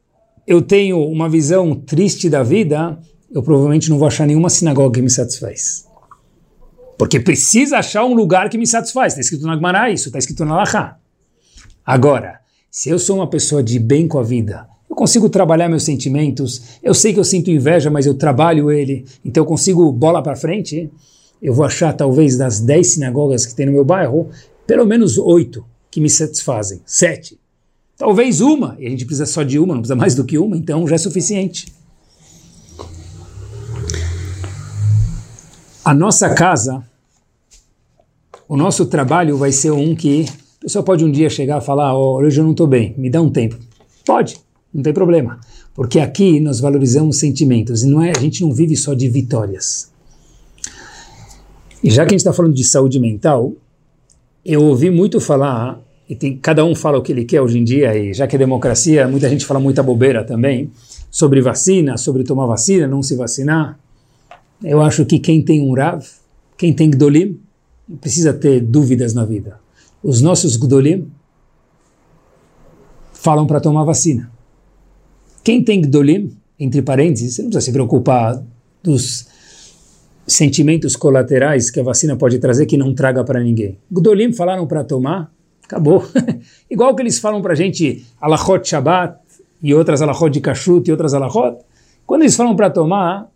eu 0.45 0.62
tenho 0.62 1.02
uma 1.02 1.30
visão 1.30 1.74
triste 1.74 2.30
da 2.30 2.43
vida, 2.43 3.00
eu 3.32 3.41
provavelmente 3.41 3.89
não 3.89 3.98
vou 3.98 4.08
achar 4.10 4.28
nenhuma 4.28 4.50
sinagoga 4.50 4.95
que 4.95 5.02
me 5.02 5.10
satisfaz. 5.10 5.88
Porque 6.98 7.22
precisa 7.22 7.78
achar 7.78 8.04
um 8.04 8.13
lugar 8.13 8.50
que 8.50 8.58
me 8.58 8.67
satisfaz. 8.67 9.13
Está 9.13 9.22
escrito 9.22 9.45
na 9.45 9.56
Gemara 9.56 9.89
isso, 9.89 10.10
está 10.10 10.19
escrito 10.19 10.43
na 10.43 10.58
Lachá. 10.58 10.98
Agora, 11.86 12.41
se 12.69 12.89
eu 12.89 13.00
sou 13.00 13.15
uma 13.15 13.30
pessoa 13.30 13.63
de 13.63 13.80
bem 13.80 14.10
com 14.10 14.19
a 14.19 14.24
vida, 14.24 14.67
eu 14.89 14.95
consigo 14.95 15.30
trabalhar 15.30 15.69
meus 15.69 15.84
sentimentos, 15.84 16.80
eu 16.82 16.93
sei 16.93 17.13
que 17.13 17.19
eu 17.19 17.23
sinto 17.23 17.52
inveja, 17.52 17.91
mas 17.91 18.06
eu 18.06 18.15
trabalho 18.15 18.71
ele, 18.71 19.06
então 19.23 19.43
eu 19.43 19.47
consigo 19.47 19.91
bola 19.91 20.21
para 20.23 20.36
frente, 20.36 20.89
eu 21.41 21.54
vou 21.54 21.63
achar 21.63 21.93
talvez 21.93 22.38
das 22.38 22.60
10 22.60 22.93
sinagogas 22.93 23.45
que 23.45 23.54
tem 23.54 23.65
no 23.65 23.71
meu 23.71 23.86
bairro, 23.86 24.30
pelo 24.65 24.86
menos 24.86 25.17
oito 25.17 25.63
que 25.91 26.02
me 26.02 26.10
satisfazem. 26.10 26.82
Sete. 26.86 27.39
Talvez 27.97 28.41
uma, 28.41 28.75
e 28.80 28.88
a 28.88 28.89
gente 28.89 29.06
precisa 29.06 29.25
só 29.25 29.43
de 29.43 29.60
uma, 29.60 29.73
não 29.73 29.82
precisa 29.82 29.95
mais 29.95 30.15
do 30.15 30.23
que 30.23 30.38
uma, 30.38 30.58
então 30.58 30.88
já 30.88 30.95
é 30.95 30.97
suficiente. 30.97 31.67
A 35.84 35.93
nossa 35.93 36.34
casa, 36.34 36.84
o 38.47 38.56
nosso 38.56 38.86
trabalho 38.86 39.38
vai 39.38 39.52
ser 39.52 39.71
um 39.71 39.95
que 39.95 40.25
a 40.60 40.63
pessoa 40.63 40.84
pode 40.84 41.04
um 41.04 41.12
dia 41.12 41.30
chegar 41.30 41.62
e 41.62 41.65
falar: 41.65 41.97
oh, 41.97 42.17
hoje 42.17 42.39
eu 42.39 42.43
não 42.43 42.52
estou 42.52 42.67
bem, 42.67 42.93
me 42.97 43.10
dá 43.10 43.21
um 43.21 43.30
tempo. 43.30 43.58
Pode, 44.06 44.38
não 44.74 44.84
tem 44.84 44.94
problema. 44.94 45.40
Porque 45.74 46.00
aqui 46.00 46.40
nós 46.40 46.60
valorizamos 46.60 47.18
sentimentos 47.18 47.84
e 47.84 47.88
não 47.88 48.02
é, 48.02 48.12
a 48.16 48.20
gente 48.20 48.42
não 48.42 48.52
vive 48.54 48.76
só 48.76 48.94
de 48.94 49.08
vitórias. 49.10 49.92
E 51.84 51.90
já 51.90 52.04
que 52.04 52.10
a 52.10 52.12
gente 52.12 52.20
está 52.20 52.34
falando 52.34 52.54
de 52.54 52.64
saúde 52.64 53.00
mental, 53.00 53.54
eu 54.46 54.64
ouvi 54.64 54.90
muito 54.90 55.20
falar, 55.20 55.80
e 56.10 56.16
tem, 56.16 56.38
cada 56.38 56.66
um 56.66 56.76
fala 56.76 56.98
o 56.98 57.02
que 57.02 57.12
ele 57.12 57.24
quer 57.24 57.42
hoje 57.42 57.58
em 57.58 57.64
dia, 57.64 57.98
e 57.98 58.14
já 58.14 58.28
que 58.28 58.36
é 58.36 58.40
democracia, 58.40 59.08
muita 59.08 59.30
gente 59.30 59.46
fala 59.46 59.60
muita 59.60 59.82
bobeira 59.82 60.24
também, 60.24 60.72
sobre 61.10 61.42
vacina, 61.42 61.98
sobre 61.98 62.24
tomar 62.24 62.46
vacina, 62.46 62.88
não 62.88 63.02
se 63.02 63.16
vacinar. 63.16 63.80
Eu 64.64 64.82
acho 64.82 65.06
que 65.06 65.20
quem 65.20 65.42
tem 65.42 65.62
um 65.62 65.74
Rav, 65.74 66.04
quem 66.58 66.74
tem 66.74 66.90
Gdolim, 66.90 67.40
não 67.88 67.98
precisa 67.98 68.34
ter 68.34 68.60
dúvidas 68.60 69.14
na 69.14 69.24
vida. 69.24 69.60
Os 70.04 70.22
nossos 70.22 70.58
Gdolim 70.58 71.10
falam 73.14 73.48
para 73.48 73.60
tomar 73.60 73.84
vacina. 73.84 74.30
Quem 75.43 75.63
tem 75.63 75.82
Gdolim, 75.82 76.32
entre 76.60 76.82
parênteses, 76.82 77.36
você 77.36 77.41
não 77.41 77.49
precisa 77.49 77.65
se 77.65 77.71
preocupar 77.71 78.43
dos 78.84 79.28
sentimentos 80.28 80.95
colaterais 80.95 81.71
que 81.71 81.80
a 81.80 81.84
vacina 81.84 82.15
pode 82.15 82.38
trazer 82.39 82.65
que 82.65 82.78
não 82.78 82.93
traga 82.93 83.23
para 83.23 83.39
ninguém. 83.39 83.78
Gdolim 83.91 84.34
falaram 84.34 84.67
para 84.67 84.84
tomar, 84.84 85.32
acabou. 85.63 86.04
Igual 86.69 86.95
que 86.95 87.02
eles 87.02 87.19
falam 87.19 87.41
para 87.41 87.54
a 87.54 87.56
gente 87.56 88.06
alachot 88.21 88.67
Shabbat 88.67 89.17
e 89.62 89.73
outras 89.73 90.02
alachot 90.02 90.30
de 90.30 90.41
kashrut 90.41 90.88
e 90.88 90.91
outras 90.91 91.13
alachot. 91.13 91.58
Quando 92.06 92.23
eles 92.23 92.36
falam 92.36 92.56
para 92.56 92.69
tomar, 92.69 93.30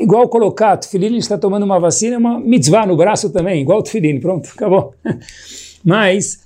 igual 0.00 0.28
colocar 0.28 0.76
tefilin, 0.76 1.16
está 1.16 1.38
tomando 1.38 1.62
uma 1.62 1.78
vacina, 1.78 2.16
é 2.16 2.18
uma 2.18 2.40
mitzvah 2.40 2.86
no 2.86 2.96
braço 2.96 3.30
também, 3.30 3.62
igual 3.62 3.82
tefilin, 3.82 4.18
pronto, 4.20 4.50
acabou. 4.54 4.94
Mas, 5.84 6.40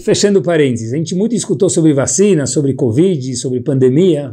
fechando 0.00 0.42
parênteses, 0.42 0.92
a 0.92 0.96
gente 0.96 1.14
muito 1.14 1.34
escutou 1.34 1.70
sobre 1.70 1.92
vacina, 1.92 2.46
sobre 2.46 2.74
Covid, 2.74 3.36
sobre 3.36 3.60
pandemia. 3.60 4.32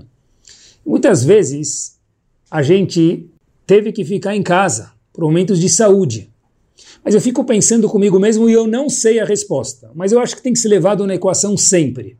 Muitas 0.85 1.23
vezes 1.23 1.99
a 2.49 2.61
gente 2.61 3.29
teve 3.65 3.91
que 3.91 4.03
ficar 4.03 4.35
em 4.35 4.41
casa 4.41 4.91
por 5.11 5.23
momentos 5.23 5.59
de 5.59 5.69
saúde. 5.69 6.29
Mas 7.03 7.13
eu 7.13 7.21
fico 7.21 7.43
pensando 7.43 7.87
comigo 7.87 8.19
mesmo 8.19 8.49
e 8.49 8.53
eu 8.53 8.65
não 8.65 8.89
sei 8.89 9.19
a 9.19 9.25
resposta. 9.25 9.91
Mas 9.93 10.11
eu 10.11 10.19
acho 10.19 10.35
que 10.35 10.41
tem 10.41 10.53
que 10.53 10.59
ser 10.59 10.69
levado 10.69 11.05
na 11.05 11.15
equação 11.15 11.55
sempre. 11.55 12.17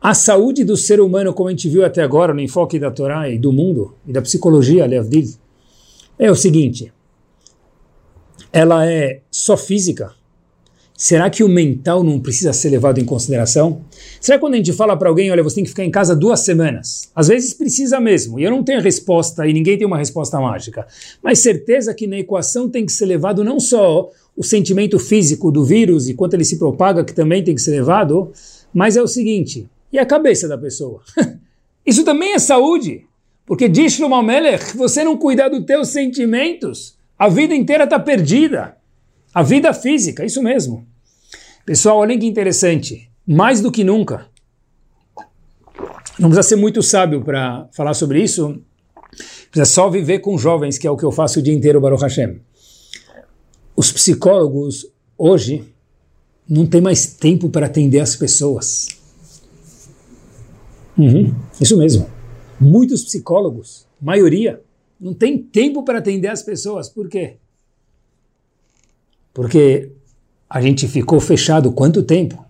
A 0.00 0.14
saúde 0.14 0.62
do 0.62 0.76
ser 0.76 1.00
humano, 1.00 1.34
como 1.34 1.48
a 1.48 1.50
gente 1.50 1.68
viu 1.68 1.84
até 1.84 2.02
agora 2.02 2.32
no 2.32 2.40
enfoque 2.40 2.78
da 2.78 2.90
Torá 2.90 3.28
e 3.28 3.38
do 3.38 3.52
mundo, 3.52 3.94
e 4.06 4.12
da 4.12 4.22
psicologia, 4.22 4.84
aliás, 4.84 5.08
é 6.18 6.30
o 6.30 6.36
seguinte: 6.36 6.92
ela 8.52 8.86
é 8.86 9.22
só 9.30 9.56
física? 9.56 10.14
Será 10.96 11.28
que 11.28 11.44
o 11.44 11.48
mental 11.48 12.02
não 12.02 12.18
precisa 12.18 12.54
ser 12.54 12.70
levado 12.70 12.98
em 12.98 13.04
consideração? 13.04 13.82
Será 14.18 14.38
que 14.38 14.40
quando 14.40 14.54
a 14.54 14.56
gente 14.56 14.72
fala 14.72 14.96
para 14.96 15.10
alguém, 15.10 15.30
olha, 15.30 15.42
você 15.42 15.56
tem 15.56 15.64
que 15.64 15.70
ficar 15.70 15.84
em 15.84 15.90
casa 15.90 16.16
duas 16.16 16.40
semanas? 16.40 17.10
Às 17.14 17.28
vezes 17.28 17.52
precisa 17.52 18.00
mesmo, 18.00 18.40
e 18.40 18.44
eu 18.44 18.50
não 18.50 18.64
tenho 18.64 18.80
resposta, 18.80 19.46
e 19.46 19.52
ninguém 19.52 19.76
tem 19.76 19.86
uma 19.86 19.98
resposta 19.98 20.40
mágica. 20.40 20.86
Mas 21.22 21.40
certeza 21.40 21.92
que 21.92 22.06
na 22.06 22.18
equação 22.18 22.66
tem 22.68 22.86
que 22.86 22.92
ser 22.92 23.04
levado 23.04 23.44
não 23.44 23.60
só 23.60 24.10
o 24.34 24.42
sentimento 24.42 24.98
físico 24.98 25.52
do 25.52 25.64
vírus 25.64 26.08
e 26.08 26.14
quanto 26.14 26.32
ele 26.32 26.44
se 26.44 26.58
propaga, 26.58 27.04
que 27.04 27.12
também 27.12 27.44
tem 27.44 27.54
que 27.54 27.60
ser 27.60 27.72
levado, 27.72 28.32
mas 28.72 28.96
é 28.96 29.02
o 29.02 29.06
seguinte, 29.06 29.68
e 29.92 29.98
a 29.98 30.06
cabeça 30.06 30.48
da 30.48 30.56
pessoa? 30.56 31.02
Isso 31.84 32.04
também 32.04 32.32
é 32.32 32.38
saúde, 32.38 33.04
porque 33.44 33.68
diz 33.68 33.92
Shlomo 33.92 34.22
Melech, 34.22 34.74
você 34.74 35.04
não 35.04 35.16
cuidar 35.16 35.50
dos 35.50 35.64
teus 35.66 35.88
sentimentos, 35.88 36.96
a 37.18 37.28
vida 37.28 37.54
inteira 37.54 37.84
está 37.84 37.98
perdida. 37.98 38.75
A 39.36 39.42
vida 39.42 39.74
física, 39.74 40.24
isso 40.24 40.42
mesmo. 40.42 40.86
Pessoal, 41.66 41.98
olhem 41.98 42.18
que 42.18 42.24
interessante. 42.24 43.10
Mais 43.26 43.60
do 43.60 43.70
que 43.70 43.84
nunca, 43.84 44.28
não 46.18 46.30
precisa 46.30 46.42
ser 46.42 46.56
muito 46.56 46.82
sábio 46.82 47.22
para 47.22 47.68
falar 47.70 47.92
sobre 47.92 48.22
isso, 48.22 48.58
precisa 49.50 49.66
só 49.66 49.90
viver 49.90 50.20
com 50.20 50.38
jovens, 50.38 50.78
que 50.78 50.86
é 50.86 50.90
o 50.90 50.96
que 50.96 51.04
eu 51.04 51.12
faço 51.12 51.40
o 51.40 51.42
dia 51.42 51.52
inteiro, 51.52 51.82
Baruch 51.82 52.02
Hashem. 52.02 52.40
Os 53.76 53.92
psicólogos, 53.92 54.90
hoje, 55.18 55.70
não 56.48 56.66
têm 56.66 56.80
mais 56.80 57.04
tempo 57.04 57.50
para 57.50 57.66
atender 57.66 58.00
as 58.00 58.16
pessoas. 58.16 58.88
Uhum, 60.96 61.34
isso 61.60 61.76
mesmo. 61.76 62.08
Muitos 62.58 63.04
psicólogos, 63.04 63.86
maioria, 64.00 64.62
não 64.98 65.12
tem 65.12 65.36
tempo 65.36 65.82
para 65.82 65.98
atender 65.98 66.28
as 66.28 66.42
pessoas. 66.42 66.88
Por 66.88 67.06
quê? 67.06 67.36
Porque 69.36 69.90
a 70.48 70.62
gente 70.62 70.88
ficou 70.88 71.20
fechado 71.20 71.70
quanto 71.70 72.02
tempo? 72.02 72.42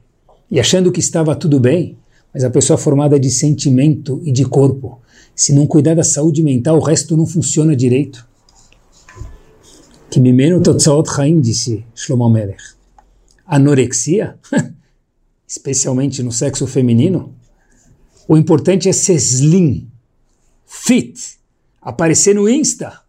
E 0.48 0.60
achando 0.60 0.92
que 0.92 1.00
estava 1.00 1.34
tudo 1.34 1.58
bem, 1.58 1.98
mas 2.32 2.44
a 2.44 2.50
pessoa 2.50 2.78
formada 2.78 3.18
de 3.18 3.28
sentimento 3.28 4.20
e 4.22 4.30
de 4.30 4.44
corpo, 4.44 5.00
se 5.34 5.52
não 5.52 5.66
cuidar 5.66 5.96
da 5.96 6.04
saúde 6.04 6.44
mental, 6.44 6.76
o 6.76 6.80
resto 6.80 7.16
não 7.16 7.26
funciona 7.26 7.74
direito. 7.74 8.24
Que 10.08 10.20
mimeno 10.20 10.62
totzaot 10.62 11.10
chaim, 11.10 11.40
disse 11.40 11.84
Shlomo 11.92 12.30
Melech. 12.30 12.62
Anorexia, 13.44 14.38
especialmente 15.44 16.22
no 16.22 16.30
sexo 16.30 16.68
feminino, 16.68 17.34
o 18.28 18.36
importante 18.36 18.88
é 18.88 18.92
ser 18.92 19.16
slim, 19.16 19.88
fit, 20.64 21.18
aparecer 21.82 22.36
no 22.36 22.48
Insta, 22.48 23.00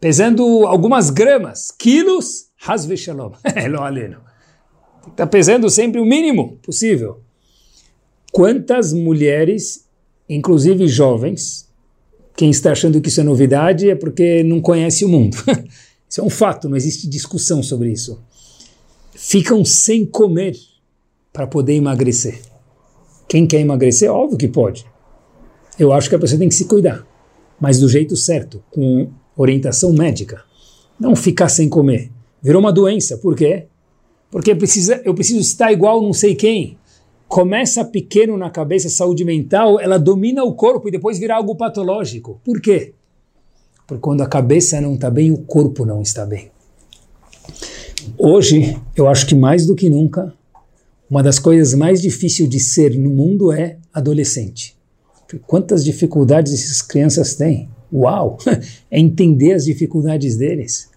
pesando 0.00 0.66
algumas 0.66 1.10
gramas, 1.10 1.70
quilos, 1.70 2.49
hasve 2.66 2.96
shalom, 2.96 3.32
lo 3.68 3.80
aleno. 3.84 4.18
Está 5.06 5.26
pesando 5.26 5.68
sempre 5.70 6.00
o 6.00 6.04
mínimo 6.04 6.58
possível. 6.62 7.20
Quantas 8.32 8.92
mulheres, 8.92 9.86
inclusive 10.28 10.86
jovens, 10.86 11.68
quem 12.36 12.50
está 12.50 12.72
achando 12.72 13.00
que 13.00 13.08
isso 13.08 13.20
é 13.20 13.24
novidade 13.24 13.90
é 13.90 13.94
porque 13.94 14.42
não 14.42 14.60
conhece 14.60 15.04
o 15.04 15.08
mundo. 15.08 15.36
Isso 16.08 16.20
é 16.20 16.24
um 16.24 16.30
fato, 16.30 16.68
não 16.68 16.76
existe 16.76 17.08
discussão 17.08 17.62
sobre 17.62 17.92
isso. 17.92 18.20
Ficam 19.14 19.64
sem 19.64 20.04
comer 20.04 20.56
para 21.32 21.46
poder 21.46 21.74
emagrecer. 21.74 22.40
Quem 23.28 23.46
quer 23.46 23.60
emagrecer, 23.60 24.10
óbvio 24.10 24.36
que 24.36 24.48
pode. 24.48 24.84
Eu 25.78 25.92
acho 25.92 26.08
que 26.08 26.16
a 26.16 26.18
pessoa 26.18 26.36
tem 26.36 26.48
que 26.48 26.54
se 26.56 26.64
cuidar, 26.64 27.06
mas 27.60 27.78
do 27.78 27.88
jeito 27.88 28.16
certo, 28.16 28.60
com 28.72 29.08
orientação 29.36 29.92
médica. 29.92 30.42
Não 30.98 31.14
ficar 31.14 31.48
sem 31.48 31.68
comer. 31.68 32.10
Virou 32.42 32.60
uma 32.60 32.72
doença. 32.72 33.16
Por 33.18 33.36
quê? 33.36 33.66
Porque 34.30 34.54
precisa, 34.54 35.00
eu 35.04 35.14
preciso 35.14 35.40
estar 35.40 35.72
igual 35.72 36.00
não 36.00 36.12
sei 36.12 36.34
quem. 36.34 36.78
Começa 37.28 37.84
pequeno 37.84 38.36
na 38.36 38.50
cabeça, 38.50 38.88
saúde 38.88 39.24
mental, 39.24 39.80
ela 39.80 39.98
domina 39.98 40.42
o 40.42 40.54
corpo 40.54 40.88
e 40.88 40.90
depois 40.90 41.18
vira 41.18 41.36
algo 41.36 41.54
patológico. 41.54 42.40
Por 42.44 42.60
quê? 42.60 42.92
Porque 43.86 44.00
quando 44.00 44.22
a 44.22 44.26
cabeça 44.26 44.80
não 44.80 44.94
está 44.94 45.10
bem, 45.10 45.30
o 45.30 45.38
corpo 45.38 45.84
não 45.84 46.02
está 46.02 46.26
bem. 46.26 46.50
Hoje, 48.18 48.76
eu 48.96 49.08
acho 49.08 49.26
que 49.26 49.34
mais 49.34 49.66
do 49.66 49.74
que 49.74 49.88
nunca, 49.88 50.32
uma 51.08 51.22
das 51.22 51.38
coisas 51.38 51.74
mais 51.74 52.00
difíceis 52.00 52.48
de 52.48 52.60
ser 52.60 52.96
no 52.96 53.10
mundo 53.10 53.52
é 53.52 53.78
adolescente. 53.92 54.76
Quantas 55.46 55.84
dificuldades 55.84 56.52
essas 56.52 56.82
crianças 56.82 57.34
têm? 57.34 57.68
Uau! 57.92 58.38
É 58.90 58.98
entender 58.98 59.52
as 59.52 59.64
dificuldades 59.64 60.36
deles. 60.36 60.88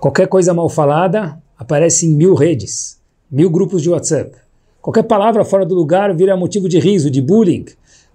Qualquer 0.00 0.26
coisa 0.26 0.54
mal 0.54 0.70
falada 0.70 1.40
aparece 1.58 2.06
em 2.06 2.16
mil 2.16 2.34
redes, 2.34 2.98
mil 3.30 3.50
grupos 3.50 3.82
de 3.82 3.90
WhatsApp. 3.90 4.32
Qualquer 4.80 5.02
palavra 5.02 5.44
fora 5.44 5.66
do 5.66 5.74
lugar 5.74 6.14
vira 6.16 6.36
motivo 6.36 6.68
de 6.68 6.78
riso, 6.78 7.10
de 7.10 7.20
bullying. 7.20 7.66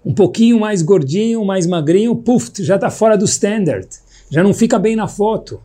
Um 0.04 0.12
pouquinho 0.12 0.58
mais 0.58 0.82
gordinho, 0.82 1.44
mais 1.44 1.66
magrinho, 1.66 2.16
puf, 2.16 2.50
já 2.58 2.74
está 2.74 2.90
fora 2.90 3.16
do 3.16 3.24
standard. 3.24 3.86
Já 4.28 4.42
não 4.42 4.52
fica 4.52 4.78
bem 4.78 4.96
na 4.96 5.06
foto. 5.06 5.60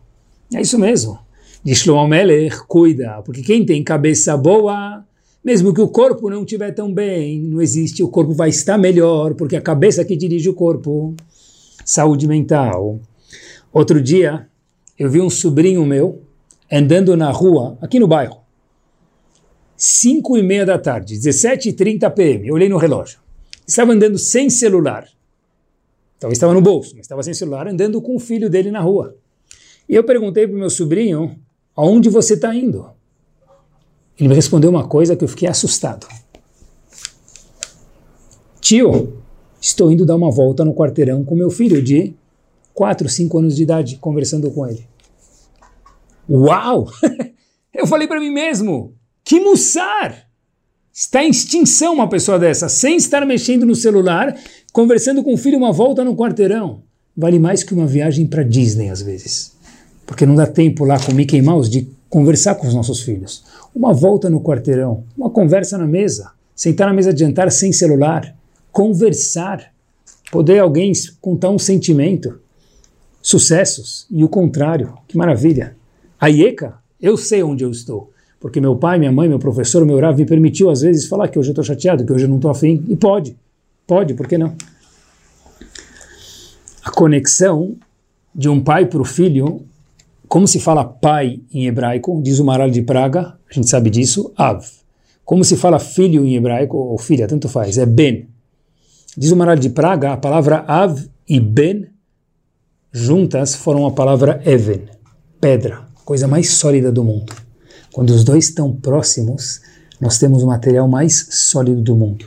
É 0.54 0.62
isso 0.62 0.78
mesmo. 0.78 1.18
Diz 1.64 1.80
Shlomo 1.80 2.08
Melech, 2.08 2.56
cuida, 2.68 3.22
porque 3.26 3.42
quem 3.42 3.66
tem 3.66 3.84
cabeça 3.84 4.38
boa 4.38 5.04
mesmo 5.44 5.74
que 5.74 5.82
o 5.82 5.88
corpo 5.88 6.30
não 6.30 6.44
estiver 6.44 6.72
tão 6.72 6.94
bem, 6.94 7.42
não 7.42 7.60
existe, 7.60 8.04
o 8.04 8.08
corpo 8.08 8.32
vai 8.32 8.50
estar 8.50 8.78
melhor, 8.78 9.34
porque 9.34 9.56
a 9.56 9.62
cabeça 9.62 10.06
que 10.06 10.16
dirige 10.16 10.48
o 10.48 10.54
corpo. 10.54 11.16
Saúde 11.84 12.28
mental. 12.28 13.00
Outro 13.74 14.00
dia, 14.00 14.48
eu 14.98 15.10
vi 15.10 15.22
um 15.22 15.30
sobrinho 15.30 15.86
meu 15.86 16.22
andando 16.72 17.16
na 17.18 17.32
rua, 17.32 17.78
aqui 17.82 18.00
no 18.00 18.08
bairro. 18.08 18.38
5 19.76 20.38
e 20.38 20.44
meia 20.44 20.66
da 20.66 20.78
tarde, 20.78 21.16
17h30 21.16 22.10
pm, 22.12 22.48
eu 22.48 22.54
olhei 22.54 22.70
no 22.70 22.78
relógio. 22.78 23.20
Estava 23.68 23.92
andando 23.94 24.18
sem 24.18 24.50
celular. 24.50 25.08
Talvez 26.20 26.38
estava 26.38 26.54
no 26.54 26.62
bolso, 26.62 26.92
mas 26.96 27.06
estava 27.06 27.24
sem 27.24 27.34
celular, 27.34 27.68
andando 27.68 28.00
com 28.02 28.16
o 28.16 28.20
filho 28.20 28.50
dele 28.50 28.70
na 28.70 28.80
rua. 28.80 29.16
E 29.90 29.96
eu 29.96 30.04
perguntei 30.04 30.48
para 30.48 30.56
o 30.56 30.60
meu 30.60 30.70
sobrinho, 30.70 31.36
aonde 31.76 32.10
você 32.10 32.36
está 32.36 32.54
indo? 32.54 32.86
Ele 34.20 34.30
me 34.30 34.36
respondeu 34.36 34.70
uma 34.70 34.88
coisa 34.88 35.16
que 35.16 35.24
eu 35.24 35.28
fiquei 35.28 35.50
assustado. 35.50 36.08
Tio, 38.60 39.18
estou 39.60 39.92
indo 39.92 40.06
dar 40.06 40.16
uma 40.16 40.30
volta 40.30 40.64
no 40.64 40.76
quarteirão 40.76 41.24
com 41.24 41.34
meu 41.36 41.50
filho 41.50 41.82
de 41.82 42.14
4, 42.74 43.08
5 43.08 43.38
anos 43.38 43.56
de 43.56 43.64
idade, 43.64 43.98
conversando 43.98 44.50
com 44.52 44.68
ele. 44.68 44.86
Uau! 46.30 46.88
Eu 47.74 47.88
falei 47.88 48.08
para 48.08 48.20
mim 48.20 48.32
mesmo, 48.32 48.94
que 49.24 49.40
mussar! 49.40 50.28
Está 50.94 51.24
em 51.24 51.30
extinção 51.30 51.94
uma 51.94 52.10
pessoa 52.10 52.38
dessa, 52.38 52.68
sem 52.68 52.98
estar 52.98 53.26
mexendo 53.26 53.66
no 53.66 53.76
celular, 53.76 54.36
conversando 54.74 55.24
com 55.24 55.34
o 55.34 55.38
filho 55.38 55.58
uma 55.58 55.72
volta 55.72 56.04
no 56.04 56.16
quarteirão. 56.16 56.84
Vale 57.16 57.40
mais 57.40 57.64
que 57.64 57.74
uma 57.74 57.88
viagem 57.88 58.28
para 58.28 58.44
Disney 58.44 58.90
às 58.90 59.02
vezes. 59.02 59.54
Porque 60.06 60.26
não 60.26 60.36
dá 60.36 60.46
tempo 60.46 60.84
lá 60.84 61.00
com 61.00 61.14
Mickey 61.14 61.42
Mouse 61.42 61.70
de 61.70 61.88
conversar 62.10 62.56
com 62.56 62.68
os 62.68 62.74
nossos 62.74 63.00
filhos. 63.02 63.44
Uma 63.74 63.94
volta 63.94 64.30
no 64.30 64.42
quarteirão, 64.42 65.06
uma 65.18 65.30
conversa 65.30 65.78
na 65.78 65.88
mesa, 65.88 66.32
sentar 66.54 66.88
na 66.88 66.94
mesa 66.94 67.14
de 67.14 67.22
jantar 67.22 67.50
sem 67.50 67.72
celular, 67.72 68.36
conversar, 68.70 69.72
poder 70.30 70.60
alguém 70.60 70.92
contar 71.22 71.52
um 71.52 71.58
sentimento, 71.58 72.41
sucessos 73.22 74.06
e 74.10 74.24
o 74.24 74.30
contrário. 74.30 74.94
Que 75.08 75.18
maravilha! 75.18 75.76
A 76.20 76.30
IECA, 76.30 76.76
eu 77.02 77.18
sei 77.18 77.44
onde 77.44 77.64
eu 77.64 77.72
estou, 77.72 78.12
porque 78.40 78.62
meu 78.62 78.76
pai, 78.76 79.00
minha 79.00 79.12
mãe, 79.12 79.28
meu 79.28 79.40
professor, 79.40 79.86
meu 79.86 80.00
Rav 80.00 80.18
me 80.18 80.26
permitiu 80.26 80.70
às 80.70 80.82
vezes 80.82 81.08
falar 81.08 81.28
que 81.28 81.38
hoje 81.38 81.50
eu 81.50 81.54
estou 81.54 81.64
chateado, 81.64 82.06
que 82.06 82.14
hoje 82.14 82.26
eu 82.26 82.30
não 82.30 82.38
estou 82.38 82.52
afim, 82.52 82.84
e 82.88 82.96
pode, 82.96 83.38
pode, 83.88 84.14
por 84.14 84.28
que 84.28 84.38
não? 84.38 84.56
A 86.84 86.92
conexão 86.92 87.76
de 88.34 88.50
um 88.50 88.64
pai 88.64 88.86
para 88.86 89.02
o 89.02 89.06
filho 89.06 89.66
como 90.32 90.48
se 90.48 90.62
fala 90.62 90.86
pai 90.86 91.42
em 91.54 91.68
hebraico, 91.68 92.22
diz 92.24 92.40
o 92.40 92.46
Maral 92.46 92.70
de 92.70 92.82
Praga, 92.82 93.38
a 93.50 93.54
gente 93.54 93.70
sabe 93.70 93.90
disso, 93.90 94.32
Av. 94.38 94.66
Como 95.26 95.44
se 95.44 95.58
fala 95.58 95.78
filho 95.78 96.26
em 96.26 96.38
hebraico, 96.38 96.78
ou 96.78 96.98
filha, 96.98 97.28
tanto 97.28 97.50
faz, 97.50 97.78
é 97.78 97.86
Ben. 97.86 98.30
Diz 99.18 99.30
o 99.32 99.36
Maral 99.36 99.58
de 99.58 99.70
Praga, 99.70 100.14
a 100.14 100.16
palavra 100.16 100.64
Av 100.66 100.98
e 101.28 101.38
Ben 101.38 101.90
juntas 102.92 103.56
foram 103.56 103.86
a 103.86 103.92
palavra 103.92 104.42
Even, 104.46 104.82
pedra, 105.40 105.88
coisa 106.04 106.28
mais 106.28 106.52
sólida 106.52 106.92
do 106.92 107.04
mundo. 107.04 107.34
Quando 107.94 108.10
os 108.10 108.24
dois 108.24 108.46
estão 108.46 108.74
próximos, 108.74 109.62
nós 110.00 110.18
temos 110.18 110.44
o 110.44 110.48
material 110.48 110.88
mais 110.88 111.28
sólido 111.32 111.82
do 111.82 111.96
mundo. 111.96 112.26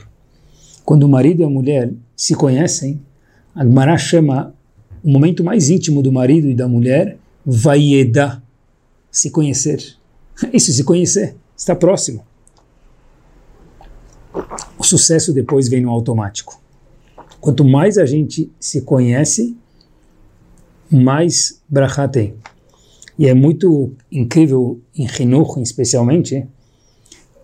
Quando 0.83 1.03
o 1.03 1.09
marido 1.09 1.41
e 1.41 1.45
a 1.45 1.49
mulher 1.49 1.91
se 2.15 2.35
conhecem, 2.35 3.01
a 3.53 3.97
chama 3.97 4.53
o 5.03 5.09
momento 5.09 5.43
mais 5.43 5.69
íntimo 5.69 6.01
do 6.01 6.11
marido 6.11 6.49
e 6.49 6.55
da 6.55 6.67
mulher 6.67 7.17
Vaieda, 7.45 8.41
se 9.11 9.29
conhecer. 9.29 9.79
Isso, 10.51 10.73
se 10.73 10.83
conhecer, 10.83 11.35
está 11.55 11.75
próximo. 11.75 12.25
O 14.77 14.83
sucesso 14.83 15.31
depois 15.31 15.67
vem 15.67 15.81
no 15.81 15.89
automático. 15.89 16.59
Quanto 17.39 17.63
mais 17.63 17.97
a 17.97 18.05
gente 18.05 18.51
se 18.59 18.81
conhece, 18.81 19.55
mais 20.95 21.61
brachá 21.67 22.07
tem. 22.07 22.35
E 23.17 23.27
é 23.27 23.33
muito 23.33 23.93
incrível 24.11 24.81
em 24.95 25.07
Hinuch, 25.07 25.61
especialmente, 25.61 26.47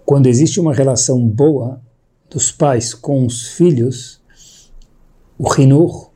quando 0.06 0.28
existe 0.28 0.60
uma 0.60 0.74
relação 0.74 1.26
boa 1.26 1.82
dos 2.30 2.52
pais 2.52 2.93
com 2.93 3.26
os 3.26 3.47
filhos, 3.47 4.22
o 5.38 5.47
Hinuch, 5.54 6.10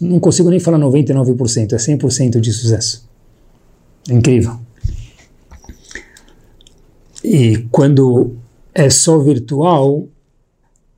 não 0.00 0.20
consigo 0.20 0.50
nem 0.50 0.60
falar 0.60 0.78
99%, 0.78 1.72
é 1.72 1.76
100% 1.76 2.40
de 2.40 2.52
sucesso. 2.52 3.08
Incrível. 4.08 4.58
E 7.22 7.66
quando 7.70 8.36
é 8.74 8.88
só 8.88 9.18
virtual, 9.18 10.08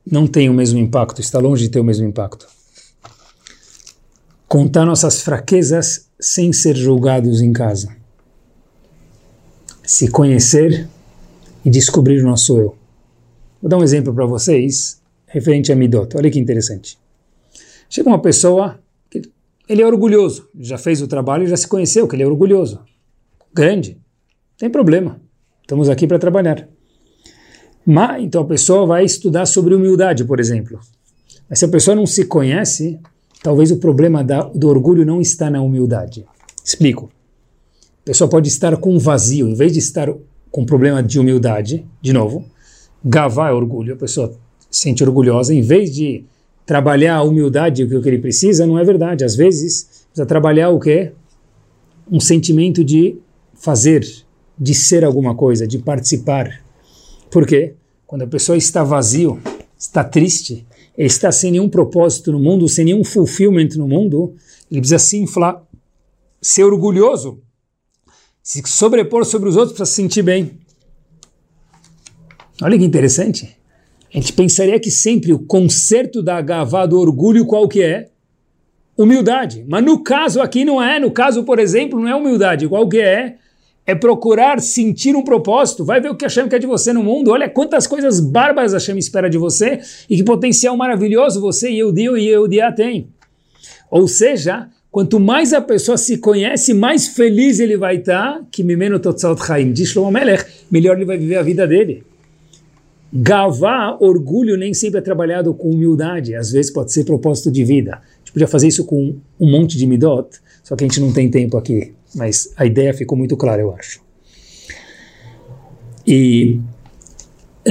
não 0.09 0.27
tem 0.27 0.49
o 0.49 0.53
mesmo 0.53 0.79
impacto, 0.79 1.19
está 1.19 1.39
longe 1.39 1.63
de 1.63 1.69
ter 1.69 1.79
o 1.79 1.83
mesmo 1.83 2.07
impacto. 2.07 2.47
Contar 4.53 4.85
nossas 4.85 5.23
fraquezas 5.23 6.11
sem 6.19 6.53
ser 6.53 6.75
julgados 6.75 7.41
em 7.41 7.51
casa. 7.51 7.89
Se 9.81 10.07
conhecer 10.07 10.87
e 11.65 11.71
descobrir 11.71 12.21
o 12.21 12.27
nosso 12.27 12.59
eu. 12.59 12.77
Vou 13.59 13.67
dar 13.67 13.79
um 13.79 13.83
exemplo 13.83 14.13
para 14.13 14.27
vocês 14.27 15.01
referente 15.25 15.71
a 15.71 15.75
Midot. 15.75 16.15
Olha 16.15 16.29
que 16.29 16.37
interessante. 16.37 16.99
Chega 17.89 18.07
uma 18.07 18.21
pessoa, 18.21 18.79
ele 19.67 19.81
é 19.81 19.87
orgulhoso, 19.87 20.47
já 20.59 20.77
fez 20.77 21.01
o 21.01 21.07
trabalho 21.07 21.45
e 21.45 21.47
já 21.47 21.57
se 21.57 21.67
conheceu 21.67 22.07
que 22.07 22.15
ele 22.15 22.21
é 22.21 22.27
orgulhoso 22.27 22.79
grande, 23.51 23.97
tem 24.55 24.69
problema. 24.69 25.19
Estamos 25.63 25.89
aqui 25.89 26.05
para 26.05 26.19
trabalhar. 26.19 26.69
Mas, 27.83 28.23
então 28.23 28.43
a 28.43 28.45
pessoa 28.45 28.85
vai 28.85 29.03
estudar 29.03 29.47
sobre 29.47 29.73
humildade, 29.73 30.23
por 30.23 30.39
exemplo. 30.39 30.79
Mas 31.49 31.57
se 31.57 31.65
a 31.65 31.69
pessoa 31.69 31.95
não 31.95 32.05
se 32.05 32.25
conhece, 32.25 32.99
talvez 33.43 33.69
o 33.69 33.77
problema 33.77 34.23
da, 34.23 34.43
do 34.43 34.69
orgulho 34.69 35.05
não 35.05 35.19
está 35.19 35.49
na 35.49 35.61
humildade. 35.61 36.25
Explico. 36.63 37.11
A 38.01 38.05
pessoa 38.05 38.29
pode 38.29 38.47
estar 38.47 38.75
com 38.77 38.95
um 38.95 38.97
vazio, 38.97 39.47
em 39.47 39.53
vez 39.53 39.73
de 39.73 39.79
estar 39.79 40.11
com 40.49 40.65
problema 40.65 41.03
de 41.03 41.19
humildade, 41.19 41.85
de 42.01 42.13
novo, 42.13 42.45
gavá 43.03 43.49
é 43.49 43.53
orgulho, 43.53 43.93
a 43.93 43.97
pessoa 43.97 44.33
se 44.71 44.81
sente 44.81 45.03
orgulhosa, 45.03 45.53
em 45.53 45.61
vez 45.61 45.93
de 45.93 46.23
trabalhar 46.65 47.15
a 47.15 47.23
humildade, 47.23 47.83
o 47.83 48.01
que 48.01 48.07
ele 48.07 48.19
precisa, 48.19 48.65
não 48.65 48.79
é 48.79 48.83
verdade. 48.83 49.23
Às 49.23 49.35
vezes, 49.35 50.05
precisa 50.07 50.25
trabalhar 50.25 50.69
o 50.69 50.79
quê? 50.79 51.11
Um 52.09 52.19
sentimento 52.19 52.83
de 52.83 53.17
fazer, 53.53 54.07
de 54.57 54.73
ser 54.73 55.03
alguma 55.03 55.35
coisa, 55.35 55.67
de 55.67 55.79
participar. 55.79 56.61
Por 57.29 57.45
quê? 57.45 57.73
Quando 58.05 58.21
a 58.21 58.27
pessoa 58.27 58.57
está 58.57 58.83
vazio, 58.83 59.39
está 59.77 60.03
triste, 60.03 60.65
está 60.97 61.31
sem 61.31 61.51
nenhum 61.51 61.69
propósito 61.69 62.31
no 62.31 62.39
mundo, 62.39 62.67
sem 62.69 62.85
nenhum 62.85 63.03
fulfillment 63.03 63.69
no 63.75 63.87
mundo, 63.87 64.35
ele 64.69 64.79
precisa 64.79 64.99
se 64.99 65.17
inflar, 65.17 65.61
ser 66.41 66.63
orgulhoso, 66.63 67.41
se 68.41 68.61
sobrepor 68.65 69.25
sobre 69.25 69.49
os 69.49 69.55
outros 69.55 69.75
para 69.75 69.85
se 69.85 69.93
sentir 69.93 70.21
bem. 70.21 70.59
Olha 72.61 72.77
que 72.77 72.85
interessante. 72.85 73.57
A 74.13 74.17
gente 74.17 74.33
pensaria 74.33 74.79
que 74.79 74.91
sempre 74.91 75.33
o 75.33 75.39
conserto 75.39 76.21
da 76.21 76.39
gavá 76.39 76.85
do 76.85 76.99
orgulho 76.99 77.45
qual 77.45 77.67
que 77.67 77.81
é? 77.81 78.09
Humildade. 78.95 79.65
Mas 79.67 79.83
no 79.83 80.03
caso 80.03 80.39
aqui 80.39 80.63
não 80.63 80.81
é. 80.81 80.99
No 80.99 81.09
caso, 81.09 81.43
por 81.43 81.57
exemplo, 81.57 81.99
não 81.99 82.07
é 82.07 82.15
humildade. 82.15 82.67
Qual 82.67 82.87
que 82.87 82.99
é? 82.99 83.37
É 83.85 83.93
procurar 83.93 84.61
sentir 84.61 85.15
um 85.15 85.23
propósito. 85.23 85.83
Vai 85.83 85.99
ver 85.99 86.09
o 86.09 86.15
que 86.15 86.25
Hashem 86.25 86.47
quer 86.47 86.59
de 86.59 86.67
você 86.67 86.93
no 86.93 87.03
mundo. 87.03 87.31
Olha 87.31 87.49
quantas 87.49 87.85
coisas 87.85 88.19
bárbaras 88.19 88.73
Hashem 88.73 88.97
espera 88.97 89.29
de 89.29 89.37
você 89.37 89.79
e 90.09 90.15
que 90.15 90.23
potencial 90.23 90.77
maravilhoso 90.77 91.41
você 91.41 91.69
e 91.69 91.79
Eudio 91.79 92.17
e 92.17 92.27
Eudia 92.27 92.71
tem. 92.71 93.07
Ou 93.91 94.07
seja, 94.07 94.69
quanto 94.89 95.19
mais 95.19 95.53
a 95.53 95.61
pessoa 95.61 95.97
se 95.97 96.17
conhece, 96.17 96.73
mais 96.73 97.09
feliz 97.09 97.59
ele 97.59 97.77
vai 97.77 97.97
estar, 97.97 98.41
que 98.51 98.63
Mimeno 98.63 98.99
Totzalt 98.99 99.39
Chaim, 99.45 99.71
diz 99.71 99.89
Shlomo 99.89 100.11
Melech, 100.11 100.45
melhor 100.71 100.95
ele 100.95 101.05
vai 101.05 101.17
viver 101.17 101.35
a 101.35 101.43
vida 101.43 101.67
dele. 101.67 102.03
Gavá, 103.15 103.95
orgulho, 103.99 104.57
nem 104.57 104.73
sempre 104.73 104.97
é 104.97 105.01
trabalhado 105.01 105.53
com 105.53 105.69
humildade, 105.69 106.33
às 106.33 106.51
vezes 106.51 106.71
pode 106.71 106.91
ser 106.91 107.03
propósito 107.03 107.51
de 107.51 107.63
vida. 107.63 108.01
A 108.01 108.17
gente 108.19 108.31
podia 108.31 108.47
fazer 108.47 108.67
isso 108.67 108.83
com 108.85 109.15
um 109.39 109.51
monte 109.51 109.77
de 109.77 109.85
midot, 109.85 110.27
só 110.63 110.75
que 110.75 110.83
a 110.83 110.87
gente 110.87 110.99
não 110.99 111.13
tem 111.13 111.29
tempo 111.29 111.55
aqui, 111.55 111.93
mas 112.15 112.53
a 112.55 112.65
ideia 112.65 112.93
ficou 112.93 113.17
muito 113.17 113.35
clara, 113.37 113.61
eu 113.61 113.73
acho. 113.73 114.01
E 116.05 116.59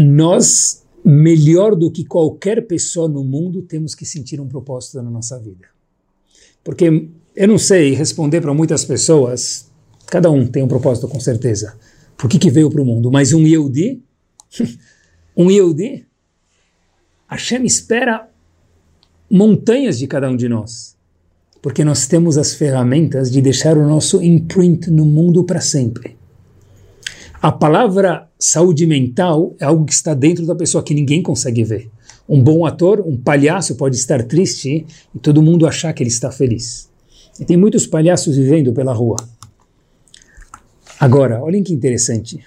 nós, 0.01 0.85
melhor 1.05 1.75
do 1.75 1.91
que 1.91 2.05
qualquer 2.05 2.67
pessoa 2.67 3.09
no 3.09 3.23
mundo, 3.23 3.63
temos 3.63 3.95
que 3.95 4.07
sentir 4.07 4.41
um 4.41 4.49
propósito 4.49 5.03
na 5.03 5.11
nossa 5.11 5.39
vida. 5.39 5.67
Porque 6.65 7.09
eu 7.35 7.49
não 7.49 7.59
sei 7.59 7.95
responder 7.95 8.41
para 8.41 8.55
muitas 8.55 8.85
pessoas, 8.85 9.71
cada 10.07 10.31
um 10.31 10.47
tem 10.47 10.63
um 10.63 10.69
propósito 10.69 11.09
com 11.09 11.21
certeza. 11.21 11.77
Por 12.17 12.29
que, 12.31 12.39
que 12.39 12.51
veio 12.51 12.71
para 12.71 12.83
o 12.83 12.85
mundo? 12.85 13.11
Mas 13.11 13.33
um 13.33 13.47
Yehudi 13.47 14.03
um 15.37 15.51
Yehudi, 15.51 16.07
Hashem 17.29 17.65
espera 17.65 18.29
montanhas 19.31 19.99
de 19.99 20.07
cada 20.07 20.29
um 20.29 20.37
de 20.37 20.49
nós, 20.49 20.97
porque 21.63 21.85
nós 21.85 22.09
temos 22.09 22.37
as 22.37 22.55
ferramentas 22.55 23.31
de 23.31 23.41
deixar 23.41 23.79
o 23.79 23.89
nosso 23.89 24.21
imprint 24.21 24.91
no 24.91 25.07
mundo 25.07 25.45
para 25.45 25.61
sempre. 25.61 26.17
A 27.41 27.53
palavra 27.53 28.29
saúde 28.39 28.87
mental 28.87 29.55
é 29.59 29.65
algo 29.65 29.85
que 29.85 29.93
está 29.93 30.13
dentro 30.13 30.45
da 30.45 30.55
pessoa 30.55 30.83
que 30.83 30.93
ninguém 30.93 31.23
consegue 31.23 31.63
ver. 31.63 31.89
Um 32.29 32.43
bom 32.43 32.67
ator, 32.67 33.01
um 33.01 33.17
palhaço 33.17 33.77
pode 33.77 33.97
estar 33.97 34.23
triste 34.25 34.85
e 35.15 35.19
todo 35.19 35.43
mundo 35.43 35.67
achar 35.67 35.93
que 35.93 36.03
ele 36.03 36.11
está 36.11 36.31
feliz. 36.31 36.91
E 37.39 37.45
tem 37.45 37.57
muitos 37.57 37.87
palhaços 37.87 38.37
vivendo 38.37 38.73
pela 38.73 38.93
rua. 38.93 39.17
Agora, 40.99 41.43
olhem 41.43 41.63
que 41.63 41.73
interessante 41.73 42.45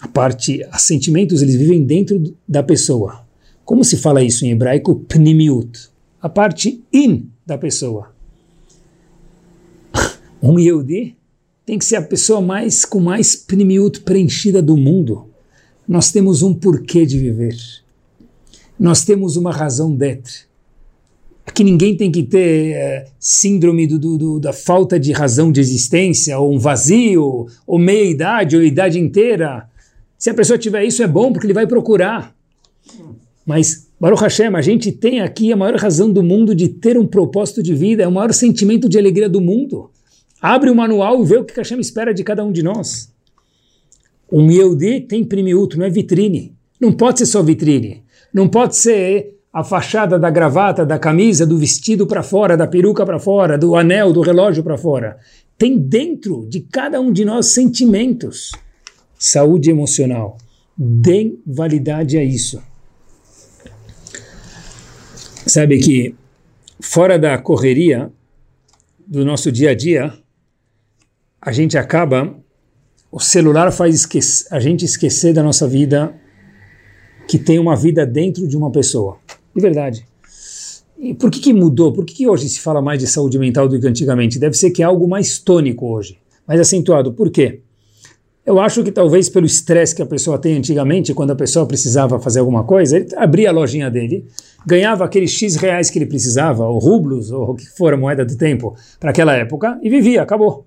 a 0.00 0.08
parte, 0.08 0.64
os 0.72 0.82
sentimentos, 0.82 1.42
eles 1.42 1.56
vivem 1.56 1.82
dentro 1.82 2.22
da 2.46 2.62
pessoa. 2.62 3.24
Como 3.64 3.82
se 3.82 3.96
fala 3.96 4.22
isso 4.22 4.44
em 4.44 4.50
hebraico? 4.50 4.96
Pnimiut. 5.08 5.88
A 6.20 6.28
parte 6.28 6.82
in 6.92 7.28
da 7.46 7.56
pessoa. 7.56 8.12
Um 10.42 10.58
Yehudi 10.58 11.16
tem 11.64 11.78
que 11.78 11.84
ser 11.84 11.96
a 11.96 12.02
pessoa 12.02 12.40
mais 12.40 12.84
com 12.84 13.00
mais 13.00 13.34
pnimiut 13.34 14.00
preenchida 14.02 14.62
do 14.62 14.76
mundo. 14.76 15.28
Nós 15.88 16.12
temos 16.12 16.42
um 16.42 16.54
porquê 16.54 17.06
de 17.06 17.18
viver. 17.18 17.56
Nós 18.78 19.04
temos 19.04 19.36
uma 19.36 19.50
razão 19.50 19.94
d'être. 19.94 20.46
Que 21.54 21.64
ninguém 21.64 21.96
tem 21.96 22.10
que 22.10 22.22
ter 22.22 22.72
é, 22.74 23.06
síndrome 23.18 23.86
do, 23.86 23.98
do, 23.98 24.40
da 24.40 24.52
falta 24.52 24.98
de 24.98 25.12
razão 25.12 25.50
de 25.50 25.60
existência, 25.60 26.38
ou 26.38 26.54
um 26.54 26.58
vazio, 26.58 27.46
ou 27.66 27.78
meia-idade, 27.78 28.56
ou 28.56 28.62
idade 28.62 28.98
inteira. 28.98 29.68
Se 30.18 30.28
a 30.28 30.34
pessoa 30.34 30.58
tiver 30.58 30.84
isso, 30.84 31.02
é 31.02 31.06
bom, 31.06 31.32
porque 31.32 31.46
ele 31.46 31.54
vai 31.54 31.66
procurar. 31.66 32.34
Mas, 33.44 33.85
Baruch 33.98 34.20
Hashem, 34.20 34.54
a 34.54 34.60
gente 34.60 34.92
tem 34.92 35.20
aqui 35.20 35.50
a 35.50 35.56
maior 35.56 35.76
razão 35.76 36.10
do 36.12 36.22
mundo 36.22 36.54
de 36.54 36.68
ter 36.68 36.98
um 36.98 37.06
propósito 37.06 37.62
de 37.62 37.74
vida, 37.74 38.02
é 38.02 38.06
o 38.06 38.12
maior 38.12 38.32
sentimento 38.34 38.90
de 38.90 38.98
alegria 38.98 39.28
do 39.28 39.40
mundo. 39.40 39.90
Abre 40.40 40.68
o 40.68 40.74
manual 40.74 41.22
e 41.22 41.26
vê 41.26 41.38
o 41.38 41.44
que 41.44 41.58
Hashem 41.58 41.80
espera 41.80 42.12
de 42.12 42.22
cada 42.22 42.44
um 42.44 42.52
de 42.52 42.62
nós. 42.62 43.10
Um 44.30 44.50
Yehudi 44.50 45.00
tem 45.00 45.24
primiúto, 45.24 45.78
não 45.78 45.86
é 45.86 45.90
vitrine. 45.90 46.54
Não 46.78 46.92
pode 46.92 47.20
ser 47.20 47.26
só 47.26 47.42
vitrine. 47.42 48.02
Não 48.34 48.48
pode 48.48 48.76
ser 48.76 49.34
a 49.50 49.64
fachada 49.64 50.18
da 50.18 50.28
gravata, 50.28 50.84
da 50.84 50.98
camisa, 50.98 51.46
do 51.46 51.56
vestido 51.56 52.06
para 52.06 52.22
fora, 52.22 52.54
da 52.54 52.66
peruca 52.66 53.06
para 53.06 53.18
fora, 53.18 53.56
do 53.56 53.74
anel, 53.76 54.12
do 54.12 54.20
relógio 54.20 54.62
para 54.62 54.76
fora. 54.76 55.16
Tem 55.56 55.78
dentro 55.78 56.46
de 56.50 56.60
cada 56.60 57.00
um 57.00 57.10
de 57.10 57.24
nós 57.24 57.46
sentimentos 57.46 58.52
saúde 59.18 59.70
emocional. 59.70 60.36
Deem 60.76 61.40
validade 61.46 62.18
a 62.18 62.22
isso. 62.22 62.60
Sabe 65.46 65.78
que 65.78 66.12
fora 66.80 67.16
da 67.16 67.38
correria 67.38 68.10
do 69.06 69.24
nosso 69.24 69.52
dia 69.52 69.70
a 69.70 69.74
dia, 69.74 70.12
a 71.40 71.52
gente 71.52 71.78
acaba, 71.78 72.34
o 73.12 73.20
celular 73.20 73.70
faz 73.70 74.08
a 74.50 74.58
gente 74.58 74.84
esquecer 74.84 75.32
da 75.32 75.44
nossa 75.44 75.68
vida, 75.68 76.12
que 77.28 77.38
tem 77.38 77.60
uma 77.60 77.76
vida 77.76 78.04
dentro 78.04 78.48
de 78.48 78.56
uma 78.56 78.72
pessoa. 78.72 79.18
De 79.54 79.62
verdade. 79.62 80.04
E 80.98 81.14
por 81.14 81.30
que, 81.30 81.38
que 81.38 81.52
mudou? 81.52 81.92
Por 81.92 82.04
que, 82.04 82.14
que 82.14 82.28
hoje 82.28 82.48
se 82.48 82.60
fala 82.60 82.82
mais 82.82 82.98
de 82.98 83.06
saúde 83.06 83.38
mental 83.38 83.68
do 83.68 83.78
que 83.78 83.86
antigamente? 83.86 84.40
Deve 84.40 84.56
ser 84.56 84.70
que 84.70 84.82
é 84.82 84.84
algo 84.84 85.06
mais 85.06 85.38
tônico 85.38 85.86
hoje, 85.86 86.18
mais 86.46 86.58
acentuado. 86.58 87.12
Por 87.12 87.30
quê? 87.30 87.60
Eu 88.46 88.60
acho 88.60 88.84
que 88.84 88.92
talvez 88.92 89.28
pelo 89.28 89.44
estresse 89.44 89.92
que 89.92 90.00
a 90.00 90.06
pessoa 90.06 90.38
tem 90.38 90.56
antigamente, 90.56 91.12
quando 91.12 91.32
a 91.32 91.34
pessoa 91.34 91.66
precisava 91.66 92.20
fazer 92.20 92.38
alguma 92.38 92.62
coisa, 92.62 92.96
ele 92.96 93.08
abria 93.16 93.48
a 93.48 93.52
lojinha 93.52 93.90
dele, 93.90 94.24
ganhava 94.64 95.04
aqueles 95.04 95.32
X 95.32 95.56
reais 95.56 95.90
que 95.90 95.98
ele 95.98 96.06
precisava, 96.06 96.64
ou 96.64 96.78
rublos, 96.78 97.32
ou 97.32 97.50
o 97.50 97.54
que 97.56 97.66
for 97.66 97.92
a 97.92 97.96
moeda 97.96 98.24
do 98.24 98.36
tempo, 98.36 98.76
para 99.00 99.10
aquela 99.10 99.34
época, 99.34 99.76
e 99.82 99.90
vivia, 99.90 100.22
acabou. 100.22 100.64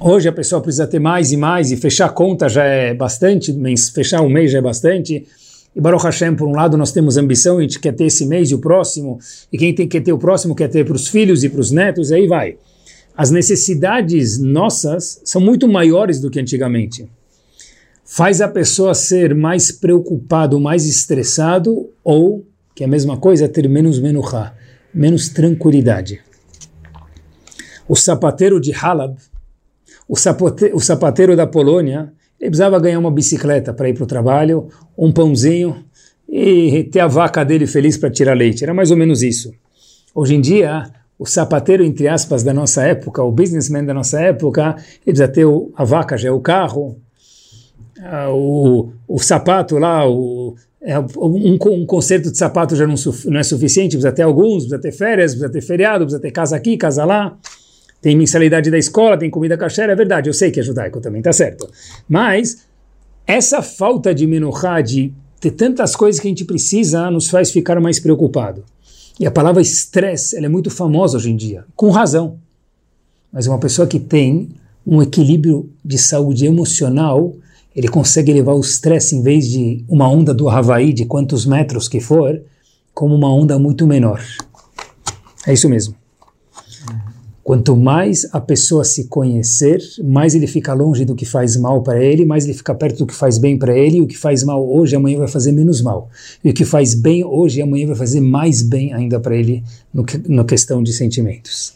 Hoje 0.00 0.26
a 0.26 0.32
pessoa 0.32 0.62
precisa 0.62 0.86
ter 0.86 0.98
mais 0.98 1.32
e 1.32 1.36
mais, 1.36 1.70
e 1.70 1.76
fechar 1.76 2.08
conta 2.14 2.48
já 2.48 2.64
é 2.64 2.94
bastante, 2.94 3.54
fechar 3.94 4.22
um 4.22 4.30
mês 4.30 4.52
já 4.52 4.58
é 4.58 4.62
bastante. 4.62 5.26
E 5.76 5.80
Baruch 5.82 6.04
Hashem, 6.04 6.34
por 6.34 6.48
um 6.48 6.52
lado, 6.52 6.78
nós 6.78 6.92
temos 6.92 7.18
ambição, 7.18 7.58
a 7.58 7.60
gente 7.60 7.78
quer 7.78 7.92
ter 7.92 8.06
esse 8.06 8.24
mês 8.24 8.50
e 8.50 8.54
o 8.54 8.58
próximo, 8.58 9.18
e 9.52 9.58
quem 9.58 9.74
tem, 9.74 9.86
quer 9.86 10.00
ter 10.00 10.14
o 10.14 10.18
próximo 10.18 10.54
quer 10.54 10.68
ter 10.68 10.86
para 10.86 10.94
os 10.94 11.08
filhos 11.08 11.44
e 11.44 11.48
para 11.50 11.60
os 11.60 11.70
netos, 11.70 12.10
e 12.10 12.14
aí 12.14 12.26
vai 12.26 12.56
as 13.16 13.30
necessidades 13.30 14.38
nossas 14.40 15.20
são 15.24 15.40
muito 15.40 15.68
maiores 15.68 16.20
do 16.20 16.30
que 16.30 16.40
antigamente. 16.40 17.08
Faz 18.04 18.40
a 18.40 18.48
pessoa 18.48 18.94
ser 18.94 19.34
mais 19.34 19.70
preocupado, 19.70 20.60
mais 20.60 20.84
estressado, 20.84 21.90
ou, 22.02 22.44
que 22.74 22.82
é 22.82 22.86
a 22.86 22.90
mesma 22.90 23.16
coisa, 23.16 23.48
ter 23.48 23.68
menos 23.68 23.98
menuchá, 24.00 24.54
menos 24.92 25.28
tranquilidade. 25.28 26.20
O 27.88 27.94
sapateiro 27.94 28.60
de 28.60 28.72
Halab, 28.72 29.16
o, 30.08 30.14
o 30.74 30.80
sapateiro 30.80 31.36
da 31.36 31.46
Polônia, 31.46 32.12
ele 32.40 32.50
precisava 32.50 32.78
ganhar 32.80 32.98
uma 32.98 33.10
bicicleta 33.10 33.72
para 33.72 33.88
ir 33.88 33.94
para 33.94 34.04
o 34.04 34.06
trabalho, 34.06 34.68
um 34.98 35.12
pãozinho 35.12 35.84
e 36.28 36.84
ter 36.84 37.00
a 37.00 37.06
vaca 37.06 37.44
dele 37.44 37.66
feliz 37.66 37.96
para 37.96 38.10
tirar 38.10 38.34
leite. 38.34 38.64
Era 38.64 38.74
mais 38.74 38.90
ou 38.90 38.96
menos 38.96 39.22
isso. 39.22 39.52
Hoje 40.14 40.34
em 40.34 40.40
dia, 40.40 40.90
o 41.18 41.26
sapateiro, 41.26 41.84
entre 41.84 42.08
aspas, 42.08 42.42
da 42.42 42.52
nossa 42.52 42.82
época, 42.82 43.22
o 43.22 43.30
businessman 43.30 43.84
da 43.84 43.94
nossa 43.94 44.20
época, 44.20 44.76
ele 45.06 45.16
precisa 45.16 45.28
ter 45.28 45.44
o, 45.44 45.72
a 45.76 45.84
vaca, 45.84 46.16
já 46.16 46.28
é 46.28 46.32
o 46.32 46.40
carro, 46.40 46.96
ah, 48.02 48.30
o, 48.30 48.92
o 49.06 49.18
sapato 49.18 49.78
lá, 49.78 50.08
o, 50.08 50.56
é, 50.82 50.98
um, 50.98 51.56
um 51.66 51.86
concerto 51.86 52.30
de 52.30 52.36
sapato 52.36 52.74
já 52.74 52.86
não, 52.86 52.94
não, 53.26 53.38
é 53.38 53.42
suficiente, 53.42 53.92
precisa 53.92 54.12
ter 54.12 54.22
alguns, 54.22 54.64
precisa 54.64 54.78
ter 54.78 54.92
férias, 54.92 55.32
precisa 55.32 55.50
ter 55.50 55.60
feriado, 55.62 56.04
precisa 56.04 56.20
ter 56.20 56.30
casa 56.30 56.56
aqui, 56.56 56.76
casa 56.76 57.04
lá, 57.04 57.36
tem 58.02 58.16
mensalidade 58.16 58.70
da 58.70 58.76
escola, 58.76 59.16
tem 59.16 59.30
comida 59.30 59.56
cachê, 59.56 59.82
é 59.82 59.94
verdade, 59.94 60.28
eu 60.28 60.34
sei 60.34 60.50
que 60.50 60.60
é 60.60 60.62
judaico 60.62 61.00
também, 61.00 61.22
tá 61.22 61.32
certo. 61.32 61.70
Mas 62.08 62.66
essa 63.26 63.62
falta 63.62 64.12
de 64.14 64.26
menuchá, 64.26 64.80
de 64.80 65.12
ter 65.40 65.52
tantas 65.52 65.94
coisas 65.94 66.20
que 66.20 66.26
a 66.26 66.30
gente 66.30 66.44
precisa, 66.44 67.10
nos 67.10 67.30
faz 67.30 67.50
ficar 67.50 67.80
mais 67.80 68.00
preocupado. 68.00 68.64
E 69.18 69.26
a 69.26 69.30
palavra 69.30 69.62
estresse 69.62 70.36
é 70.36 70.48
muito 70.48 70.70
famosa 70.70 71.16
hoje 71.16 71.30
em 71.30 71.36
dia, 71.36 71.64
com 71.76 71.90
razão. 71.90 72.38
Mas 73.32 73.46
uma 73.46 73.58
pessoa 73.58 73.86
que 73.86 74.00
tem 74.00 74.50
um 74.86 75.00
equilíbrio 75.00 75.70
de 75.84 75.96
saúde 75.98 76.46
emocional, 76.46 77.34
ele 77.74 77.88
consegue 77.88 78.32
levar 78.32 78.54
o 78.54 78.60
estresse, 78.60 79.16
em 79.16 79.22
vez 79.22 79.48
de 79.48 79.84
uma 79.88 80.08
onda 80.08 80.34
do 80.34 80.48
Havaí, 80.48 80.92
de 80.92 81.04
quantos 81.06 81.46
metros 81.46 81.88
que 81.88 82.00
for, 82.00 82.40
como 82.92 83.14
uma 83.14 83.32
onda 83.32 83.58
muito 83.58 83.86
menor. 83.86 84.22
É 85.46 85.52
isso 85.52 85.68
mesmo. 85.68 85.94
Quanto 87.44 87.76
mais 87.76 88.26
a 88.32 88.40
pessoa 88.40 88.84
se 88.84 89.06
conhecer, 89.06 89.78
mais 90.02 90.34
ele 90.34 90.46
fica 90.46 90.72
longe 90.72 91.04
do 91.04 91.14
que 91.14 91.26
faz 91.26 91.58
mal 91.58 91.82
para 91.82 92.02
ele, 92.02 92.24
mais 92.24 92.44
ele 92.46 92.54
fica 92.54 92.74
perto 92.74 93.00
do 93.00 93.06
que 93.06 93.14
faz 93.14 93.36
bem 93.36 93.58
para 93.58 93.76
ele, 93.76 93.98
e 93.98 94.00
o 94.00 94.06
que 94.06 94.16
faz 94.16 94.42
mal 94.42 94.66
hoje, 94.66 94.96
amanhã 94.96 95.18
vai 95.18 95.28
fazer 95.28 95.52
menos 95.52 95.82
mal. 95.82 96.08
E 96.42 96.48
o 96.48 96.54
que 96.54 96.64
faz 96.64 96.94
bem 96.94 97.22
hoje, 97.22 97.60
amanhã 97.60 97.88
vai 97.88 97.96
fazer 97.96 98.22
mais 98.22 98.62
bem 98.62 98.94
ainda 98.94 99.20
para 99.20 99.36
ele 99.36 99.62
no, 99.92 100.06
no 100.26 100.44
questão 100.46 100.82
de 100.82 100.90
sentimentos. 100.94 101.74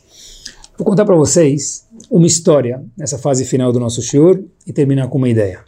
Vou 0.79 0.87
contar 0.87 1.05
para 1.05 1.17
vocês 1.17 1.85
uma 2.11 2.27
história 2.27 2.83
nessa 2.97 3.19
fase 3.19 3.45
final 3.45 3.71
do 3.71 3.79
nosso 3.79 4.01
shiur 4.01 4.43
e 4.67 4.73
terminar 4.73 5.09
com 5.09 5.19
uma 5.19 5.29
ideia. 5.29 5.61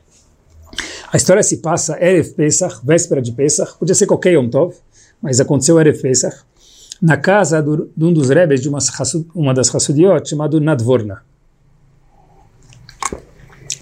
A 1.12 1.16
história 1.18 1.42
se 1.42 1.58
passa 1.58 2.02
Erev 2.02 2.30
Pesach, 2.30 2.80
véspera 2.82 3.20
de 3.20 3.32
Pesach, 3.32 3.76
podia 3.78 3.94
ser 3.94 4.06
qualquer 4.06 4.32
Yom 4.32 4.48
Tov, 4.48 4.74
mas 5.20 5.40
aconteceu 5.40 5.78
Erev 5.78 6.00
Pesach, 6.00 6.36
na 7.00 7.16
casa 7.16 7.62
do, 7.62 7.90
de 7.96 8.04
um 8.04 8.12
dos 8.12 8.28
rebes 8.28 8.60
de 8.60 8.68
uma, 8.68 8.78
uma 9.34 9.54
das 9.54 9.74
Hassudiot, 9.74 10.28
chamado 10.28 10.60
Nadvorna. 10.60 11.22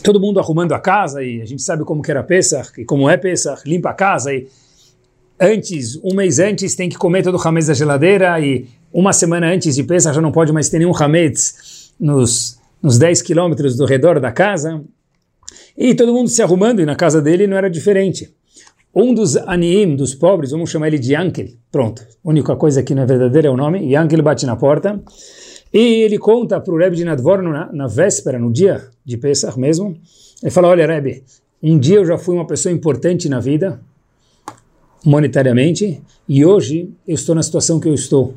Todo 0.03 0.21
mundo 0.21 0.39
arrumando 0.39 0.73
a 0.73 0.79
casa, 0.79 1.23
e 1.23 1.43
a 1.43 1.45
gente 1.45 1.63
sabe 1.63 1.85
como 1.85 2.03
que 2.03 2.11
era 2.11 2.23
Pesach, 2.23 2.81
e 2.81 2.85
como 2.85 3.11
é 3.11 3.17
Pesach, 3.17 3.69
limpa 3.69 3.91
a 3.91 3.95
casa, 3.95 4.33
e 4.33 4.49
antes, 5.41 5.97
um 6.03 6.15
mês 6.15 6.39
antes, 6.39 6.77
tem 6.77 6.89
que 6.89 6.97
comer 6.97 7.23
todo 7.23 7.37
o 7.37 7.49
hametz 7.49 7.67
da 7.67 7.75
geladeira, 7.75 8.41
e 8.41 8.69
uma 8.93 9.13
semana 9.13 9.49
antes 9.49 9.75
de 9.75 9.83
Pesach 9.83 10.15
já 10.15 10.21
não 10.21 10.33
pode 10.33 10.53
mais 10.53 10.69
ter 10.69 10.79
nenhum 10.79 10.95
hametz 10.97 11.93
nos, 11.99 12.59
nos 12.81 12.97
10 12.99 13.23
quilômetros 13.23 13.77
do 13.77 13.85
redor 13.85 14.21
da 14.21 14.31
casa. 14.31 14.83
E 15.77 15.95
todo 15.95 16.13
mundo 16.13 16.29
se 16.29 16.43
arrumando, 16.43 16.81
e 16.81 16.87
na 16.87 16.95
casa 16.95 17.21
dele 17.21 17.47
não 17.47 17.57
era 17.57 17.69
diferente. 17.69 18.33
Um 18.95 19.15
dos 19.15 19.37
aniim, 19.37 19.95
dos 19.95 20.15
pobres, 20.15 20.51
vamos 20.51 20.71
chamar 20.71 20.89
ele 20.89 20.99
de 20.99 21.13
Yankel. 21.13 21.49
Pronto. 21.71 22.03
A 22.03 22.29
única 22.29 22.57
coisa 22.57 22.83
que 22.83 22.95
não 22.95 23.03
é 23.03 23.07
verdadeira 23.07 23.49
é 23.49 23.51
o 23.51 23.57
nome. 23.57 23.87
Yankel 23.87 24.23
bate 24.23 24.47
na 24.47 24.57
porta. 24.57 25.01
E 25.73 26.03
ele 26.03 26.19
conta 26.19 26.61
para 26.61 26.73
o 26.73 26.77
Rebbe 26.77 26.97
de 26.97 27.05
Nadvorno 27.05 27.51
na, 27.51 27.71
na, 27.73 27.87
véspera, 27.87 28.39
no 28.39 28.51
dia 28.51 28.89
de 29.05 29.17
Pesach 29.19 29.59
mesmo. 29.59 29.97
Ele 30.43 30.51
fala: 30.51 30.69
Olha, 30.69 30.87
Rebbe, 30.87 31.23
um 31.63 31.79
dia 31.79 31.97
eu 31.97 32.07
já 32.07 32.17
fui 32.17 32.35
uma 32.35 32.47
pessoa 32.47 32.73
importante 32.73 33.29
na 33.29 33.39
vida, 33.39 33.81
monetariamente, 35.05 36.03
e 36.27 36.45
hoje 36.45 36.91
eu 37.07 37.15
estou 37.15 37.35
na 37.35 37.43
situação 37.43 37.79
que 37.79 37.89
eu 37.89 37.95
estou. 37.95 38.35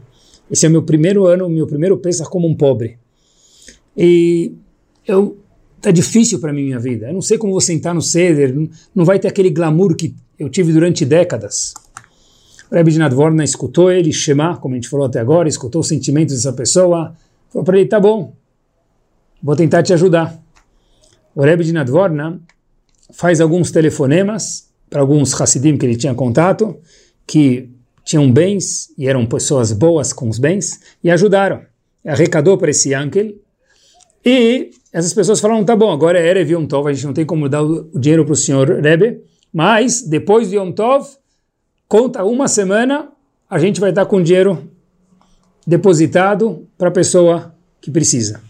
Esse 0.50 0.66
é 0.66 0.70
o 0.70 0.72
meu 0.72 0.84
primeiro 0.84 1.26
ano, 1.26 1.50
meu 1.50 1.66
primeiro 1.66 1.98
Pesach 1.98 2.30
como 2.30 2.48
um 2.48 2.56
pobre. 2.56 2.98
E 3.96 4.54
eu 5.08 5.38
tá 5.80 5.90
difícil 5.90 6.40
para 6.40 6.52
mim 6.52 6.66
minha 6.66 6.80
vida. 6.80 7.08
Eu 7.08 7.14
não 7.14 7.22
sei 7.22 7.38
como 7.38 7.54
vou 7.54 7.62
sentar 7.62 7.96
no 7.96 8.02
ceder, 8.02 8.54
não 8.94 9.06
vai 9.06 9.18
ter 9.18 9.30
aquele 9.30 9.50
glamour 9.50 9.96
que 9.96 10.14
eu 10.42 10.50
tive 10.50 10.74
durante 10.74 11.06
décadas. 11.06 11.72
O 12.72 12.74
Rebbe 12.74 12.92
de 12.92 12.98
Nadvorna 12.98 13.44
escutou 13.44 13.92
ele, 13.92 14.12
Shema, 14.12 14.58
como 14.58 14.74
a 14.74 14.78
gente 14.78 14.90
falou 14.90 15.06
até 15.06 15.20
agora, 15.20 15.48
escutou 15.48 15.82
os 15.82 15.88
sentimentos 15.88 16.34
dessa 16.34 16.52
pessoa, 16.52 17.16
falou 17.52 17.64
para 17.64 17.78
ele, 17.78 17.88
tá 17.88 18.00
bom, 18.00 18.34
vou 19.42 19.56
tentar 19.56 19.84
te 19.84 19.94
ajudar. 19.94 20.36
O 21.36 21.44
Rebbe 21.44 21.64
de 21.64 21.72
Nadvorna 21.72 22.42
faz 23.14 23.40
alguns 23.40 23.70
telefonemas 23.70 24.68
para 24.90 25.02
alguns 25.02 25.40
Hassidim 25.40 25.78
que 25.78 25.86
ele 25.86 25.96
tinha 25.96 26.16
contato, 26.16 26.76
que 27.28 27.70
tinham 28.04 28.32
bens 28.32 28.92
e 28.98 29.08
eram 29.08 29.28
pessoas 29.28 29.72
boas 29.72 30.12
com 30.12 30.28
os 30.28 30.40
bens, 30.40 30.80
e 31.04 31.12
ajudaram. 31.12 31.62
Arrecadou 32.04 32.58
para 32.58 32.72
esse 32.72 32.90
Yankel, 32.90 33.36
e 34.26 34.72
essas 34.92 35.14
pessoas 35.14 35.40
falaram, 35.40 35.64
tá 35.64 35.76
bom, 35.76 35.92
agora 35.92 36.20
é 36.20 36.28
Erev 36.28 36.52
Yom 36.52 36.66
Tov, 36.66 36.90
a 36.90 36.94
gente 36.94 37.06
não 37.06 37.14
tem 37.14 37.26
como 37.26 37.48
dar 37.48 37.62
o 37.62 37.92
dinheiro 37.94 38.26
para 38.26 38.34
o 38.34 38.36
senhor 38.36 38.68
Rebbe, 38.82 39.22
mas, 39.54 40.02
depois 40.02 40.50
de 40.50 40.56
Yom 40.56 40.72
Tov, 40.72 41.08
conta 41.88 42.24
uma 42.24 42.48
semana, 42.48 43.10
a 43.50 43.60
gente 43.60 43.80
vai 43.80 43.90
estar 43.90 44.06
com 44.06 44.22
dinheiro 44.22 44.70
depositado 45.68 46.68
para 46.78 46.90
a 46.90 46.92
pessoa 46.92 47.54
que 47.80 47.92
precisa. 47.92 48.42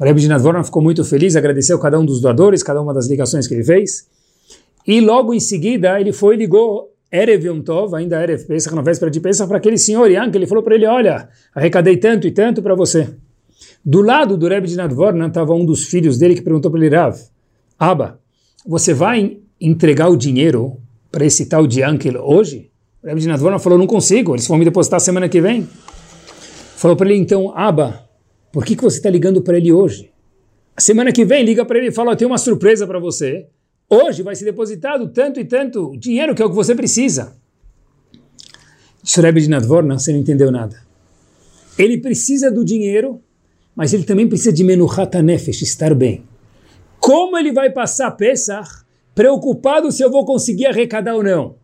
O 0.00 0.04
Rebbe 0.04 0.20
de 0.20 0.28
Nadvorna 0.28 0.64
ficou 0.64 0.82
muito 0.82 1.04
feliz, 1.04 1.36
agradeceu 1.36 1.78
cada 1.78 1.98
um 1.98 2.04
dos 2.04 2.20
doadores, 2.20 2.62
cada 2.62 2.80
uma 2.80 2.92
das 2.92 3.08
ligações 3.08 3.46
que 3.46 3.54
ele 3.54 3.62
fez. 3.62 4.08
E 4.86 5.00
logo 5.00 5.32
em 5.32 5.40
seguida 5.40 6.00
ele 6.00 6.12
foi 6.12 6.34
e 6.34 6.38
ligou 6.38 6.92
Erev 7.12 7.46
Yom 7.46 7.60
Tov, 7.60 7.94
ainda 7.94 8.20
Erev 8.22 8.44
Pesach, 8.44 8.74
na 8.74 8.82
véspera 8.82 9.10
de 9.10 9.20
Pesach, 9.20 9.46
para 9.46 9.58
aquele 9.58 9.78
senhor 9.78 10.10
Ian, 10.10 10.30
que 10.30 10.38
ele 10.38 10.46
falou 10.46 10.64
para 10.64 10.74
ele, 10.74 10.86
olha, 10.86 11.28
arrecadei 11.54 11.96
tanto 11.96 12.26
e 12.26 12.32
tanto 12.32 12.60
para 12.60 12.74
você. 12.74 13.14
Do 13.84 14.00
lado 14.00 14.36
do 14.36 14.48
Rebbe 14.48 14.66
de 14.66 14.76
Nadvorna 14.76 15.26
estava 15.26 15.52
um 15.54 15.64
dos 15.64 15.84
filhos 15.84 16.18
dele 16.18 16.34
que 16.34 16.42
perguntou 16.42 16.70
para 16.70 16.84
ele, 16.84 16.96
Rav, 16.96 17.18
Abba, 17.78 18.18
você 18.66 18.94
vai 18.94 19.38
entregar 19.66 20.08
o 20.08 20.16
dinheiro 20.16 20.78
para 21.10 21.24
esse 21.24 21.46
tal 21.46 21.66
de 21.66 21.82
Ankel 21.82 22.22
hoje? 22.22 22.70
O 23.02 23.06
Rebbe 23.06 23.20
de 23.20 23.28
Nadvorna 23.28 23.58
falou, 23.58 23.78
não 23.78 23.86
consigo, 23.86 24.34
eles 24.34 24.46
vão 24.46 24.58
me 24.58 24.64
depositar 24.64 25.00
semana 25.00 25.28
que 25.28 25.40
vem. 25.40 25.68
Falou 26.76 26.96
para 26.96 27.10
ele, 27.10 27.18
então, 27.18 27.56
Aba, 27.56 28.08
por 28.52 28.64
que, 28.64 28.76
que 28.76 28.82
você 28.82 28.98
está 28.98 29.10
ligando 29.10 29.42
para 29.42 29.56
ele 29.56 29.72
hoje? 29.72 30.10
A 30.76 30.80
semana 30.80 31.12
que 31.12 31.24
vem 31.24 31.44
liga 31.44 31.64
para 31.64 31.78
ele 31.78 31.88
e 31.88 31.92
fala, 31.92 32.12
oh, 32.12 32.16
tem 32.16 32.26
uma 32.26 32.38
surpresa 32.38 32.86
para 32.86 32.98
você. 32.98 33.46
Hoje 33.88 34.22
vai 34.22 34.34
ser 34.34 34.44
depositado 34.44 35.08
tanto 35.08 35.38
e 35.38 35.44
tanto 35.44 35.96
dinheiro 35.96 36.34
que 36.34 36.42
é 36.42 36.44
o 36.44 36.50
que 36.50 36.54
você 36.54 36.74
precisa. 36.74 37.36
Disse 39.02 39.20
o 39.20 39.22
Rebbe 39.22 39.40
de 39.40 39.48
Nadvorna, 39.48 39.98
você 39.98 40.12
não 40.12 40.20
entendeu 40.20 40.50
nada. 40.50 40.76
Ele 41.78 41.98
precisa 41.98 42.50
do 42.50 42.64
dinheiro, 42.64 43.20
mas 43.74 43.92
ele 43.92 44.04
também 44.04 44.28
precisa 44.28 44.52
de 44.52 44.64
Menuhat 44.64 45.20
Nefesh, 45.20 45.62
estar 45.62 45.94
bem. 45.94 46.24
Como 46.98 47.36
ele 47.36 47.52
vai 47.52 47.70
passar 47.70 48.10
Pesach 48.12 48.83
preocupado 49.14 49.92
se 49.92 50.02
eu 50.02 50.10
vou 50.10 50.24
conseguir 50.24 50.66
arrecadar 50.66 51.14
ou 51.14 51.22
não. 51.22 51.56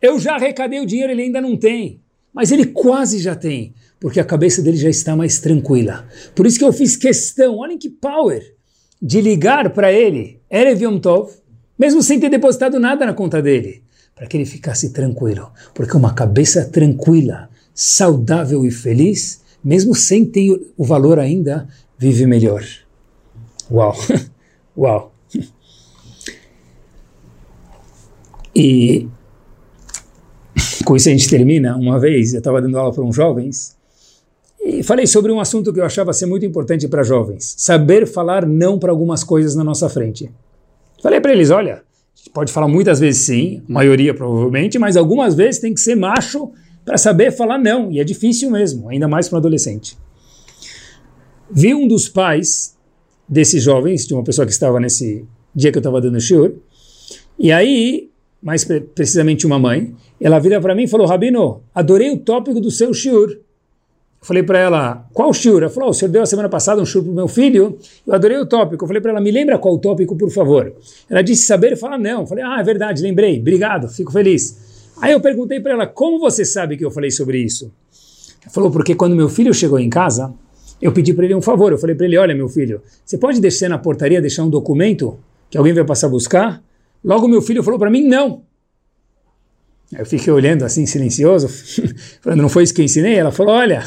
Eu 0.00 0.18
já 0.18 0.34
arrecadei 0.34 0.80
o 0.80 0.86
dinheiro, 0.86 1.12
ele 1.12 1.22
ainda 1.22 1.40
não 1.40 1.56
tem. 1.56 2.00
Mas 2.32 2.52
ele 2.52 2.66
quase 2.66 3.18
já 3.18 3.34
tem, 3.34 3.74
porque 3.98 4.20
a 4.20 4.24
cabeça 4.24 4.62
dele 4.62 4.76
já 4.76 4.88
está 4.88 5.16
mais 5.16 5.40
tranquila. 5.40 6.06
Por 6.34 6.46
isso 6.46 6.58
que 6.58 6.64
eu 6.64 6.72
fiz 6.72 6.96
questão, 6.96 7.56
olhem 7.56 7.78
que 7.78 7.88
power, 7.88 8.54
de 9.00 9.20
ligar 9.20 9.70
para 9.70 9.92
ele, 9.92 10.40
Erev 10.50 10.82
Yom 10.82 10.98
Tov, 10.98 11.32
mesmo 11.78 12.02
sem 12.02 12.20
ter 12.20 12.28
depositado 12.28 12.78
nada 12.78 13.06
na 13.06 13.14
conta 13.14 13.40
dele, 13.40 13.82
para 14.14 14.26
que 14.26 14.36
ele 14.36 14.44
ficasse 14.44 14.92
tranquilo. 14.92 15.50
Porque 15.74 15.96
uma 15.96 16.14
cabeça 16.14 16.64
tranquila, 16.64 17.48
saudável 17.74 18.64
e 18.64 18.70
feliz, 18.70 19.40
mesmo 19.62 19.94
sem 19.94 20.24
ter 20.24 20.60
o 20.76 20.84
valor 20.84 21.18
ainda, 21.18 21.68
vive 21.96 22.26
melhor. 22.26 22.64
Uau! 23.70 23.96
Uau! 24.76 25.17
E 28.58 29.06
com 30.84 30.96
isso 30.96 31.08
a 31.08 31.12
gente 31.12 31.30
termina. 31.30 31.76
Uma 31.76 32.00
vez 32.00 32.34
eu 32.34 32.38
estava 32.38 32.60
dando 32.60 32.76
aula 32.76 32.92
para 32.92 33.04
uns 33.04 33.14
jovens 33.14 33.76
e 34.60 34.82
falei 34.82 35.06
sobre 35.06 35.30
um 35.30 35.38
assunto 35.38 35.72
que 35.72 35.78
eu 35.78 35.84
achava 35.84 36.12
ser 36.12 36.26
muito 36.26 36.44
importante 36.44 36.88
para 36.88 37.04
jovens: 37.04 37.54
saber 37.56 38.04
falar 38.04 38.44
não 38.44 38.76
para 38.76 38.90
algumas 38.90 39.22
coisas 39.22 39.54
na 39.54 39.62
nossa 39.62 39.88
frente. 39.88 40.28
Falei 41.00 41.20
para 41.20 41.32
eles: 41.32 41.50
olha, 41.50 41.82
pode 42.34 42.52
falar 42.52 42.66
muitas 42.66 42.98
vezes 42.98 43.26
sim, 43.26 43.62
maioria 43.68 44.12
provavelmente, 44.12 44.76
mas 44.76 44.96
algumas 44.96 45.36
vezes 45.36 45.60
tem 45.60 45.72
que 45.72 45.80
ser 45.80 45.94
macho 45.94 46.50
para 46.84 46.98
saber 46.98 47.30
falar 47.30 47.58
não, 47.58 47.92
e 47.92 48.00
é 48.00 48.04
difícil 48.04 48.50
mesmo, 48.50 48.88
ainda 48.88 49.06
mais 49.06 49.28
para 49.28 49.36
um 49.36 49.38
adolescente. 49.38 49.96
Vi 51.50 51.74
um 51.74 51.86
dos 51.86 52.08
pais 52.08 52.76
desses 53.28 53.62
jovens, 53.62 54.06
de 54.06 54.14
uma 54.14 54.24
pessoa 54.24 54.46
que 54.46 54.52
estava 54.52 54.80
nesse 54.80 55.24
dia 55.54 55.70
que 55.70 55.78
eu 55.78 55.80
estava 55.80 56.00
dando 56.00 56.20
shiur, 56.20 56.54
e 57.38 57.52
aí 57.52 58.07
mais 58.42 58.64
precisamente 58.64 59.46
uma 59.46 59.58
mãe, 59.58 59.94
ela 60.20 60.38
vira 60.38 60.60
para 60.60 60.74
mim 60.74 60.84
e 60.84 60.88
falou, 60.88 61.06
Rabino, 61.06 61.62
adorei 61.74 62.10
o 62.10 62.18
tópico 62.18 62.60
do 62.60 62.70
seu 62.70 62.94
shiur. 62.94 63.30
Eu 63.30 64.26
falei 64.26 64.42
para 64.42 64.58
ela, 64.58 65.06
qual 65.12 65.32
shiur? 65.32 65.62
Ela 65.62 65.70
falou, 65.70 65.88
oh, 65.88 65.92
o 65.92 65.94
senhor 65.94 66.10
deu 66.10 66.22
a 66.22 66.26
semana 66.26 66.48
passada 66.48 66.80
um 66.80 66.86
shiur 66.86 67.02
para 67.02 67.12
o 67.12 67.14
meu 67.14 67.28
filho, 67.28 67.78
eu 68.06 68.14
adorei 68.14 68.38
o 68.38 68.46
tópico. 68.46 68.84
Eu 68.84 68.88
falei 68.88 69.00
para 69.00 69.12
ela, 69.12 69.20
me 69.20 69.30
lembra 69.30 69.58
qual 69.58 69.74
o 69.74 69.78
tópico, 69.78 70.16
por 70.16 70.30
favor? 70.30 70.72
Ela 71.08 71.22
disse 71.22 71.46
saber 71.46 71.76
fala 71.76 71.98
não. 71.98 72.22
Eu 72.22 72.26
falei, 72.26 72.44
ah, 72.44 72.58
é 72.60 72.62
verdade, 72.62 73.02
lembrei, 73.02 73.38
obrigado, 73.38 73.88
fico 73.88 74.12
feliz. 74.12 74.92
Aí 75.00 75.12
eu 75.12 75.20
perguntei 75.20 75.60
para 75.60 75.72
ela, 75.72 75.86
como 75.86 76.18
você 76.18 76.44
sabe 76.44 76.76
que 76.76 76.84
eu 76.84 76.90
falei 76.90 77.10
sobre 77.10 77.38
isso? 77.38 77.72
Ela 78.42 78.52
falou, 78.52 78.70
porque 78.70 78.94
quando 78.94 79.14
meu 79.14 79.28
filho 79.28 79.54
chegou 79.54 79.78
em 79.78 79.88
casa, 79.88 80.32
eu 80.80 80.92
pedi 80.92 81.12
para 81.12 81.24
ele 81.24 81.34
um 81.34 81.42
favor. 81.42 81.72
Eu 81.72 81.78
falei 81.78 81.94
para 81.94 82.06
ele, 82.06 82.16
olha 82.18 82.34
meu 82.34 82.48
filho, 82.48 82.82
você 83.04 83.18
pode 83.18 83.40
descer 83.40 83.68
na 83.68 83.78
portaria, 83.78 84.20
deixar 84.20 84.44
um 84.44 84.50
documento 84.50 85.18
que 85.50 85.56
alguém 85.56 85.72
vai 85.72 85.84
passar 85.84 86.08
buscar? 86.08 86.62
Logo 87.04 87.28
meu 87.28 87.42
filho 87.42 87.62
falou 87.62 87.78
para 87.78 87.90
mim, 87.90 88.04
não. 88.04 88.42
Eu 89.96 90.04
fiquei 90.04 90.32
olhando 90.32 90.64
assim, 90.64 90.84
silencioso, 90.84 91.48
falando, 92.20 92.42
não 92.42 92.48
foi 92.48 92.64
isso 92.64 92.74
que 92.74 92.80
eu 92.80 92.84
ensinei? 92.84 93.14
Ela 93.14 93.32
falou, 93.32 93.54
olha, 93.54 93.82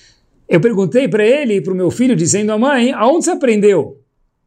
eu 0.48 0.60
perguntei 0.60 1.08
para 1.08 1.24
ele 1.24 1.54
e 1.54 1.60
para 1.60 1.72
o 1.72 1.76
meu 1.76 1.90
filho, 1.90 2.14
dizendo 2.14 2.52
à 2.52 2.58
mãe, 2.58 2.92
aonde 2.92 3.24
você 3.24 3.30
aprendeu? 3.30 4.00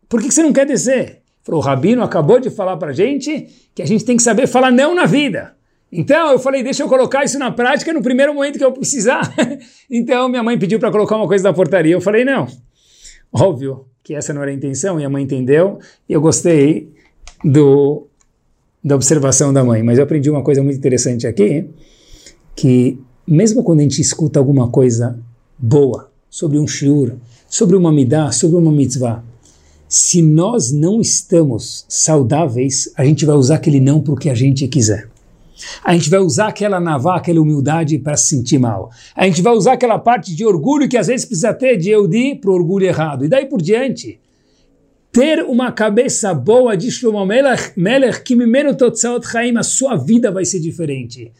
Por 0.07 0.22
que 0.22 0.32
você 0.32 0.43
não 0.43 0.53
quer 0.53 0.65
descer? 0.65 1.22
Falou, 1.43 1.61
o 1.61 1.63
Rabino 1.63 2.03
acabou 2.03 2.39
de 2.39 2.49
falar 2.49 2.78
para 2.78 2.93
gente 2.93 3.47
que 3.74 3.82
a 3.82 3.86
gente 3.86 4.05
tem 4.05 4.17
que 4.17 4.24
saber 4.24 4.47
falar 4.47 4.72
não 4.72 4.93
na 4.93 5.05
vida. 5.05 5.55
Então 5.91 6.32
eu 6.32 6.38
falei, 6.38 6.61
deixa 6.61 6.84
eu 6.84 6.88
colocar 6.88 7.24
isso 7.24 7.39
na 7.39 7.49
prática 7.51 7.91
no 7.91 8.03
primeiro 8.03 8.34
momento 8.34 8.59
que 8.59 8.63
eu 8.63 8.72
precisar. 8.72 9.34
então 9.89 10.30
minha 10.30 10.43
mãe 10.43 10.59
pediu 10.59 10.80
para 10.80 10.91
colocar 10.91 11.15
uma 11.15 11.28
coisa 11.28 11.43
na 11.43 11.53
portaria. 11.53 11.93
Eu 11.93 12.01
falei, 12.01 12.24
não. 12.24 12.47
Óbvio 13.32 13.88
que 14.03 14.13
essa 14.13 14.34
não 14.34 14.41
era 14.41 14.51
a 14.51 14.53
intenção, 14.53 14.99
e 14.99 15.05
a 15.05 15.09
mãe 15.09 15.24
entendeu, 15.24 15.78
e 16.07 16.13
eu 16.13 16.20
gostei 16.20 16.91
do, 17.43 18.09
da 18.84 18.95
observação 18.95 19.51
da 19.51 19.63
mãe. 19.63 19.84
Mas 19.84 19.97
eu 19.97 20.03
aprendi 20.03 20.30
uma 20.30 20.43
coisa 20.43 20.63
muito 20.63 20.77
interessante 20.77 21.27
aqui, 21.27 21.65
que 22.55 22.99
mesmo 23.27 23.63
quando 23.63 23.80
a 23.80 23.84
gente 23.84 24.01
escuta 24.01 24.39
alguma 24.39 24.69
coisa 24.69 25.19
boa 25.57 26.09
sobre 26.30 26.57
um 26.57 26.67
shiur, 26.67 27.13
sobre 27.47 27.75
uma 27.75 27.91
midah, 27.91 28.32
sobre 28.32 28.57
uma 28.57 28.71
mitzvah. 28.71 29.23
Se 29.88 30.21
nós 30.21 30.71
não 30.71 31.01
estamos 31.01 31.86
saudáveis, 31.89 32.91
a 32.95 33.03
gente 33.03 33.25
vai 33.25 33.36
usar 33.36 33.55
aquele 33.55 33.80
não 33.80 34.01
para 34.01 34.13
o 34.13 34.17
que 34.17 34.30
a 34.30 34.36
gente 34.36 34.67
quiser. 34.67 35.09
A 35.84 35.93
gente 35.93 36.09
vai 36.09 36.19
usar 36.19 36.47
aquela 36.47 36.80
navá, 36.80 37.17
aquela 37.17 37.41
humildade 37.41 37.97
para 37.97 38.15
se 38.15 38.30
sentir 38.30 38.59
mal. 38.59 38.91
A 39.15 39.25
gente 39.25 39.41
vai 39.41 39.53
usar 39.53 39.73
aquela 39.73 39.99
parte 39.99 40.34
de 40.34 40.45
orgulho 40.45 40.88
que 40.88 40.97
às 40.97 41.07
vezes 41.07 41.25
precisa 41.25 41.53
ter 41.53 41.75
de 41.77 41.89
Eudi 41.89 42.36
para 42.36 42.51
o 42.51 42.53
orgulho 42.53 42.86
errado. 42.86 43.25
E 43.25 43.27
daí 43.27 43.45
por 43.45 43.61
diante. 43.61 44.19
Ter 45.12 45.43
uma 45.43 45.72
cabeça 45.72 46.34
boa 46.36 46.78
de 46.78 46.91
Shlomo 46.91 47.26
Melech, 47.26 47.72
Melech 47.76 48.22
que 48.22 48.36
mimeno 48.36 48.76
totzaot 48.76 49.28
chaim, 49.28 49.57
a 49.57 49.64
sua 49.64 49.95
vida 49.95 50.32
vai 50.32 50.45
ser 50.45 50.60
diferente. 50.60 51.32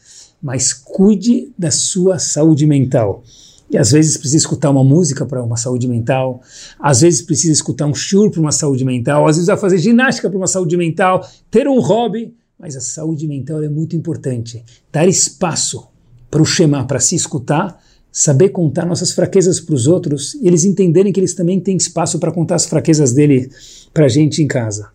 Mas 0.42 0.74
cuide 0.74 1.52
da 1.56 1.70
sua 1.70 2.18
saúde 2.18 2.66
mental. 2.66 3.24
E 3.70 3.78
às 3.78 3.92
vezes 3.92 4.18
precisa 4.18 4.38
escutar 4.38 4.72
uma 4.72 4.84
música 4.84 5.24
para 5.24 5.44
uma 5.44 5.56
saúde 5.56 5.88
mental, 5.88 6.42
às 6.80 7.02
vezes 7.02 7.22
precisa 7.22 7.54
escutar 7.54 7.86
um 7.86 7.94
shur 7.94 8.32
para 8.32 8.42
uma 8.42 8.52
saúde 8.52 8.84
mental, 8.84 9.28
às 9.28 9.36
vezes 9.36 9.46
vai 9.46 9.58
fazer 9.58 9.78
ginástica 9.78 10.28
para 10.28 10.38
uma 10.38 10.48
saúde 10.48 10.76
mental, 10.76 11.24
ter 11.52 11.68
um 11.68 11.80
hobby, 11.80 12.34
mas 12.58 12.76
a 12.76 12.82
saúde 12.82 13.28
mental 13.28 13.62
é 13.62 13.70
muito 13.70 13.96
importante. 13.96 14.66
Dar 14.92 15.08
espaço 15.08 15.88
para 16.32 16.42
o 16.42 16.46
Shema, 16.46 16.86
para 16.86 17.00
se 17.00 17.16
escutar, 17.16 17.80
saber 18.12 18.50
contar 18.50 18.86
nossas 18.86 19.12
fraquezas 19.12 19.60
para 19.60 19.76
os 19.76 19.88
outros 19.88 20.34
e 20.36 20.48
eles 20.48 20.64
entenderem 20.64 21.14
que 21.14 21.20
eles 21.20 21.34
também 21.34 21.60
têm 21.60 21.78
espaço 21.78 22.20
para 22.20 22.32
contar 22.32 22.56
as 22.56 22.66
fraquezas 22.66 23.14
dele 23.14 23.50
para 23.94 24.06
a 24.06 24.10
gente 24.10 24.42
em 24.42 24.48
casa. 24.48 24.90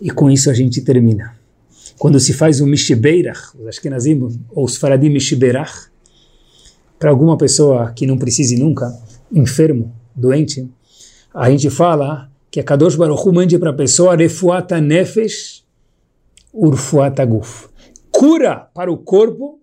E 0.00 0.10
com 0.10 0.30
isso 0.30 0.50
a 0.50 0.54
gente 0.54 0.80
termina. 0.80 1.36
Quando 1.98 2.20
se 2.20 2.32
faz 2.32 2.60
o 2.60 2.66
Mishibeirach, 2.66 3.56
os 3.58 3.66
Ashkenazim, 3.66 4.40
ou 4.50 4.64
os 4.64 4.76
Faradim 4.76 5.10
Mishibeirach, 5.10 5.88
para 6.98 7.10
alguma 7.10 7.36
pessoa 7.36 7.92
que 7.92 8.06
não 8.06 8.18
precise 8.18 8.56
nunca, 8.56 8.96
enfermo, 9.32 9.92
doente, 10.14 10.68
a 11.34 11.50
gente 11.50 11.70
fala 11.70 12.30
que 12.50 12.60
a 12.60 12.64
Kadosh 12.64 12.96
Baruch 12.96 13.22
Hu 13.26 13.32
mande 13.32 13.58
para 13.58 13.70
a 13.70 13.74
pessoa 13.74 14.16
refuata 14.16 14.80
nefesh 14.80 15.64
urfuata 16.52 17.24
guf. 17.24 17.67
Cura 18.10 18.68
para 18.74 18.90
o 18.90 18.98
corpo, 18.98 19.60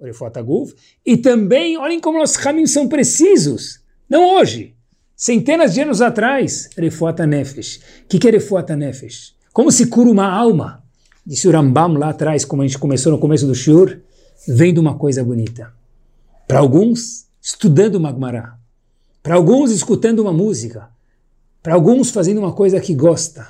e 1.05 1.17
também, 1.17 1.77
olhem 1.77 1.99
como 1.99 2.19
nossos 2.19 2.37
caminhos 2.37 2.71
são 2.71 2.87
precisos. 2.87 3.81
Não 4.09 4.35
hoje, 4.35 4.75
centenas 5.15 5.73
de 5.73 5.81
anos 5.81 6.01
atrás, 6.01 6.69
refuata 6.77 7.25
nefesh. 7.25 7.81
O 8.05 8.07
que, 8.07 8.27
é 8.27 8.31
refuata 8.31 8.75
nefesh? 8.75 9.35
Como 9.51 9.71
se 9.71 9.87
cura 9.87 10.09
uma 10.09 10.29
alma? 10.29 10.83
Disse 11.25 11.47
o 11.47 11.51
Rambam 11.51 11.93
lá 11.93 12.09
atrás, 12.09 12.45
como 12.45 12.61
a 12.61 12.67
gente 12.67 12.77
começou 12.77 13.11
no 13.11 13.17
começo 13.17 13.47
do 13.47 13.55
Shur, 13.55 13.99
vendo 14.47 14.79
uma 14.79 14.95
coisa 14.95 15.23
bonita. 15.23 15.73
Para 16.47 16.59
alguns, 16.59 17.25
estudando 17.41 17.99
Magmará. 17.99 18.57
Para 19.23 19.35
alguns, 19.35 19.71
escutando 19.71 20.19
uma 20.19 20.31
música. 20.31 20.89
Para 21.63 21.73
alguns, 21.73 22.11
fazendo 22.11 22.37
uma 22.37 22.53
coisa 22.53 22.79
que 22.79 22.93
gosta. 22.93 23.47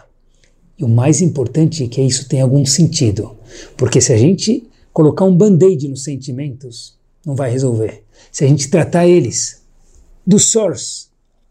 E 0.78 0.86
o 0.86 0.88
mais 0.88 1.22
importante 1.22 1.84
é 1.84 1.88
que 1.88 2.02
isso 2.02 2.30
tenha 2.30 2.44
algum 2.44 2.66
sentido. 2.66 3.36
Porque 3.76 4.00
se 4.00 4.14
a 4.14 4.18
gente 4.18 4.70
colocar 4.96 5.26
um 5.26 5.36
band-aid 5.36 5.90
nos 5.90 6.06
sentimentos, 6.06 6.98
não 7.26 7.36
vai 7.36 7.52
resolver. 7.52 8.04
Se 8.32 8.46
a 8.46 8.48
gente 8.48 8.70
tratar 8.70 9.06
eles 9.06 9.62
do 10.26 10.40
source, 10.40 11.08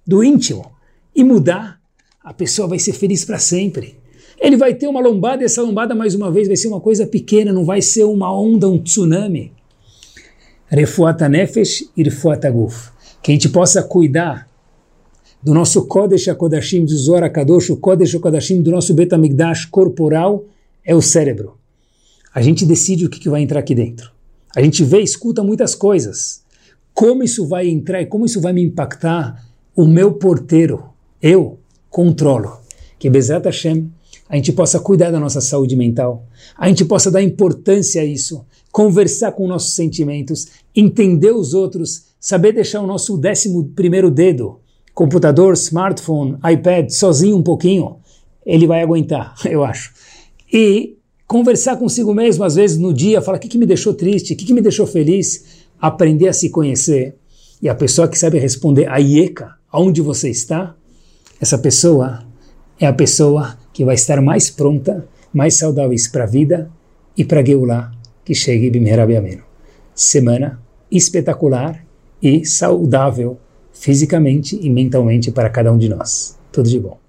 do 0.07 0.25
íntimo, 0.25 0.73
e 1.15 1.23
mudar, 1.23 1.79
a 2.25 2.33
pessoa 2.33 2.67
vai 2.67 2.79
ser 2.79 2.95
feliz 2.95 3.23
para 3.23 3.39
sempre. 3.39 3.99
Ele 4.41 4.57
vai 4.57 4.73
ter 4.75 4.87
uma 4.87 4.99
lombada 4.99 5.43
e 5.43 5.45
essa 5.45 5.61
lombada, 5.61 5.95
mais 5.95 6.15
uma 6.15 6.33
vez, 6.33 6.49
vai 6.49 6.57
ser 6.57 6.69
uma 6.69 6.81
coisa 6.81 7.07
pequena, 7.07 7.53
não 7.53 7.67
vai 7.67 7.83
ser 7.83 8.05
uma 8.05 8.35
onda, 8.35 8.67
um 8.67 8.83
tsunami. 8.83 9.53
Refuata 10.67 11.29
Nefesh 11.29 11.91
Refuata 11.95 12.51
Guf. 12.51 12.93
Que 13.23 13.31
a 13.31 13.35
gente 13.35 13.51
possa 13.51 13.83
cuidar 13.83 14.49
do 15.43 15.53
nosso 15.53 15.87
Kodesh 15.87 16.29
HaKodashim, 16.29 16.87
do 16.87 16.97
Zohar 16.97 17.25
HaKadosh, 17.25 17.69
o 17.69 17.77
Kodesh 17.77 18.15
HaKodashim, 18.15 18.63
do 18.63 18.71
nosso 18.71 18.95
Betamigdash 18.95 19.67
corporal, 19.67 20.47
é 20.83 20.95
o 20.95 21.03
cérebro. 21.03 21.59
A 22.35 22.43
gente 22.43 22.67
decide 22.67 23.07
o 23.07 23.11
que, 23.11 23.21
que 23.21 23.29
vai 23.29 23.43
entrar 23.43 23.61
aqui 23.61 23.75
dentro. 23.75 24.11
A 24.57 24.61
gente 24.61 24.83
vê, 24.83 25.01
escuta 25.01 25.45
muitas 25.45 25.75
coisas. 25.75 26.43
Como 26.93 27.23
isso 27.23 27.47
vai 27.47 27.69
entrar 27.69 28.03
e 28.03 28.07
como 28.07 28.27
isso 28.27 28.41
vai 28.41 28.53
me 28.53 28.63
impactar, 28.63 29.47
o 29.75 29.87
meu 29.87 30.15
porteiro, 30.15 30.85
eu 31.23 31.59
controlo. 31.89 32.59
Que 32.99 33.09
Bezat 33.09 33.45
Hashem, 33.45 33.91
a 34.29 34.37
gente 34.37 34.53
possa 34.53 34.81
cuidar 34.81 35.11
da 35.11 35.21
nossa 35.21 35.41
saúde 35.41 35.77
mental, 35.77 36.27
a 36.57 36.69
gente 36.69 36.85
possa 36.85 37.11
dar 37.11 37.23
importância 37.23 38.03
a 38.03 38.05
isso, 38.05 38.45
conversar 38.73 39.33
com 39.33 39.47
nossos 39.47 39.75
sentimentos, 39.75 40.49
entender 40.75 41.33
os 41.33 41.55
outros, 41.55 42.07
saber 42.19 42.53
deixar 42.53 42.81
o 42.81 42.87
nosso 42.87 43.17
décimo 43.17 43.65
primeiro 43.77 44.11
dedo, 44.11 44.61
computador, 44.93 45.55
smartphone, 45.55 46.37
iPad, 46.51 46.91
sozinho 46.91 47.37
um 47.37 47.43
pouquinho, 47.43 47.97
ele 48.47 48.67
vai 48.67 48.83
aguentar, 48.83 49.35
eu 49.47 49.65
acho. 49.65 49.93
E 50.53 50.97
conversar 51.27 51.77
consigo 51.77 52.15
mesmo, 52.15 52.45
às 52.45 52.55
vezes 52.55 52.77
no 52.77 52.93
dia, 52.93 53.23
falar 53.23 53.39
o 53.39 53.41
que, 53.41 53.49
que 53.49 53.59
me 53.59 53.67
deixou 53.67 53.95
triste, 53.95 54.33
o 54.33 54.37
que, 54.37 54.45
que 54.45 54.53
me 54.53 54.61
deixou 54.61 54.87
feliz, 54.87 55.65
aprender 55.81 56.29
a 56.29 56.33
se 56.33 56.51
conhecer. 56.51 57.17
E 57.61 57.69
a 57.69 57.75
pessoa 57.75 58.09
que 58.09 58.19
sabe 58.19 58.39
responder 58.39 58.89
a 58.89 58.99
IECA, 58.99 59.55
aonde 59.71 60.01
você 60.01 60.29
está, 60.29 60.75
essa 61.41 61.59
pessoa 61.59 62.25
é 62.79 62.87
a 62.87 62.93
pessoa 62.93 63.57
que 63.73 63.85
vai 63.85 63.95
estar 63.95 64.21
mais 64.21 64.51
pronta, 64.51 65.07
mais 65.33 65.55
saudável 65.55 65.97
para 66.13 66.25
a 66.25 66.27
vida 66.27 66.71
e 67.17 67.25
para 67.25 67.45
Geulah 67.45 67.93
que 68.25 68.35
chegue 68.35 68.71
Bimherabiameno. 68.71 69.43
Semana 69.95 70.61
espetacular 70.91 71.85
e 72.23 72.45
saudável 72.45 73.39
fisicamente 73.73 74.59
e 74.61 74.71
mentalmente 74.71 75.31
para 75.31 75.51
cada 75.51 75.73
um 75.73 75.79
de 75.79 75.89
nós. 75.89 76.39
Tudo 76.53 76.69
de 76.69 76.81
bom. 76.81 77.04